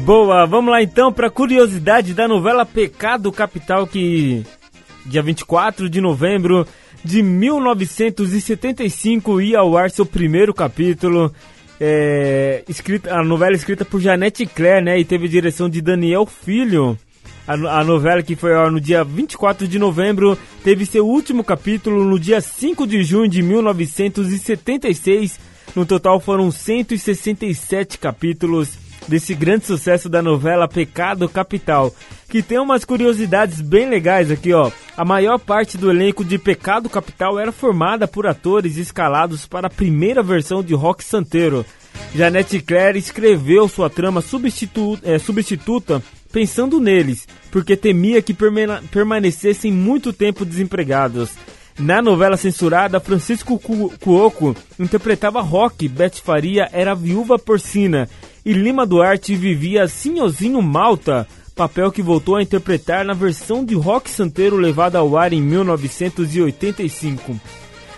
Boa, 0.05 0.47
vamos 0.47 0.71
lá 0.71 0.81
então 0.83 1.13
para 1.13 1.29
curiosidade 1.31 2.15
da 2.15 2.29
novela 2.29 2.65
Pecado 2.65 3.33
Capital 3.33 3.89
que 3.89 4.45
dia 5.05 5.21
24 5.23 5.91
de 5.91 6.01
novembro 6.01 6.65
de 7.03 7.21
1975 7.23 9.41
ia 9.41 9.59
ao 9.59 9.77
ar 9.77 9.91
seu 9.91 10.07
primeiro 10.07 10.55
capítulo. 10.55 11.35
É, 11.81 12.63
escrita, 12.69 13.15
a 13.15 13.25
novela 13.25 13.55
escrita 13.55 13.85
por 13.85 14.01
Janete 14.01 14.47
Claire, 14.47 14.85
né? 14.85 14.99
E 14.99 15.05
teve 15.05 15.29
direção 15.29 15.69
de 15.69 15.81
Daniel 15.81 16.27
Filho. 16.27 16.99
A, 17.47 17.81
a 17.81 17.85
novela 17.85 18.23
que 18.23 18.37
foi 18.37 18.55
ar 18.55 18.71
no 18.71 18.81
dia 18.81 19.05
24 19.05 19.69
de 19.69 19.79
novembro 19.79 20.39
teve 20.63 20.87
seu 20.87 21.07
último 21.07 21.45
capítulo 21.45 22.05
no 22.05 22.19
dia 22.19 22.41
5 22.41 22.87
de 22.87 23.03
junho 23.03 23.29
de 23.29 23.43
1976. 23.43 25.39
No 25.75 25.85
total 25.85 26.21
foram 26.21 26.51
167 26.51 27.99
capítulos 27.99 28.84
desse 29.07 29.35
grande 29.35 29.67
sucesso 29.67 30.09
da 30.09 30.23
novela 30.23 30.69
Pecado 30.69 31.29
Capital, 31.29 31.95
que 32.29 32.43
tem 32.43 32.59
umas 32.59 32.85
curiosidades 32.85 33.61
bem 33.61 33.89
legais 33.89 34.31
aqui, 34.31 34.53
ó. 34.53 34.71
A 34.97 35.05
maior 35.05 35.39
parte 35.39 35.77
do 35.77 35.91
elenco 35.91 36.25
de 36.25 36.39
Pecado 36.39 36.89
Capital 36.89 37.39
era 37.39 37.53
formada 37.53 38.09
por 38.09 38.27
atores 38.27 38.77
escalados 38.77 39.47
para 39.47 39.67
a 39.67 39.71
primeira 39.71 40.23
versão 40.23 40.63
de 40.63 40.75
Rock 40.75 41.05
Santeiro. 41.05 41.65
Janete 42.15 42.61
Claire 42.61 42.99
escreveu 42.99 43.69
sua 43.69 43.89
trama 43.89 44.21
substitu 44.21 44.99
eh, 45.03 45.19
substituta 45.19 46.03
pensando 46.33 46.81
neles, 46.81 47.29
porque 47.53 47.77
temia 47.77 48.21
que 48.21 48.35
permanecessem 48.91 49.71
muito 49.71 50.13
tempo 50.13 50.45
desempregados. 50.45 51.31
Na 51.79 52.01
novela 52.03 52.37
censurada, 52.37 53.01
Francisco 53.01 53.59
Cu- 53.59 53.93
Cuoco 54.01 54.57
interpretava 54.79 55.41
Rock, 55.41 55.89
Beth 55.89 56.21
Faria 56.25 56.69
era 56.73 56.95
viúva 56.95 57.39
porcina 57.39 58.09
e 58.45 58.53
Lima 58.53 58.85
Duarte 58.85 59.35
vivia 59.35 59.89
Sinhozinho 59.89 60.61
Malta, 60.61 61.27
papel 61.55 61.91
que 61.91 62.03
voltou 62.03 62.37
a 62.37 62.43
interpretar 62.43 63.05
na 63.05 63.15
versão 63.15 63.65
de 63.65 63.75
Rock 63.75 64.11
Santeiro 64.11 64.57
levada 64.57 64.99
ao 64.99 65.17
ar 65.17 65.33
em 65.33 65.41
1985. 65.41 67.41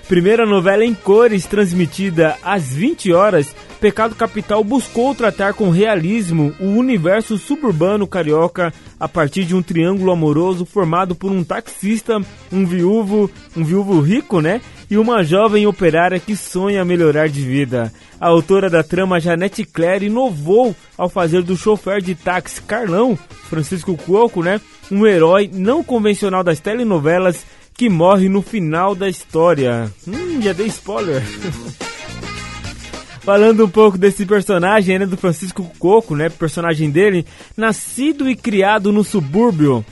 Primeira 0.09 0.47
novela 0.47 0.85
em 0.85 0.95
cores 0.95 1.47
transmitida 1.47 2.37
às 2.45 2.73
20 2.73 3.13
horas, 3.13 3.53
Pecado 3.81 4.15
Capital 4.15 4.63
buscou 4.63 5.13
tratar 5.17 5.55
com 5.55 5.69
realismo 5.69 6.55
o 6.61 6.67
universo 6.67 7.37
suburbano 7.37 8.07
carioca 8.07 8.73
a 9.01 9.09
partir 9.09 9.45
de 9.45 9.55
um 9.55 9.63
triângulo 9.63 10.13
amoroso 10.13 10.65
formado 10.65 11.17
por 11.17 11.33
um 11.33 11.43
taxista, 11.43 12.21
um 12.53 12.65
viúvo, 12.65 13.29
um 13.57 13.65
viúvo 13.65 14.01
rico, 14.01 14.41
né? 14.41 14.61
E 14.89 14.97
uma 14.97 15.25
jovem 15.25 15.67
operária 15.67 16.21
que 16.21 16.37
sonha 16.37 16.85
melhorar 16.85 17.29
de 17.29 17.41
vida. 17.41 17.93
A 18.21 18.29
autora 18.29 18.71
da 18.71 18.83
trama 18.83 19.21
Janete 19.21 19.65
Claire 19.65 20.07
inovou 20.07 20.75
ao 20.97 21.09
fazer 21.09 21.43
do 21.43 21.57
chofer 21.57 22.01
de 22.01 22.15
táxi 22.15 22.63
Carlão, 22.63 23.19
Francisco 23.49 23.97
Cuoco, 23.97 24.43
né? 24.43 24.61
Um 24.91 25.07
herói 25.07 25.51
não 25.53 25.85
convencional 25.85 26.43
das 26.43 26.61
telenovelas 26.61 27.45
que 27.75 27.91
morre 27.91 28.29
no 28.29 28.41
final 28.41 28.95
da 28.95 29.09
história. 29.09 29.93
Hum, 30.09 30.41
já 30.41 30.53
dei 30.53 30.67
spoiler. 30.67 31.23
Falando 33.21 33.65
um 33.65 33.69
pouco 33.69 33.99
desse 33.99 34.25
personagem, 34.25 35.01
né, 35.01 35.05
do 35.05 35.17
Francisco 35.17 35.69
Coco, 35.81 36.15
né, 36.15 36.29
personagem 36.29 36.89
dele, 36.91 37.27
nascido 37.57 38.31
e 38.31 38.37
criado 38.37 38.93
no 38.93 39.03
subúrbio. 39.03 39.85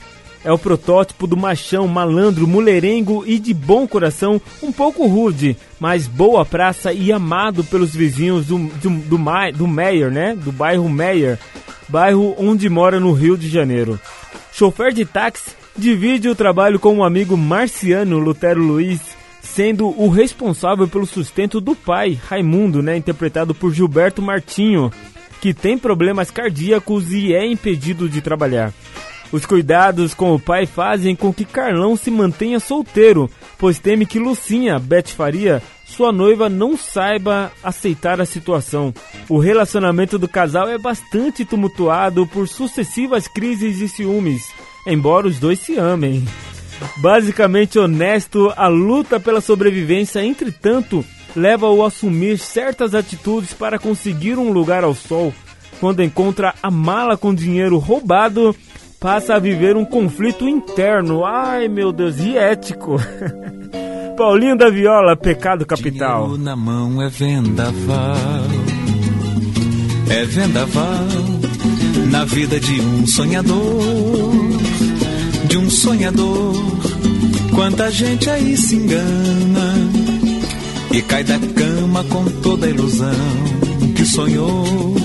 É 0.45 0.51
o 0.51 0.59
protótipo 0.59 1.25
do 1.25 1.35
machão, 1.35 1.87
malandro, 1.87 2.47
mulherengo 2.47 3.23
e 3.25 3.39
de 3.39 3.51
bom 3.51 3.87
coração, 3.87 4.39
um 4.61 4.71
pouco 4.71 5.07
rude, 5.07 5.57
mas 5.79 6.07
boa 6.07 6.45
praça 6.45 6.93
e 6.93 7.11
amado 7.11 7.63
pelos 7.63 7.95
vizinhos 7.95 8.45
do, 8.45 8.59
do, 8.59 8.89
do, 8.91 9.17
do 9.51 9.67
Meyer, 9.67 10.11
né, 10.11 10.35
do 10.35 10.51
bairro 10.51 10.87
Meyer, 10.87 11.39
bairro 11.89 12.35
onde 12.37 12.69
mora 12.69 12.99
no 12.99 13.11
Rio 13.11 13.35
de 13.35 13.49
Janeiro. 13.49 13.99
Chofer 14.53 14.93
de 14.93 15.03
táxi, 15.03 15.49
divide 15.75 16.29
o 16.29 16.35
trabalho 16.35 16.79
com 16.79 16.93
um 16.93 17.03
amigo 17.03 17.35
marciano, 17.35 18.19
Lutero 18.19 18.61
Luiz, 18.61 19.01
sendo 19.41 19.87
o 19.99 20.09
responsável 20.09 20.87
pelo 20.87 21.07
sustento 21.07 21.59
do 21.59 21.75
pai, 21.75 22.19
Raimundo, 22.27 22.83
né, 22.83 22.95
interpretado 22.95 23.55
por 23.55 23.73
Gilberto 23.73 24.21
Martinho, 24.21 24.91
que 25.41 25.55
tem 25.55 25.75
problemas 25.75 26.29
cardíacos 26.29 27.11
e 27.11 27.33
é 27.33 27.43
impedido 27.47 28.07
de 28.07 28.21
trabalhar. 28.21 28.71
Os 29.31 29.45
cuidados 29.45 30.13
com 30.13 30.33
o 30.33 30.39
pai 30.39 30.65
fazem 30.65 31.15
com 31.15 31.33
que 31.33 31.45
Carlão 31.45 31.95
se 31.95 32.11
mantenha 32.11 32.59
solteiro, 32.59 33.29
pois 33.57 33.79
teme 33.79 34.05
que 34.05 34.19
Lucinha, 34.19 34.79
Beth 34.79 35.09
Faria, 35.09 35.61
sua 35.85 36.11
noiva, 36.11 36.49
não 36.49 36.77
saiba 36.77 37.51
aceitar 37.63 38.19
a 38.21 38.25
situação. 38.25 38.93
O 39.29 39.37
relacionamento 39.37 40.17
do 40.17 40.27
casal 40.27 40.67
é 40.67 40.77
bastante 40.77 41.45
tumultuado 41.45 42.25
por 42.27 42.47
sucessivas 42.47 43.27
crises 43.27 43.77
de 43.77 43.87
ciúmes, 43.87 44.43
embora 44.87 45.27
os 45.27 45.39
dois 45.39 45.59
se 45.59 45.77
amem. 45.77 46.25
Basicamente 46.97 47.79
honesto, 47.79 48.51
a 48.55 48.67
luta 48.67 49.19
pela 49.19 49.41
sobrevivência, 49.41 50.23
entretanto, 50.23 51.05
leva-o 51.35 51.83
a 51.83 51.87
assumir 51.87 52.37
certas 52.37 52.95
atitudes 52.95 53.53
para 53.53 53.79
conseguir 53.79 54.37
um 54.37 54.51
lugar 54.51 54.83
ao 54.83 54.93
sol. 54.93 55.33
Quando 55.79 56.03
encontra 56.03 56.53
a 56.63 56.71
mala 56.71 57.17
com 57.17 57.33
dinheiro 57.33 57.77
roubado, 57.77 58.55
passa 59.05 59.35
a 59.35 59.39
viver 59.39 59.77
um 59.77 59.85
conflito 59.85 60.49
interno. 60.49 61.23
Ai 61.23 61.67
meu 61.67 61.93
Deus, 61.93 62.17
e 62.17 62.35
ético. 62.35 62.95
Paulinho 64.17 64.57
da 64.57 64.67
Viola, 64.67 65.15
pecado 65.15 65.63
capital. 65.63 66.23
Dinheiro 66.23 66.43
na 66.43 66.55
mão 66.55 66.99
é 67.03 67.07
vendaval. 67.07 68.15
É 70.09 70.25
vendaval 70.25 71.05
na 72.09 72.25
vida 72.25 72.59
de 72.59 72.81
um 72.81 73.05
sonhador. 73.05 74.33
De 75.49 75.57
um 75.59 75.69
sonhador. 75.69 76.55
Quanta 77.53 77.91
gente 77.91 78.27
aí 78.27 78.57
se 78.57 78.75
engana 78.75 79.75
e 80.91 80.99
cai 81.03 81.23
da 81.23 81.37
cama 81.37 82.03
com 82.05 82.25
toda 82.41 82.65
a 82.65 82.69
ilusão 82.71 83.11
que 83.95 84.03
sonhou. 84.03 85.04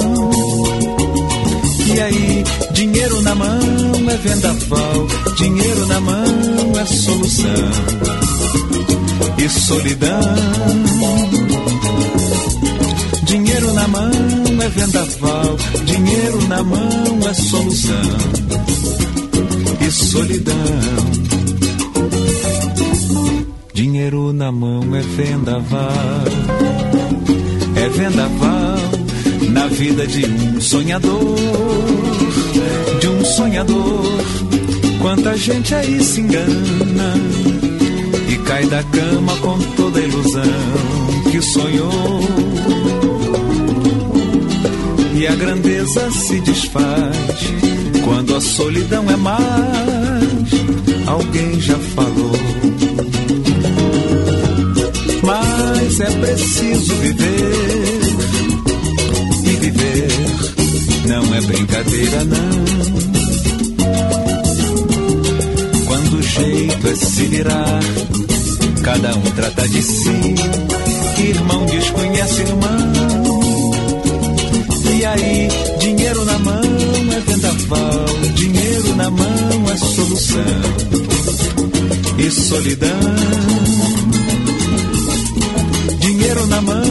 Aí, 2.03 2.43
dinheiro 2.71 3.21
na 3.21 3.35
mão 3.35 3.59
é 4.09 4.17
vendaval, 4.17 5.07
dinheiro 5.37 5.85
na 5.85 5.99
mão 5.99 6.25
é 6.79 6.85
solução. 6.85 7.71
E 9.37 9.49
solidão. 9.49 10.35
Dinheiro 13.23 13.73
na 13.73 13.87
mão 13.87 14.11
é 14.63 14.69
vendaval, 14.69 15.57
dinheiro 15.85 16.47
na 16.47 16.63
mão 16.63 17.29
é 17.29 17.33
solução. 17.35 17.95
E 19.87 19.91
solidão. 19.91 20.55
Dinheiro 23.73 24.33
na 24.33 24.51
mão 24.51 24.95
é 24.95 25.01
vendaval, 25.01 26.23
é 27.75 27.89
vendaval 27.89 28.60
na 29.51 29.67
vida 29.67 30.07
de 30.07 30.25
um 30.25 30.61
sonhador, 30.61 31.35
de 32.99 33.07
um 33.07 33.25
sonhador. 33.25 34.21
Quanta 35.01 35.35
gente 35.37 35.73
aí 35.73 36.01
se 36.03 36.21
engana 36.21 37.13
e 38.29 38.37
cai 38.37 38.65
da 38.65 38.83
cama 38.83 39.35
com 39.37 39.57
toda 39.75 39.99
a 39.99 40.03
ilusão 40.03 40.43
que 41.31 41.41
sonhou. 41.41 42.21
E 45.15 45.27
a 45.27 45.35
grandeza 45.35 46.09
se 46.11 46.39
desfaz 46.41 47.17
quando 48.03 48.35
a 48.35 48.41
solidão 48.41 49.09
é 49.09 49.15
mais. 49.17 50.51
Alguém 51.05 51.59
já 51.59 51.77
falou. 51.77 52.31
Mas 55.23 55.99
é 55.99 56.09
preciso 56.09 56.95
viver 56.95 57.80
não 61.11 61.35
é 61.35 61.41
brincadeira, 61.41 62.23
não. 62.23 62.65
Quando 65.85 66.17
o 66.17 66.21
jeito 66.21 66.87
é 66.87 66.95
se 66.95 67.23
virar, 67.23 67.79
cada 68.81 69.17
um 69.17 69.21
trata 69.35 69.67
de 69.67 69.81
si. 69.83 70.35
Irmão 71.19 71.65
desconhece 71.65 72.41
irmão. 72.43 72.93
E 74.97 75.05
aí, 75.05 75.49
dinheiro 75.79 76.23
na 76.23 76.39
mão 76.39 76.61
é 76.63 77.19
vendaval, 77.19 78.05
dinheiro 78.35 78.95
na 78.95 79.09
mão 79.11 79.69
é 79.69 79.77
solução. 79.77 80.61
E 82.17 82.31
solidão. 82.31 82.89
Dinheiro 85.99 86.47
na 86.47 86.61
mão 86.61 86.83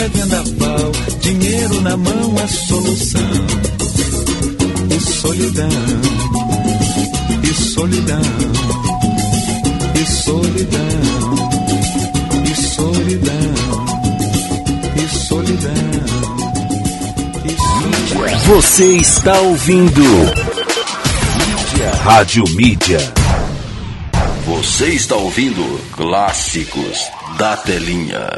é 0.00 0.08
vendaval, 0.08 0.92
dinheiro 1.20 1.80
na 1.80 1.96
mão 1.96 2.34
é 2.42 2.46
solução. 2.48 3.67
E 5.08 5.10
solidão, 5.10 5.68
e 7.42 7.54
solidão, 7.54 8.20
e 9.94 10.06
solidão, 10.06 10.80
e 12.44 12.54
solidão, 12.54 13.54
e 14.96 15.08
solidão. 15.08 15.72
Você 18.48 18.84
está 18.96 19.40
ouvindo 19.40 20.02
Rádio 22.04 22.44
Mídia. 22.50 23.00
Você 24.44 24.88
está 24.88 25.16
ouvindo 25.16 25.80
Clássicos 25.92 27.10
da 27.38 27.56
Telinha. 27.56 28.28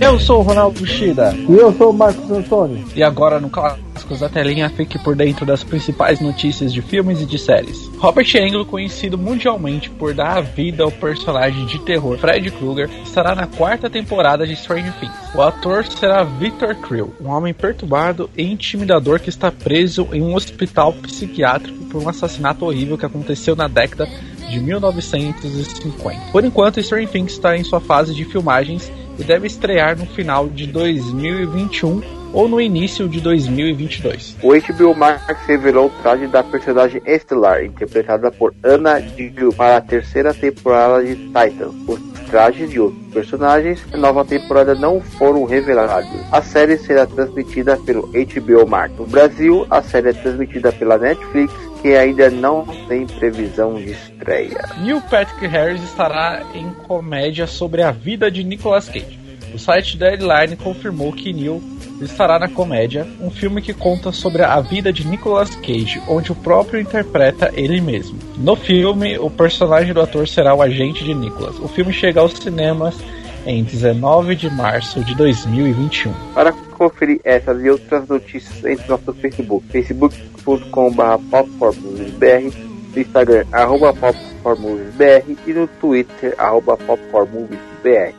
Eu 0.00 0.18
sou 0.18 0.40
o 0.40 0.42
Ronaldo 0.42 0.84
Shida. 0.86 1.34
E 1.48 1.52
eu 1.52 1.72
sou 1.72 1.90
o 1.90 1.94
Marcos 1.94 2.30
Antônio. 2.30 2.84
E 2.94 3.02
agora 3.02 3.38
no 3.40 3.48
Clássicos 3.48 4.20
da 4.20 4.28
Telinha 4.28 4.68
fique 4.70 4.98
por 4.98 5.14
dentro 5.14 5.46
das 5.46 5.62
principais 5.62 6.20
notícias 6.20 6.72
de 6.72 6.82
filmes 6.82 7.20
e 7.20 7.26
de 7.26 7.38
séries. 7.38 7.90
Robert 7.98 8.26
Englund, 8.34 8.68
conhecido 8.68 9.16
mundialmente 9.16 9.90
por 9.90 10.14
dar 10.14 10.38
a 10.38 10.40
vida 10.40 10.82
ao 10.82 10.90
personagem 10.90 11.64
de 11.66 11.78
terror 11.80 12.18
Fred 12.18 12.50
Krueger, 12.50 12.90
estará 13.04 13.34
na 13.34 13.46
quarta 13.46 13.88
temporada 13.88 14.46
de 14.46 14.56
Stranger 14.56 14.92
Things. 14.98 15.34
O 15.34 15.42
ator 15.42 15.86
será 15.86 16.24
Victor 16.24 16.74
Creel, 16.74 17.12
um 17.20 17.28
homem 17.28 17.54
perturbado 17.54 18.28
e 18.36 18.42
intimidador 18.42 19.20
que 19.20 19.28
está 19.28 19.52
preso 19.52 20.08
em 20.12 20.22
um 20.22 20.34
hospital 20.34 20.92
psiquiátrico 20.92 21.84
por 21.84 22.02
um 22.02 22.08
assassinato 22.08 22.64
horrível 22.64 22.96
que 22.96 23.06
aconteceu 23.06 23.54
na 23.54 23.68
década 23.68 24.08
de 24.50 24.60
1950. 24.60 26.32
Por 26.32 26.44
enquanto, 26.44 26.82
Stranger 26.82 27.08
Things 27.08 27.32
está 27.32 27.56
em 27.56 27.64
sua 27.64 27.80
fase 27.80 28.14
de 28.14 28.24
filmagens 28.24 28.90
e 29.18 29.24
deve 29.24 29.46
estrear 29.46 29.96
no 29.96 30.06
final 30.06 30.48
de 30.48 30.66
2021 30.66 32.20
ou 32.32 32.48
no 32.48 32.60
início 32.60 33.08
de 33.08 33.20
2022. 33.20 34.36
O 34.42 34.50
HBO 34.50 34.94
Max 34.94 35.38
revelou 35.46 35.86
o 35.86 36.02
traje 36.02 36.26
da 36.26 36.42
personagem 36.42 37.02
Estelar, 37.04 37.64
interpretada 37.64 38.30
por 38.30 38.54
Anna 38.62 39.00
Dill, 39.00 39.52
para 39.52 39.78
a 39.78 39.80
terceira 39.80 40.32
temporada 40.32 41.02
de 41.04 41.16
Titan. 41.16 41.70
O 41.88 41.98
trajes 42.30 42.70
de 42.70 42.80
outros 42.80 43.12
personagens, 43.12 43.84
a 43.92 43.96
nova 43.96 44.24
temporada 44.24 44.74
não 44.74 45.00
foram 45.00 45.44
revelados. 45.44 46.08
A 46.30 46.40
série 46.40 46.78
será 46.78 47.04
transmitida 47.04 47.76
pelo 47.76 48.06
HBO 48.06 48.66
Max. 48.68 48.96
No 48.96 49.06
Brasil, 49.06 49.66
a 49.68 49.82
série 49.82 50.10
é 50.10 50.12
transmitida 50.12 50.72
pela 50.72 50.96
Netflix 50.96 51.52
que 51.80 51.94
ainda 51.94 52.30
não 52.30 52.64
tem 52.88 53.06
previsão 53.06 53.74
de 53.74 53.92
estreia. 53.92 54.68
Neil 54.82 55.00
Patrick 55.02 55.46
Harris 55.46 55.82
estará 55.82 56.42
em 56.54 56.70
comédia 56.86 57.46
sobre 57.46 57.82
a 57.82 57.90
vida 57.90 58.30
de 58.30 58.44
Nicolas 58.44 58.88
Cage. 58.88 59.18
O 59.54 59.58
site 59.58 59.96
Deadline 59.96 60.56
confirmou 60.56 61.12
que 61.12 61.32
Neil 61.32 61.62
estará 62.00 62.38
na 62.38 62.48
comédia, 62.48 63.06
um 63.20 63.30
filme 63.30 63.60
que 63.60 63.74
conta 63.74 64.12
sobre 64.12 64.42
a 64.42 64.60
vida 64.60 64.92
de 64.92 65.06
Nicolas 65.06 65.54
Cage, 65.56 66.00
onde 66.08 66.32
o 66.32 66.34
próprio 66.34 66.80
interpreta 66.80 67.50
ele 67.54 67.80
mesmo. 67.80 68.18
No 68.38 68.56
filme, 68.56 69.18
o 69.18 69.28
personagem 69.28 69.92
do 69.92 70.00
ator 70.00 70.26
será 70.26 70.54
o 70.54 70.62
agente 70.62 71.04
de 71.04 71.14
Nicolas. 71.14 71.58
O 71.58 71.68
filme 71.68 71.92
chega 71.92 72.20
aos 72.20 72.32
cinemas 72.32 72.96
em 73.46 73.64
19 73.64 74.34
de 74.34 74.50
março 74.50 75.02
de 75.04 75.14
2021. 75.14 76.12
Para 76.34 76.52
conferir 76.52 77.20
essas 77.24 77.62
e 77.62 77.70
outras 77.70 78.08
notícias, 78.08 78.64
entre 78.64 78.88
no 78.88 78.96
nosso 78.96 79.12
Facebook, 79.14 79.64
facebook.com.br 79.70 82.70
no 82.94 83.00
Instagram, 83.00 83.44
arroba 83.52 83.92
popcornmoviesbr 83.92 85.36
e 85.46 85.52
no 85.52 85.68
Twitter, 85.68 86.34
arroba 86.38 86.76
popcornmoviesbr. 86.76 88.14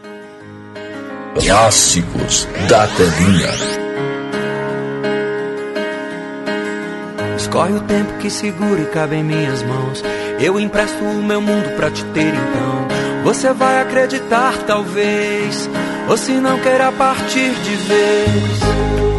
Clássicos 1.43 2.47
da 2.69 2.87
telinha. 2.87 3.81
Escorre 7.37 7.73
o 7.73 7.81
tempo 7.81 8.17
que 8.19 8.29
segura 8.29 8.81
e 8.81 8.85
cabe 8.85 9.15
em 9.15 9.23
minhas 9.23 9.63
mãos. 9.63 10.03
Eu 10.39 10.59
empresto 10.59 11.03
o 11.03 11.23
meu 11.23 11.41
mundo 11.41 11.75
pra 11.75 11.89
te 11.89 12.03
ter 12.05 12.27
então. 12.27 12.90
Você 13.23 13.53
vai 13.53 13.81
acreditar, 13.81 14.57
talvez. 14.65 15.69
Ou 16.09 16.17
se 16.17 16.33
não 16.33 16.59
queira 16.59 16.91
partir 16.91 17.51
de 17.51 17.75
vez. 17.75 19.10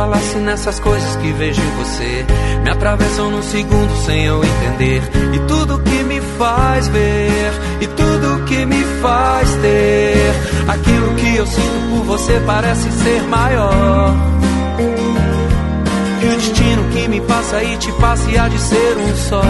Falasse 0.00 0.38
nessas 0.38 0.80
coisas 0.80 1.16
que 1.16 1.30
vejo 1.32 1.60
em 1.60 1.70
você, 1.76 2.24
me 2.64 2.70
atravessam 2.70 3.30
num 3.30 3.42
segundo 3.42 3.94
sem 4.06 4.24
eu 4.24 4.42
entender. 4.42 5.02
E 5.34 5.38
tudo 5.40 5.78
que 5.80 6.02
me 6.04 6.18
faz 6.38 6.88
ver, 6.88 7.52
e 7.82 7.86
tudo 7.86 8.44
que 8.46 8.64
me 8.64 8.82
faz 9.02 9.50
ter, 9.56 10.32
aquilo 10.68 11.14
que 11.16 11.36
eu 11.36 11.46
sinto 11.46 11.90
por 11.90 12.04
você 12.16 12.40
parece 12.46 12.90
ser 12.92 13.22
maior. 13.24 14.14
E 16.22 16.24
o 16.24 16.36
destino 16.36 16.88
que 16.92 17.06
me 17.06 17.20
passa 17.20 17.62
e 17.62 17.76
te 17.76 17.92
passa 17.92 18.30
e 18.30 18.38
há 18.38 18.48
de 18.48 18.58
ser 18.58 18.96
um 18.96 19.16
só. 19.16 19.42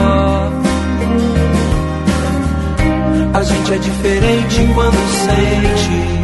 A 3.35 3.43
gente 3.45 3.73
é 3.73 3.79
diferente 3.79 4.69
quando 4.75 4.99
sente. 5.27 6.20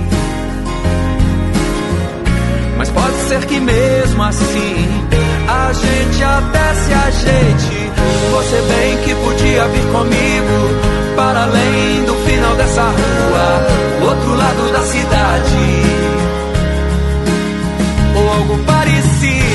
Mas 2.87 2.91
pode 2.91 3.17
ser 3.29 3.45
que 3.47 3.59
mesmo 3.59 4.23
assim 4.23 4.87
a 5.49 5.73
gente 5.73 6.23
até 6.23 6.75
se 6.75 6.93
ajeite. 6.93 7.91
Você 8.33 8.63
bem 8.63 8.97
que 8.99 9.15
podia 9.15 9.65
vir 9.69 9.93
comigo 9.93 11.17
para 11.17 11.43
além 11.45 12.05
do 12.05 12.15
final 12.27 12.55
dessa 12.57 12.83
rua, 12.83 13.67
o 14.03 14.05
outro 14.05 14.35
lado 14.35 14.73
da 14.73 14.81
cidade, 14.85 15.83
ou 18.15 18.33
algo 18.33 18.59
parecido. 18.65 19.46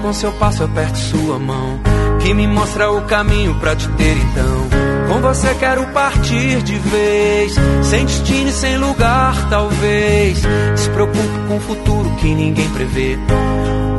Com 0.00 0.12
seu 0.12 0.32
passo, 0.32 0.64
aperto 0.64 0.98
sua 0.98 1.38
mão. 1.38 1.80
Que 2.20 2.34
me 2.34 2.46
mostra 2.46 2.90
o 2.90 3.02
caminho 3.02 3.54
pra 3.56 3.74
te 3.74 3.88
ter 3.90 4.16
então. 4.16 4.68
Com 5.08 5.20
você 5.20 5.54
quero 5.58 5.86
partir 5.86 6.62
de 6.62 6.76
vez. 6.76 7.54
Sem 7.82 8.04
destino 8.04 8.50
e 8.50 8.52
sem 8.52 8.76
lugar, 8.76 9.48
talvez. 9.48 10.38
Se 10.76 10.90
preocupe 10.90 11.38
com 11.48 11.56
o 11.56 11.60
futuro 11.60 12.10
que 12.16 12.34
ninguém 12.34 12.68
prevê. 12.70 13.18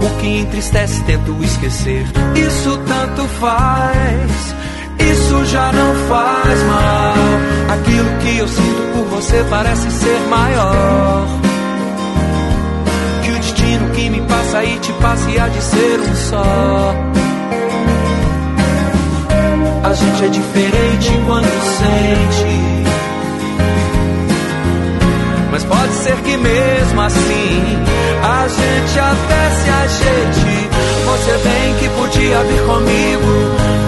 O 0.02 0.19
que 0.19 0.40
entristece, 0.40 1.03
tento 1.03 1.36
esquecer. 1.44 2.06
Isso 2.36 2.78
tanto 2.88 3.28
faz. 3.40 4.56
Isso 4.99 5.45
já 5.45 5.72
não 5.72 5.95
faz 6.07 6.64
mal. 6.64 7.15
Aquilo 7.73 8.18
que 8.19 8.38
eu 8.38 8.48
sinto 8.48 8.91
por 8.94 9.06
você 9.06 9.45
parece 9.49 9.90
ser 9.91 10.19
maior 10.30 11.51
que 13.72 13.77
o 13.77 13.80
destino 13.80 13.89
que 13.91 14.10
me 14.10 14.22
passa 14.22 14.64
e 14.64 14.80
te 14.80 14.93
passa 14.93 15.30
há 15.43 15.48
de 15.48 15.61
ser 15.61 15.99
um 15.99 16.15
só. 16.15 16.95
A 19.84 19.93
gente 19.93 20.26
é 20.26 20.27
diferente 20.27 21.19
quando 21.26 21.45
sente. 21.77 22.72
Mas 25.52 25.64
pode 25.65 25.93
ser 25.93 26.15
que 26.18 26.38
mesmo 26.38 27.02
assim 27.02 27.77
a 28.23 28.48
gente 28.48 28.99
até 28.99 29.49
se 29.52 29.69
ajeite. 29.69 30.69
Você 31.06 31.31
bem 31.43 31.76
que 31.80 31.89
podia 31.89 32.43
vir 32.43 32.61
comigo 32.65 33.31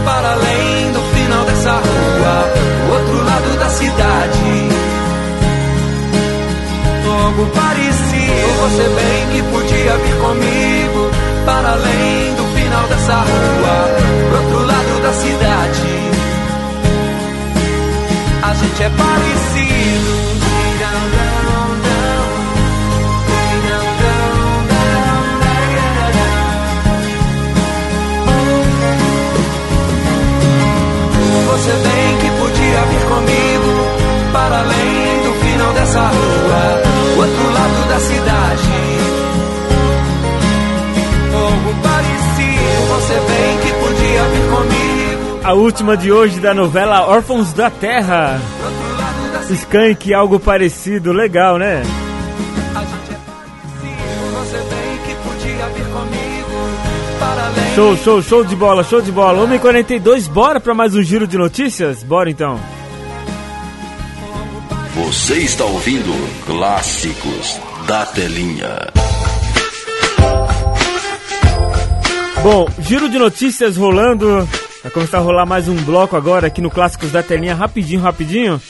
para 0.05 0.31
além 0.33 0.91
do 0.91 0.99
final 1.15 1.45
dessa 1.45 1.71
rua, 1.71 2.53
o 2.89 2.93
outro 2.93 3.25
lado 3.25 3.59
da 3.59 3.69
cidade 3.69 4.83
algo 7.33 7.45
parecido. 7.47 8.12
Você 8.61 8.83
bem 8.83 9.27
que 9.31 9.43
podia 9.51 9.97
vir 9.97 10.15
comigo 10.21 11.11
para 11.45 11.71
além 11.71 12.35
do 12.35 12.43
final 12.55 12.87
dessa 12.87 13.13
rua, 13.13 13.89
pro 14.29 14.37
outro 14.41 14.65
lado 14.65 15.01
da 15.01 15.13
cidade. 15.13 16.03
A 18.41 18.53
gente 18.53 18.83
é 18.83 18.89
parecido. 18.89 20.23
Você 31.53 31.71
bem 31.71 32.17
que 32.17 32.29
podia 32.41 32.81
vir 32.81 33.05
comigo 33.07 34.03
para 34.33 34.59
além 34.59 35.23
do 35.23 35.33
final 35.45 35.73
dessa 35.73 36.01
rua, 36.01 36.82
lado 37.63 37.87
da 37.87 37.99
cidade. 37.99 38.69
Algo 41.33 41.81
parecido, 41.81 42.85
você 42.89 43.13
bem 43.13 43.57
que 43.59 43.73
podia 43.73 44.23
vir 44.23 44.49
comigo. 44.49 45.39
A 45.43 45.53
última 45.53 45.97
de 45.97 46.11
hoje 46.11 46.39
da 46.39 46.53
novela 46.53 47.07
Órfãos 47.07 47.53
da 47.53 47.69
Terra. 47.69 48.39
Skank, 49.49 50.13
algo 50.13 50.39
parecido, 50.39 51.11
legal, 51.11 51.57
né? 51.57 51.83
Além. 57.21 57.75
Show, 57.75 57.97
show, 57.97 58.21
show 58.21 58.43
de 58.43 58.55
bola, 58.55 58.83
show 58.83 59.01
de 59.01 59.11
bola. 59.11 59.47
1h42, 59.47 60.29
bora 60.29 60.59
pra 60.59 60.73
mais 60.73 60.95
um 60.95 61.01
giro 61.01 61.25
de 61.25 61.37
notícias? 61.37 62.03
Bora 62.03 62.29
então. 62.29 62.59
Você 64.95 65.39
está 65.39 65.65
ouvindo 65.65 66.11
Clássicos 66.45 67.59
da 67.87 68.05
Telinha. 68.05 68.77
Bom, 72.43 72.67
giro 72.77 73.09
de 73.09 73.17
notícias 73.17 73.75
rolando. 73.75 74.47
Vai 74.83 74.91
começar 74.91 75.17
a 75.17 75.21
rolar 75.21 75.47
mais 75.47 75.67
um 75.67 75.75
bloco 75.77 76.15
agora 76.15 76.45
aqui 76.45 76.61
no 76.61 76.69
Clássicos 76.69 77.11
da 77.11 77.23
Telinha, 77.23 77.55
rapidinho, 77.55 78.01
rapidinho. 78.01 78.61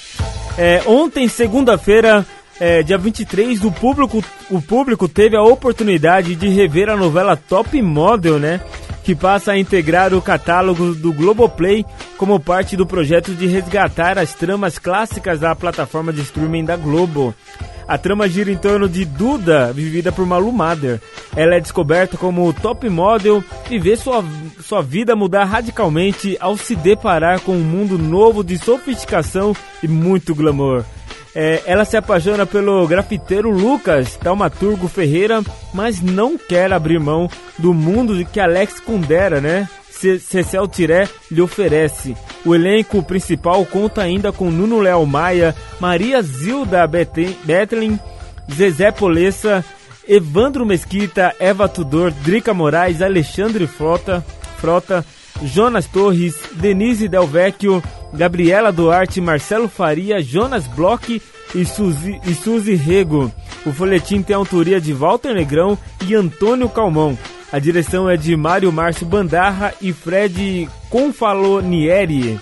É, 0.57 0.81
ontem, 0.85 1.27
segunda-feira, 1.27 2.25
é, 2.57 2.81
dia 2.81 2.97
23, 2.97 3.61
o 3.65 3.71
público, 3.73 4.23
o 4.49 4.61
público 4.61 5.09
teve 5.09 5.35
a 5.35 5.43
oportunidade 5.43 6.35
de 6.35 6.47
rever 6.47 6.87
a 6.89 6.95
novela 6.95 7.35
Top 7.35 7.81
Model, 7.81 8.39
né? 8.39 8.61
Que 9.03 9.13
passa 9.13 9.51
a 9.51 9.57
integrar 9.57 10.13
o 10.13 10.21
catálogo 10.21 10.93
do 10.95 11.11
Globoplay 11.11 11.85
como 12.17 12.39
parte 12.39 12.77
do 12.77 12.85
projeto 12.85 13.33
de 13.33 13.47
resgatar 13.47 14.17
as 14.17 14.33
tramas 14.33 14.79
clássicas 14.79 15.39
da 15.39 15.53
plataforma 15.55 16.13
de 16.13 16.21
streaming 16.21 16.63
da 16.63 16.77
Globo. 16.77 17.35
A 17.87 17.97
trama 17.97 18.29
gira 18.29 18.51
em 18.51 18.57
torno 18.57 18.87
de 18.87 19.05
Duda, 19.05 19.73
vivida 19.73 20.11
por 20.11 20.25
Malu 20.25 20.51
Mader. 20.51 21.01
Ela 21.35 21.55
é 21.55 21.59
descoberta 21.59 22.17
como 22.17 22.53
top 22.53 22.89
model 22.89 23.43
e 23.69 23.77
vê 23.77 23.95
sua, 23.95 24.23
sua 24.61 24.81
vida 24.81 25.15
mudar 25.15 25.45
radicalmente 25.45 26.37
ao 26.39 26.55
se 26.57 26.75
deparar 26.75 27.41
com 27.41 27.53
um 27.53 27.63
mundo 27.63 27.97
novo 27.97 28.43
de 28.43 28.57
sofisticação 28.57 29.55
e 29.81 29.87
muito 29.87 30.33
glamour. 30.35 30.83
É, 31.35 31.63
ela 31.65 31.83
se 31.83 31.97
apaixona 31.97 32.45
pelo 32.45 32.87
grafiteiro 32.87 33.49
Lucas 33.49 34.15
Taumaturgo 34.17 34.87
Ferreira, 34.87 35.41
mas 35.73 35.99
não 35.99 36.37
quer 36.37 36.71
abrir 36.71 36.99
mão 36.99 37.27
do 37.57 37.73
mundo 37.73 38.23
que 38.25 38.39
Alex 38.39 38.79
Kundera, 38.79 39.41
né? 39.41 39.67
Cecel 40.19 40.67
Tiré 40.67 41.07
lhe 41.31 41.41
oferece. 41.41 42.15
O 42.45 42.53
elenco 42.53 43.01
principal 43.03 43.65
conta 43.65 44.01
ainda 44.01 44.31
com 44.31 44.51
Nuno 44.51 44.79
Léo 44.79 45.05
Maia, 45.05 45.55
Maria 45.79 46.21
Zilda 46.21 46.85
Bethlen, 46.87 47.99
Zezé 48.51 48.91
Polessa, 48.91 49.63
Evandro 50.07 50.65
Mesquita, 50.65 51.33
Eva 51.39 51.67
Tudor, 51.67 52.11
Drica 52.11 52.53
Moraes, 52.53 53.01
Alexandre 53.01 53.65
Frota, 53.67 54.23
Frota 54.57 55.05
Jonas 55.41 55.87
Torres, 55.87 56.35
Denise 56.53 57.07
Del 57.07 57.27
Vecchio, 57.27 57.81
Gabriela 58.13 58.71
Duarte, 58.71 59.19
Marcelo 59.19 59.67
Faria, 59.67 60.21
Jonas 60.21 60.67
Bloch 60.67 61.21
e 61.55 61.65
Suzy, 61.65 62.19
e 62.25 62.33
Suzy 62.33 62.75
Rego. 62.75 63.31
O 63.65 63.71
folhetim 63.71 64.21
tem 64.21 64.35
autoria 64.35 64.79
de 64.79 64.93
Walter 64.93 65.33
Negrão 65.33 65.77
e 66.05 66.15
Antônio 66.15 66.69
Calmon. 66.69 67.15
A 67.51 67.59
direção 67.59 68.09
é 68.09 68.17
de 68.17 68.35
Mário 68.35 68.71
Márcio 68.71 69.05
Bandarra 69.05 69.73
e 69.81 69.93
Fred 69.93 70.67
Confalonieri. 70.89 72.39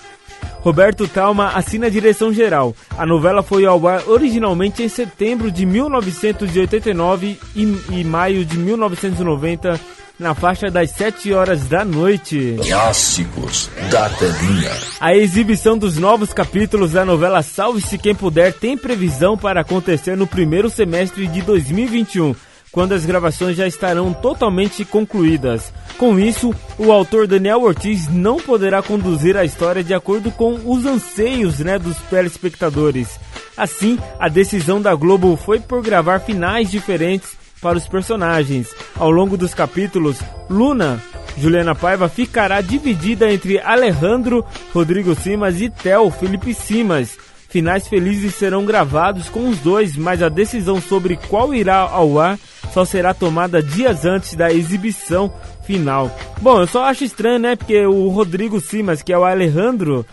Roberto 0.61 1.07
Talma 1.07 1.49
assina 1.49 1.87
a 1.87 1.89
direção 1.89 2.31
geral. 2.31 2.75
A 2.97 3.05
novela 3.05 3.41
foi 3.41 3.65
ao 3.65 3.85
ar 3.87 4.07
originalmente 4.07 4.83
em 4.83 4.87
setembro 4.87 5.51
de 5.51 5.65
1989 5.65 7.39
e, 7.55 7.77
e 7.89 8.03
maio 8.03 8.45
de 8.45 8.57
1990, 8.57 9.79
na 10.21 10.35
faixa 10.35 10.69
das 10.69 10.91
7 10.91 11.33
horas 11.33 11.67
da 11.67 11.83
noite. 11.83 12.55
Clássicos 12.63 13.69
da 13.89 14.07
telinha. 14.09 14.71
A 14.99 15.15
exibição 15.15 15.75
dos 15.75 15.97
novos 15.97 16.31
capítulos 16.31 16.91
da 16.91 17.03
novela 17.03 17.41
Salve-se 17.41 17.97
Quem 17.97 18.13
Puder 18.13 18.53
tem 18.53 18.77
previsão 18.77 19.35
para 19.35 19.61
acontecer 19.61 20.15
no 20.15 20.27
primeiro 20.27 20.69
semestre 20.69 21.27
de 21.27 21.41
2021 21.41 22.35
quando 22.71 22.93
as 22.93 23.05
gravações 23.05 23.57
já 23.57 23.67
estarão 23.67 24.13
totalmente 24.13 24.85
concluídas. 24.85 25.73
Com 25.97 26.17
isso, 26.17 26.55
o 26.77 26.89
autor 26.91 27.27
Daniel 27.27 27.63
Ortiz 27.63 28.07
não 28.07 28.37
poderá 28.37 28.81
conduzir 28.81 29.35
a 29.35 29.43
história 29.43 29.83
de 29.83 29.93
acordo 29.93 30.31
com 30.31 30.53
os 30.65 30.85
anseios 30.85 31.59
né, 31.59 31.77
dos 31.77 31.97
telespectadores. 32.09 33.19
Assim, 33.57 33.99
a 34.17 34.29
decisão 34.29 34.81
da 34.81 34.95
Globo 34.95 35.35
foi 35.35 35.59
por 35.59 35.83
gravar 35.83 36.19
finais 36.19 36.71
diferentes 36.71 37.40
para 37.61 37.77
os 37.77 37.87
personagens. 37.87 38.73
Ao 38.97 39.11
longo 39.11 39.37
dos 39.37 39.53
capítulos, 39.53 40.19
Luna, 40.49 41.01
Juliana 41.37 41.75
Paiva, 41.75 42.09
ficará 42.09 42.59
dividida 42.59 43.31
entre 43.31 43.59
Alejandro, 43.59 44.45
Rodrigo 44.73 45.15
Simas 45.15 45.61
e 45.61 45.69
Theo 45.69 46.09
Felipe 46.09 46.53
Simas. 46.53 47.17
Finais 47.47 47.87
felizes 47.87 48.35
serão 48.35 48.65
gravados 48.65 49.27
com 49.29 49.49
os 49.49 49.59
dois, 49.59 49.97
mas 49.97 50.23
a 50.23 50.29
decisão 50.29 50.81
sobre 50.81 51.17
qual 51.27 51.53
irá 51.53 51.79
ao 51.79 52.17
ar 52.17 52.39
só 52.73 52.85
será 52.85 53.13
tomada 53.13 53.61
dias 53.61 54.05
antes 54.05 54.35
da 54.35 54.51
exibição 54.51 55.31
final. 55.63 56.09
Bom, 56.41 56.61
eu 56.61 56.67
só 56.67 56.85
acho 56.85 57.03
estranho, 57.03 57.39
né? 57.39 57.55
Porque 57.57 57.85
o 57.85 58.07
Rodrigo 58.07 58.61
Simas, 58.61 59.01
que 59.01 59.11
é 59.11 59.17
o 59.17 59.25
Alejandro, 59.25 60.05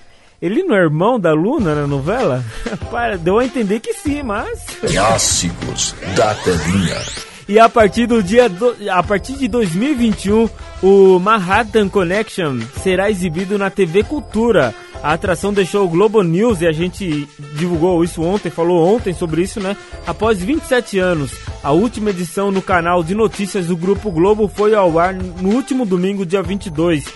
ele 0.42 0.64
não 0.64 0.74
é 0.76 0.80
irmão 0.80 1.18
da 1.18 1.32
Luna 1.32 1.74
na 1.74 1.86
novela? 1.86 2.44
Deu 3.22 3.38
a 3.38 3.44
entender 3.44 3.80
que 3.80 3.92
sim, 3.92 4.22
mas. 4.22 4.64
Clássicos 4.80 5.94
da 6.16 6.34
telinha. 6.34 7.27
E 7.48 7.58
a 7.58 7.66
partir 7.66 8.06
do 8.06 8.22
dia 8.22 8.46
do, 8.46 8.76
a 8.90 9.02
partir 9.02 9.32
de 9.32 9.48
2021, 9.48 10.50
o 10.82 11.18
Manhattan 11.18 11.88
Connection 11.88 12.60
será 12.82 13.10
exibido 13.10 13.56
na 13.56 13.70
TV 13.70 14.02
Cultura. 14.02 14.74
A 15.02 15.14
atração 15.14 15.50
deixou 15.50 15.86
o 15.86 15.88
Globo 15.88 16.22
News 16.22 16.60
e 16.60 16.66
a 16.66 16.72
gente 16.72 17.26
divulgou 17.54 18.04
isso 18.04 18.22
ontem, 18.22 18.50
falou 18.50 18.94
ontem 18.94 19.14
sobre 19.14 19.42
isso, 19.42 19.60
né? 19.60 19.76
Após 20.06 20.42
27 20.42 20.98
anos, 20.98 21.32
a 21.62 21.72
última 21.72 22.10
edição 22.10 22.50
no 22.50 22.60
canal 22.60 23.02
de 23.02 23.14
notícias 23.14 23.68
do 23.68 23.76
Grupo 23.76 24.10
Globo 24.10 24.46
foi 24.46 24.74
ao 24.74 24.98
ar 24.98 25.14
no 25.14 25.54
último 25.54 25.86
domingo, 25.86 26.26
dia 26.26 26.42
22. 26.42 27.06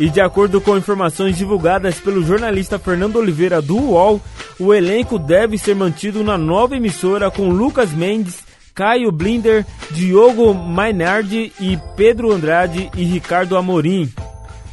E 0.00 0.08
de 0.08 0.20
acordo 0.20 0.60
com 0.60 0.78
informações 0.78 1.36
divulgadas 1.36 1.96
pelo 1.96 2.24
jornalista 2.24 2.78
Fernando 2.78 3.16
Oliveira 3.16 3.60
do 3.60 3.76
UOL, 3.76 4.20
o 4.58 4.72
elenco 4.72 5.18
deve 5.18 5.58
ser 5.58 5.74
mantido 5.74 6.24
na 6.24 6.38
nova 6.38 6.76
emissora 6.76 7.30
com 7.30 7.48
Lucas 7.50 7.92
Mendes, 7.92 8.43
Caio 8.74 9.12
Blinder, 9.12 9.64
Diogo 9.90 10.52
Mainardi 10.52 11.52
e 11.60 11.78
Pedro 11.96 12.32
Andrade 12.32 12.90
e 12.96 13.04
Ricardo 13.04 13.56
Amorim. 13.56 14.12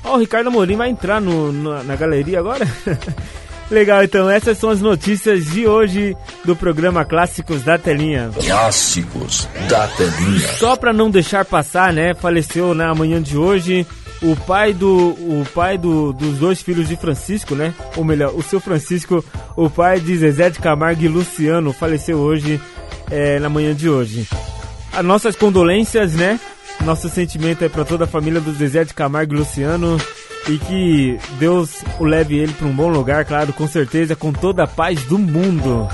Ó, 0.04 0.14
oh, 0.14 0.16
o 0.16 0.20
Ricardo 0.20 0.48
Amorim 0.48 0.76
vai 0.76 0.90
entrar 0.90 1.22
no, 1.22 1.52
no 1.52 1.84
na 1.84 1.96
galeria 1.96 2.40
agora? 2.40 2.68
Legal, 3.70 4.04
então 4.04 4.30
essas 4.30 4.58
são 4.58 4.70
as 4.70 4.82
notícias 4.82 5.46
de 5.46 5.66
hoje 5.66 6.18
do 6.44 6.58
programa 6.58 7.06
Clássicos 7.06 7.62
da 7.62 7.78
Telinha. 7.78 8.30
Clássicos 8.44 9.48
da 9.70 9.88
Telinha. 9.88 10.48
Só 10.58 10.76
para 10.76 10.92
não 10.92 11.10
deixar 11.10 11.46
passar, 11.46 11.94
né? 11.94 12.14
Faleceu 12.14 12.74
na 12.74 12.94
manhã 12.94 13.22
de 13.22 13.38
hoje 13.38 13.88
o 14.22 14.36
pai 14.36 14.74
do 14.74 15.12
o 15.12 15.46
pai 15.54 15.78
do, 15.78 16.12
dos 16.12 16.38
dois 16.38 16.62
filhos 16.62 16.90
de 16.90 16.98
Francisco, 16.98 17.56
né? 17.56 17.74
Ou 17.96 18.04
melhor, 18.04 18.34
o 18.36 18.44
seu 18.44 18.60
Francisco, 18.60 19.24
o 19.56 19.70
pai 19.70 20.02
de 20.02 20.18
Zezé 20.18 20.50
de 20.50 20.60
Camargo 20.60 21.04
e 21.04 21.08
Luciano, 21.08 21.72
faleceu 21.72 22.18
hoje 22.18 22.60
é, 23.12 23.40
na 23.40 23.50
manhã 23.50 23.76
de 23.76 23.90
hoje. 23.90 24.28
As 24.92 25.06
nossas 25.06 25.36
condolências, 25.36 26.14
né? 26.14 26.40
Nosso 26.84 27.10
sentimento 27.10 27.64
é 27.64 27.70
para 27.70 27.86
toda 27.86 28.06
a 28.06 28.08
família 28.08 28.42
do 28.42 28.54
Zezé 28.54 28.84
de 28.84 28.94
Camargo 28.94 29.34
e 29.34 29.38
Luciano. 29.38 29.98
E 30.50 30.58
que 30.58 31.20
Deus 31.38 31.84
o 32.00 32.04
leve 32.04 32.36
ele 32.38 32.54
para 32.54 32.68
um 32.68 32.76
bom 32.76 32.88
lugar, 32.88 33.26
claro, 33.26 33.54
com 33.54 33.68
certeza, 33.68 34.16
com 34.16 34.34
toda 34.34 34.64
a 34.64 34.68
paz 34.68 35.04
do 35.04 35.20
mundo. 35.20 35.88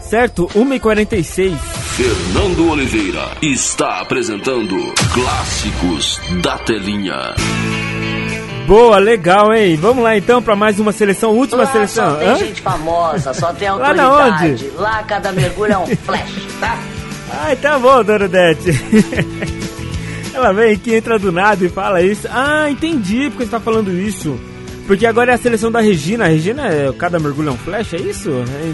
Certo? 0.00 0.48
1h46. 0.48 1.56
Fernando 1.96 2.70
Oliveira 2.70 3.30
está 3.40 4.00
apresentando 4.00 4.76
Clássicos 5.14 6.20
da 6.42 6.58
Telinha. 6.58 7.34
Boa, 8.66 8.98
legal, 8.98 9.54
hein? 9.54 9.76
Vamos 9.76 10.02
lá 10.02 10.16
então 10.16 10.42
para 10.42 10.56
mais 10.56 10.80
uma 10.80 10.90
seleção, 10.90 11.30
última 11.30 11.62
lá 11.62 11.72
seleção. 11.72 12.10
Só 12.10 12.16
tem 12.16 12.28
Hã? 12.28 12.34
gente 12.36 12.60
famosa, 12.60 13.32
só 13.32 13.52
tem 13.52 13.68
autoridade. 13.68 14.00
Lá 14.00 14.30
na 14.30 14.42
onde? 14.42 14.70
Lá 14.76 15.02
cada 15.04 15.30
mergulho 15.32 15.72
é 15.72 15.78
um 15.78 15.86
flash, 15.86 16.46
tá? 16.58 16.78
Ai, 17.42 17.54
tá 17.56 17.78
bom, 17.78 18.02
Dona 18.02 18.26
Dete. 18.26 18.70
Ela 20.34 20.52
vem 20.52 20.74
aqui, 20.74 20.94
entra 20.94 21.18
do 21.18 21.30
nada 21.30 21.64
e 21.64 21.68
fala 21.68 22.02
isso. 22.02 22.26
Ah, 22.30 22.68
entendi 22.68 23.30
porque 23.30 23.44
você 23.44 23.50
tá 23.50 23.60
falando 23.60 23.90
isso. 23.92 24.38
Porque 24.86 25.04
agora 25.04 25.32
é 25.32 25.34
a 25.34 25.38
seleção 25.38 25.70
da 25.70 25.80
Regina. 25.80 26.24
A 26.24 26.28
Regina 26.28 26.68
é 26.68 26.92
cada 26.96 27.18
mergulho 27.18 27.48
é 27.48 27.52
um 27.52 27.56
flash, 27.58 27.94
é 27.94 27.96
isso? 27.96 28.30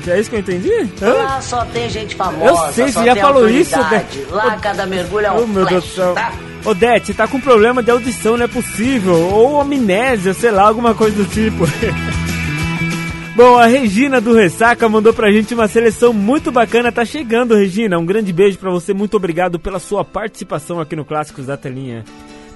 É 0.07 0.21
isso 0.21 0.29
que 0.29 0.37
eu 0.37 0.41
entendi? 0.41 0.71
Hã? 1.01 1.13
Lá 1.15 1.41
só 1.41 1.65
tem 1.65 1.89
gente 1.89 2.15
famosa. 2.15 2.45
Eu 2.69 2.73
sei, 2.75 2.93
você 2.93 3.05
já 3.05 3.17
falou 3.17 3.49
isso, 3.49 3.75
autoridade. 3.75 4.19
Dete. 4.19 4.31
Lá 4.33 4.57
cada 4.59 4.85
mergulho 4.87 5.27
é 5.27 5.33
um 5.33 5.43
Oh, 5.43 5.47
meu 5.47 5.67
flash, 5.67 5.71
Deus 5.71 5.85
do 5.85 5.91
céu. 5.95 6.15
tá? 6.15 6.33
Ô, 6.65 6.75
Dete, 6.75 7.07
você 7.07 7.15
tá 7.15 7.27
com 7.27 7.41
problema 7.41 7.83
de 7.83 7.91
audição, 7.91 8.37
não 8.37 8.45
é 8.45 8.49
possível. 8.49 9.15
Ou 9.15 9.61
amnésia, 9.61 10.35
sei 10.35 10.51
lá, 10.51 10.63
alguma 10.69 10.95
coisa 10.95 11.17
do 11.17 11.25
tipo. 11.25 11.65
Bom, 13.35 13.57
a 13.59 13.65
Regina 13.65 14.21
do 14.21 14.35
Ressaca 14.35 14.87
mandou 14.91 15.15
pra 15.15 15.33
gente 15.33 15.55
uma 15.55 15.67
seleção 15.67 16.13
muito 16.13 16.53
bacana. 16.53 16.93
Tá 16.93 17.03
chegando, 17.05 17.55
Regina. 17.55 17.99
Um 17.99 18.05
grande 18.05 18.31
beijo 18.33 18.59
pra 18.59 18.71
você. 18.71 18.93
Muito 18.93 19.17
obrigado 19.17 19.59
pela 19.59 19.79
sua 19.79 20.05
participação 20.05 20.79
aqui 20.79 20.95
no 20.95 21.05
Clássicos 21.07 21.47
da 21.47 21.57
Telinha. 21.57 22.05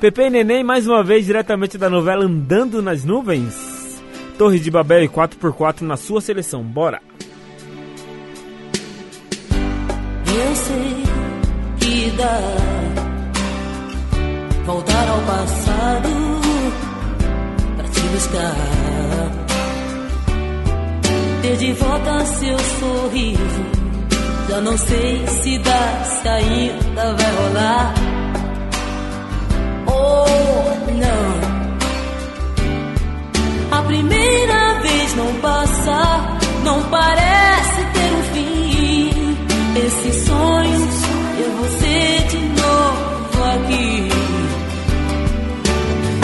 Pepe 0.01 0.23
e 0.23 0.31
Neném, 0.31 0.63
mais 0.63 0.87
uma 0.87 1.03
vez, 1.03 1.25
diretamente 1.25 1.79
da 1.79 1.89
novela 1.89 2.25
Andando 2.25 2.83
nas 2.83 3.03
Nuvens. 3.03 4.03
Torre 4.37 4.59
de 4.59 4.71
Babel 4.71 5.05
e 5.05 5.09
4x4 5.09 5.81
na 5.81 5.97
sua 5.97 6.21
seleção. 6.21 6.63
Bora! 6.63 7.01
Eu 10.27 10.55
sei 10.55 11.03
que 11.81 12.11
dá 12.11 12.41
voltar 14.67 15.09
ao 15.09 15.21
passado 15.23 16.09
pra 17.77 17.89
te 17.89 18.01
buscar. 18.01 18.57
Ter 21.41 21.57
de 21.57 21.73
volta 21.73 22.25
seu 22.27 22.59
sorriso. 22.59 23.67
Já 24.51 24.61
não 24.61 24.77
sei 24.77 25.27
se 25.27 25.59
dá, 25.59 26.05
se 26.05 26.29
ainda 26.29 27.15
vai 27.15 27.37
rolar. 27.37 28.16
não 35.27 35.35
passa, 35.41 36.39
não 36.63 36.83
parece 36.85 37.85
ter 37.93 38.13
um 38.13 38.23
fim. 38.33 39.37
Esse 39.77 40.25
sonho 40.25 40.89
é 41.39 41.49
você 41.59 42.27
de 42.31 42.39
novo 42.61 43.45
aqui. 43.55 44.09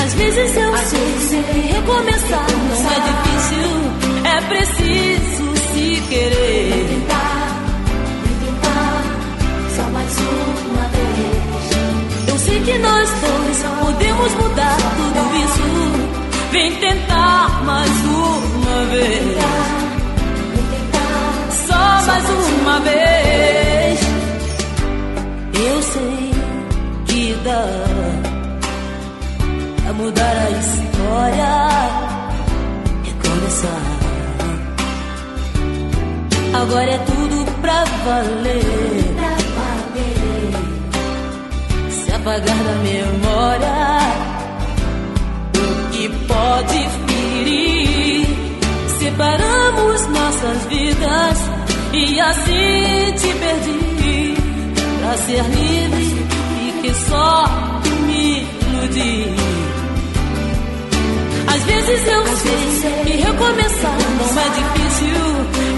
Às 0.05 0.15
vezes 0.15 0.57
eu 0.57 0.77
sei 0.77 1.70
recomeçar, 1.73 2.47
não 2.51 2.77
é 2.91 2.99
difícil, 3.09 3.70
é 4.24 4.41
preciso 4.43 5.47
se 5.73 6.03
querer. 6.09 6.70
Vou 6.70 6.89
tentar, 6.89 7.49
vou 8.23 8.35
tentar, 8.47 9.03
só 9.77 9.83
mais 9.91 10.16
uma 10.70 10.89
vez. 10.89 12.29
Eu 12.29 12.39
sei 12.39 12.61
que 12.61 12.79
nós 12.79 13.11
dois 13.11 13.62
podemos 13.85 14.35
mudar. 14.35 14.52
Vem 16.53 16.70
tentar 16.77 17.65
mais 17.65 17.91
uma 18.05 18.85
vez. 18.91 19.39
Só 21.66 22.07
mais 22.07 22.29
uma 22.29 22.81
vez. 22.81 24.01
Eu 25.55 25.83
sei 25.83 26.31
que 27.07 27.35
dá 27.43 27.65
pra 29.83 29.93
mudar 29.95 30.37
a 30.37 30.51
história. 30.51 31.55
Recomeçar. 33.03 33.83
Agora 36.53 36.91
é 36.91 36.99
tudo 36.99 37.51
pra 37.62 37.85
valer. 38.05 39.15
Pra 39.16 39.37
valer. 39.57 40.53
Se 41.91 42.12
apagar 42.12 42.59
da 42.59 42.74
memória 42.83 44.31
que 46.03 46.09
pode 46.27 46.89
ferir. 47.07 48.27
Separamos 48.99 50.07
nossas 50.09 50.66
vidas 50.66 51.39
e 51.93 52.20
assim 52.20 53.12
te 53.19 53.29
perdi. 53.39 54.35
Pra 54.99 55.16
ser 55.19 55.43
livre 55.45 56.27
e 56.61 56.83
que 56.83 56.95
só 56.95 57.47
me 58.07 58.41
iludi. 58.41 59.27
Às 61.47 61.62
vezes 61.62 62.07
eu 62.09 62.27
sei 62.37 63.05
que 63.05 63.23
recomeçar 63.23 63.99
não 64.19 64.41
é 64.41 64.49
difícil, 64.59 65.20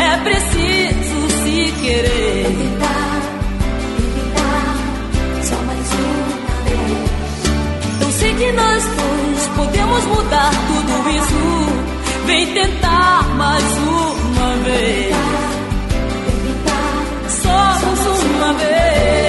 é 0.00 0.16
preciso 0.24 1.18
se 1.42 1.72
querer. 1.82 3.03
Sei 8.24 8.34
que 8.36 8.52
nós 8.52 8.84
dois 8.84 9.48
podemos 9.54 10.04
mudar 10.06 10.50
tudo 10.50 11.10
isso. 11.10 12.24
Vem 12.24 12.54
tentar 12.54 13.22
mais 13.36 13.64
uma 13.78 14.56
vez. 14.64 15.16
Só 17.42 17.86
mais 17.86 18.24
uma 18.24 18.52
vez. 18.54 19.23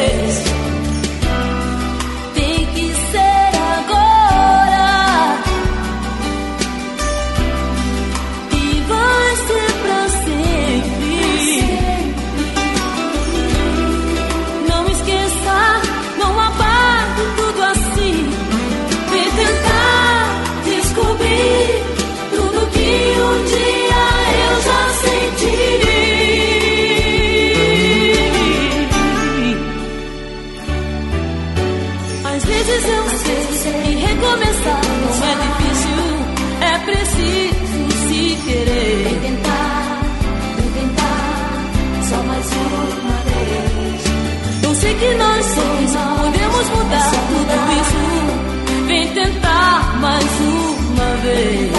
Vez. 51.36 51.72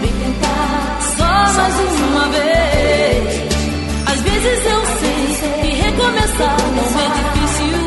Vem 0.00 0.12
tentar, 0.22 0.98
Só 1.16 1.32
mais 1.56 1.74
uma 2.10 2.28
vez. 2.28 3.30
Às 4.06 4.20
vezes 4.22 4.58
eu 4.66 4.80
sei 5.00 5.20
que 5.60 5.70
recomeçar 5.82 6.56
não 6.76 6.88
é 7.00 7.08
difícil. 7.18 7.80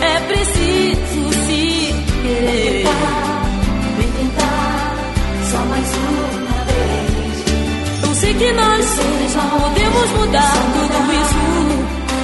É 0.00 0.20
preciso 0.28 1.22
se 1.46 1.94
querer. 2.22 2.86
vem 3.96 4.10
tentar, 4.18 4.96
só 5.50 5.58
mais 5.70 5.88
uma 5.96 6.58
vez. 6.70 7.36
Eu 8.04 8.14
sei 8.14 8.34
que 8.34 8.52
nós 8.52 8.86
dois 8.96 9.34
podemos 9.60 10.10
mudar 10.18 10.52
tudo 10.74 10.98
isso. 11.20 11.44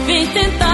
Vem 0.06 0.26
tentar 0.28 0.71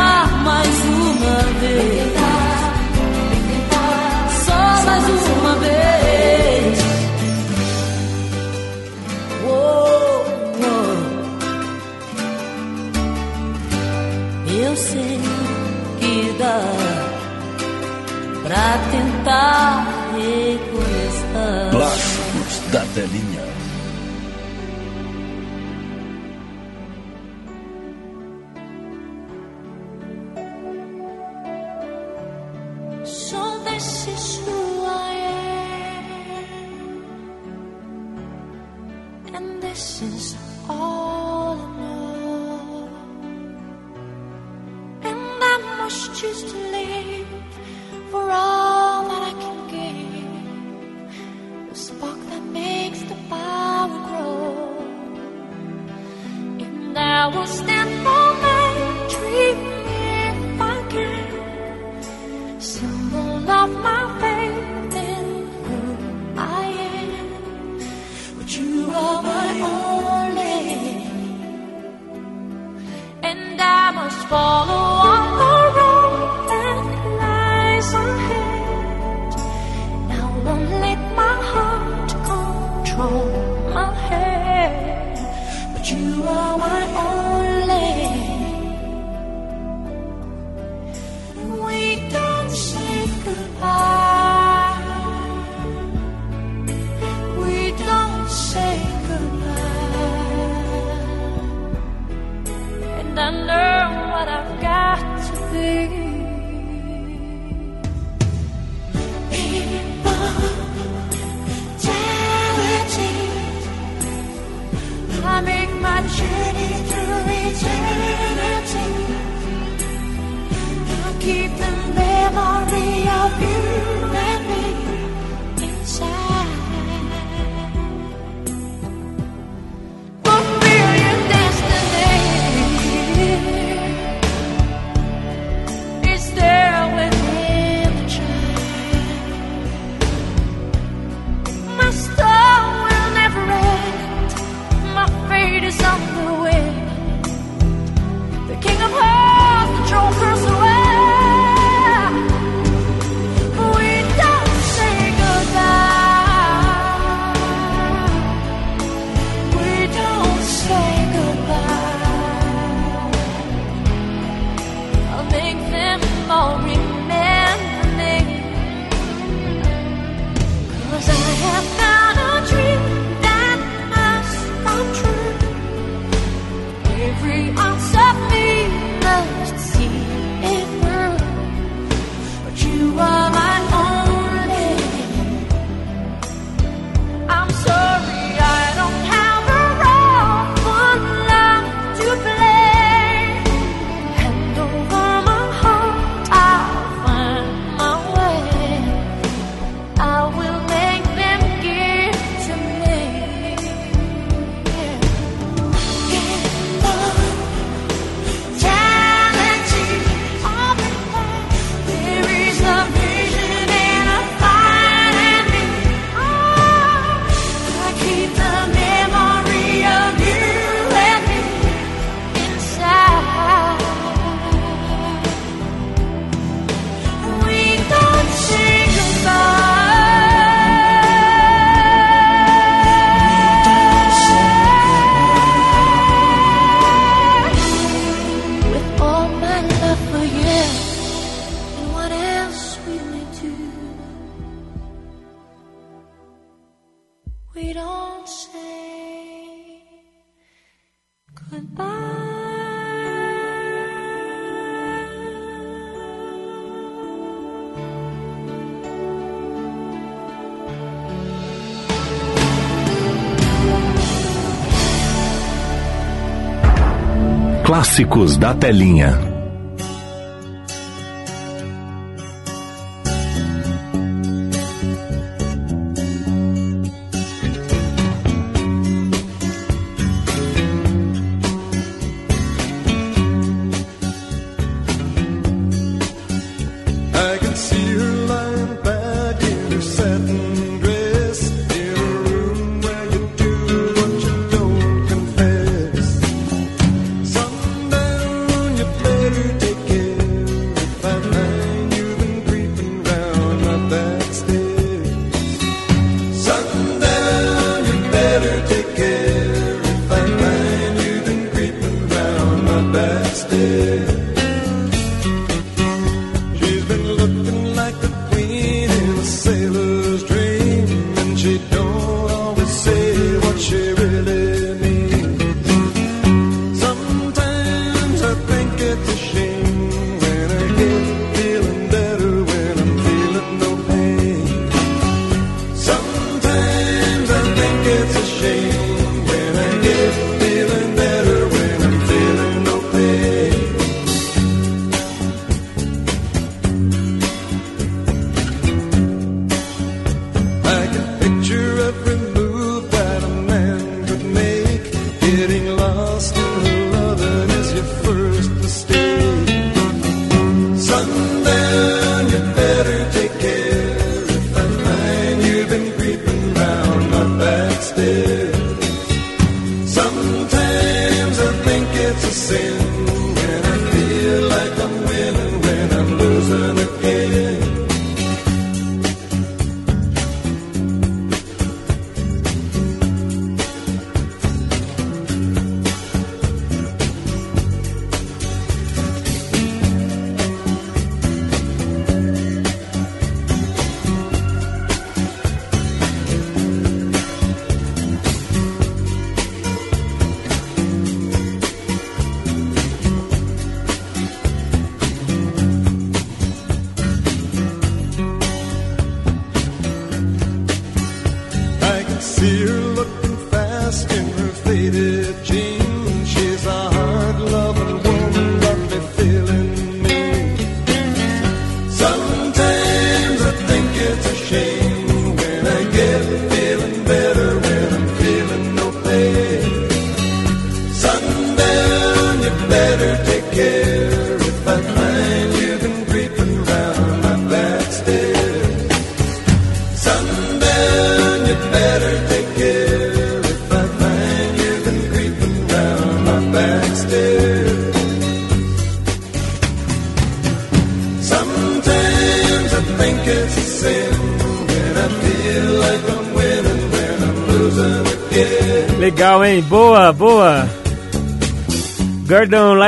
Clássicos 267.99 268.37
da 268.37 268.55
Telinha. 268.55 269.28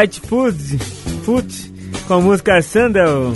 Gordon 0.00 0.06
Lightfoot 0.06 0.78
Foot, 1.24 1.72
com 2.06 2.14
a 2.14 2.20
música 2.20 2.62
Sandal. 2.62 3.32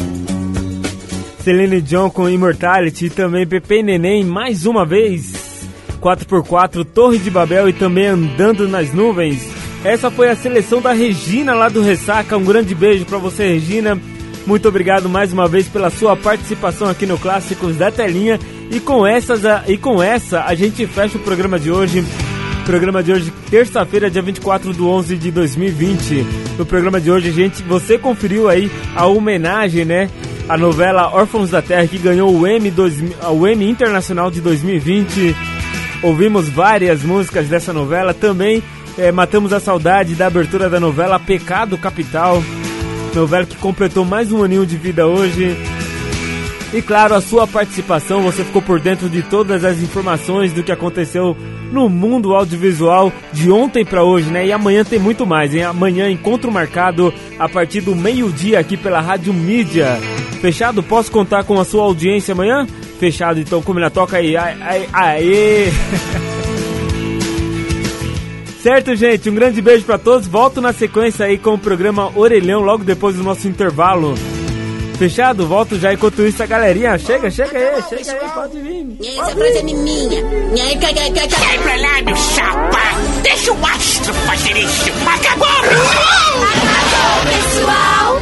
Celine 1.43 1.83
John 1.83 2.09
com 2.09 2.29
Immortality 2.29 3.07
e 3.07 3.11
também 3.11 3.47
Pepe 3.47 3.83
Neném 3.83 4.25
mais 4.25 4.65
uma 4.65 4.87
vez. 4.87 5.69
4x4 6.01 6.85
Torre 6.85 7.19
de 7.19 7.31
Babel 7.31 7.69
e 7.69 7.73
também 7.73 8.07
Andando 8.07 8.67
nas 8.67 8.93
Nuvens. 8.95 9.47
Essa 9.85 10.11
foi 10.11 10.31
a 10.31 10.37
seleção 10.37 10.81
da 10.81 10.93
Regina 10.93 11.53
lá 11.55 11.69
do 11.69 11.83
Ressaca. 11.83 12.37
Um 12.37 12.45
grande 12.45 12.75
beijo 12.75 13.05
pra 13.05 13.19
você, 13.19 13.47
Regina. 13.47 14.01
Muito 14.47 14.67
obrigado 14.67 15.09
mais 15.09 15.33
uma 15.33 15.47
vez 15.47 15.69
pela 15.69 15.91
sua 15.91 16.17
participação 16.17 16.89
aqui 16.89 17.05
no 17.05 17.19
Clássicos 17.19 17.77
da 17.77 17.91
Telinha. 17.91 18.39
E 18.71 18.81
com, 18.81 19.07
essas, 19.07 19.43
e 19.67 19.77
com 19.77 20.03
essa 20.03 20.45
a 20.45 20.55
gente 20.55 20.87
fecha 20.87 21.19
o 21.19 21.21
programa 21.21 21.59
de 21.59 21.71
hoje. 21.71 22.03
Programa 22.67 23.03
de 23.03 23.13
hoje, 23.13 23.33
terça-feira, 23.51 24.11
dia 24.11 24.23
24 24.23 24.73
de 24.73 24.81
11 24.81 25.19
de 25.19 25.31
2020. 25.31 26.27
No 26.57 26.65
programa 26.65 26.99
de 26.99 27.11
hoje, 27.11 27.31
gente, 27.31 27.63
você 27.63 27.99
conferiu 27.99 28.49
aí 28.49 28.71
a 28.97 29.05
homenagem, 29.07 29.85
né? 29.85 30.09
A 30.49 30.57
novela 30.57 31.11
Órfãos 31.13 31.51
da 31.51 31.61
Terra, 31.61 31.87
que 31.87 31.99
ganhou 31.99 32.35
o 32.35 32.47
Emmy, 32.47 32.71
2000 32.71 33.13
o 33.33 33.47
Emmy 33.47 33.69
Internacional 33.69 34.31
de 34.31 34.41
2020. 34.41 35.37
Ouvimos 36.03 36.49
várias 36.49 37.03
músicas 37.03 37.49
dessa 37.49 37.71
novela. 37.71 38.15
Também 38.15 38.63
eh, 38.97 39.13
matamos 39.13 39.53
a 39.53 39.61
saudade 39.61 40.15
da 40.15 40.27
abertura 40.27 40.71
da 40.71 40.81
novela 40.81 41.21
Pecado 41.21 41.77
Capital. 41.77 42.43
Novela 43.15 43.45
que 43.45 43.57
completou 43.57 44.07
mais 44.07 44.33
um 44.33 44.43
aninho 44.43 44.65
de 44.65 44.79
vida 44.79 45.07
hoje. 45.07 45.55
E 46.75 46.83
claro, 46.83 47.15
a 47.15 47.21
sua 47.21 47.47
participação, 47.47 48.21
você 48.21 48.43
ficou 48.43 48.61
por 48.61 48.81
dentro 48.81 49.09
de 49.09 49.23
todas 49.23 49.65
as 49.65 49.81
informações 49.81 50.53
do 50.53 50.61
que 50.61 50.73
aconteceu 50.73 51.37
no 51.71 51.89
mundo 51.89 52.35
audiovisual 52.35 53.13
de 53.33 53.49
ontem 53.49 53.85
para 53.85 54.03
hoje, 54.03 54.29
né? 54.29 54.45
E 54.45 54.53
amanhã 54.53 54.85
tem 54.85 54.99
muito 54.99 55.25
mais, 55.25 55.55
hein? 55.55 55.63
Amanhã 55.63 56.11
encontro 56.11 56.51
marcado 56.51 57.15
a 57.39 57.49
partir 57.49 57.81
do 57.81 57.95
meio-dia 57.95 58.59
aqui 58.59 58.77
pela 58.77 59.01
Rádio 59.01 59.33
Mídia. 59.33 60.01
Fechado? 60.41 60.83
Posso 60.83 61.13
contar 61.13 61.45
com 61.45 61.61
a 61.61 61.65
sua 61.65 61.85
audiência 61.85 62.33
amanhã? 62.33 62.67
Fechado, 62.99 63.39
então, 63.39 63.63
como 63.63 63.79
na 63.79 63.89
toca 63.89 64.17
aí. 64.17 64.37
Aê! 64.37 64.89
aê. 64.93 65.69
Certo, 68.61 68.97
gente? 68.97 69.31
Um 69.31 69.35
grande 69.35 69.63
beijo 69.63 69.85
para 69.85 69.99
todos. 69.99 70.27
Volto 70.27 70.61
na 70.61 70.73
sequência 70.73 71.25
aí 71.25 71.39
com 71.39 71.55
o 71.55 71.59
programa 71.59 72.11
Orelhão 72.17 72.63
logo 72.63 72.83
depois 72.83 73.15
do 73.15 73.23
nosso 73.23 73.47
intervalo. 73.47 74.15
Fechado? 74.99 75.47
Volto 75.47 75.79
já 75.79 75.93
enquanto 75.93 76.23
isso 76.23 76.43
a 76.43 76.47
galerinha. 76.47 76.99
Chega, 76.99 77.31
chega 77.31 77.59
aí, 77.59 77.83
chega 77.89 78.13
aí, 78.13 78.31
pode 78.31 78.61
vir. 78.61 78.97
E 79.01 79.09
aí, 79.09 79.19
essa 79.19 79.31
frase 79.33 79.59
é 79.59 79.63
minha. 79.63 80.21
E. 80.55 81.31
Sai 81.31 81.59
pra 81.59 81.77
lá, 81.77 82.03
meu 82.03 82.17
chapa! 82.17 82.79
Deixa 83.23 83.53
o 83.53 83.67
astro 83.67 84.15
fazer 84.15 84.57
isso! 84.57 84.91
Acabou! 85.07 85.49
Acabou, 86.55 87.33
pessoal! 87.33 88.21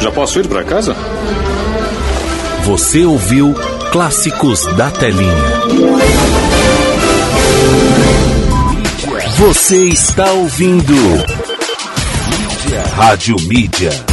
Já 0.00 0.10
posso 0.10 0.40
ir 0.40 0.48
pra 0.48 0.64
casa? 0.64 0.96
Você 2.64 3.04
ouviu 3.04 3.54
Clássicos 3.92 4.64
da 4.76 4.90
Telinha. 4.90 5.34
Você 9.36 9.84
está 9.84 10.30
ouvindo 10.32 10.94
Rádio 12.94 13.36
Mídia. 13.48 14.09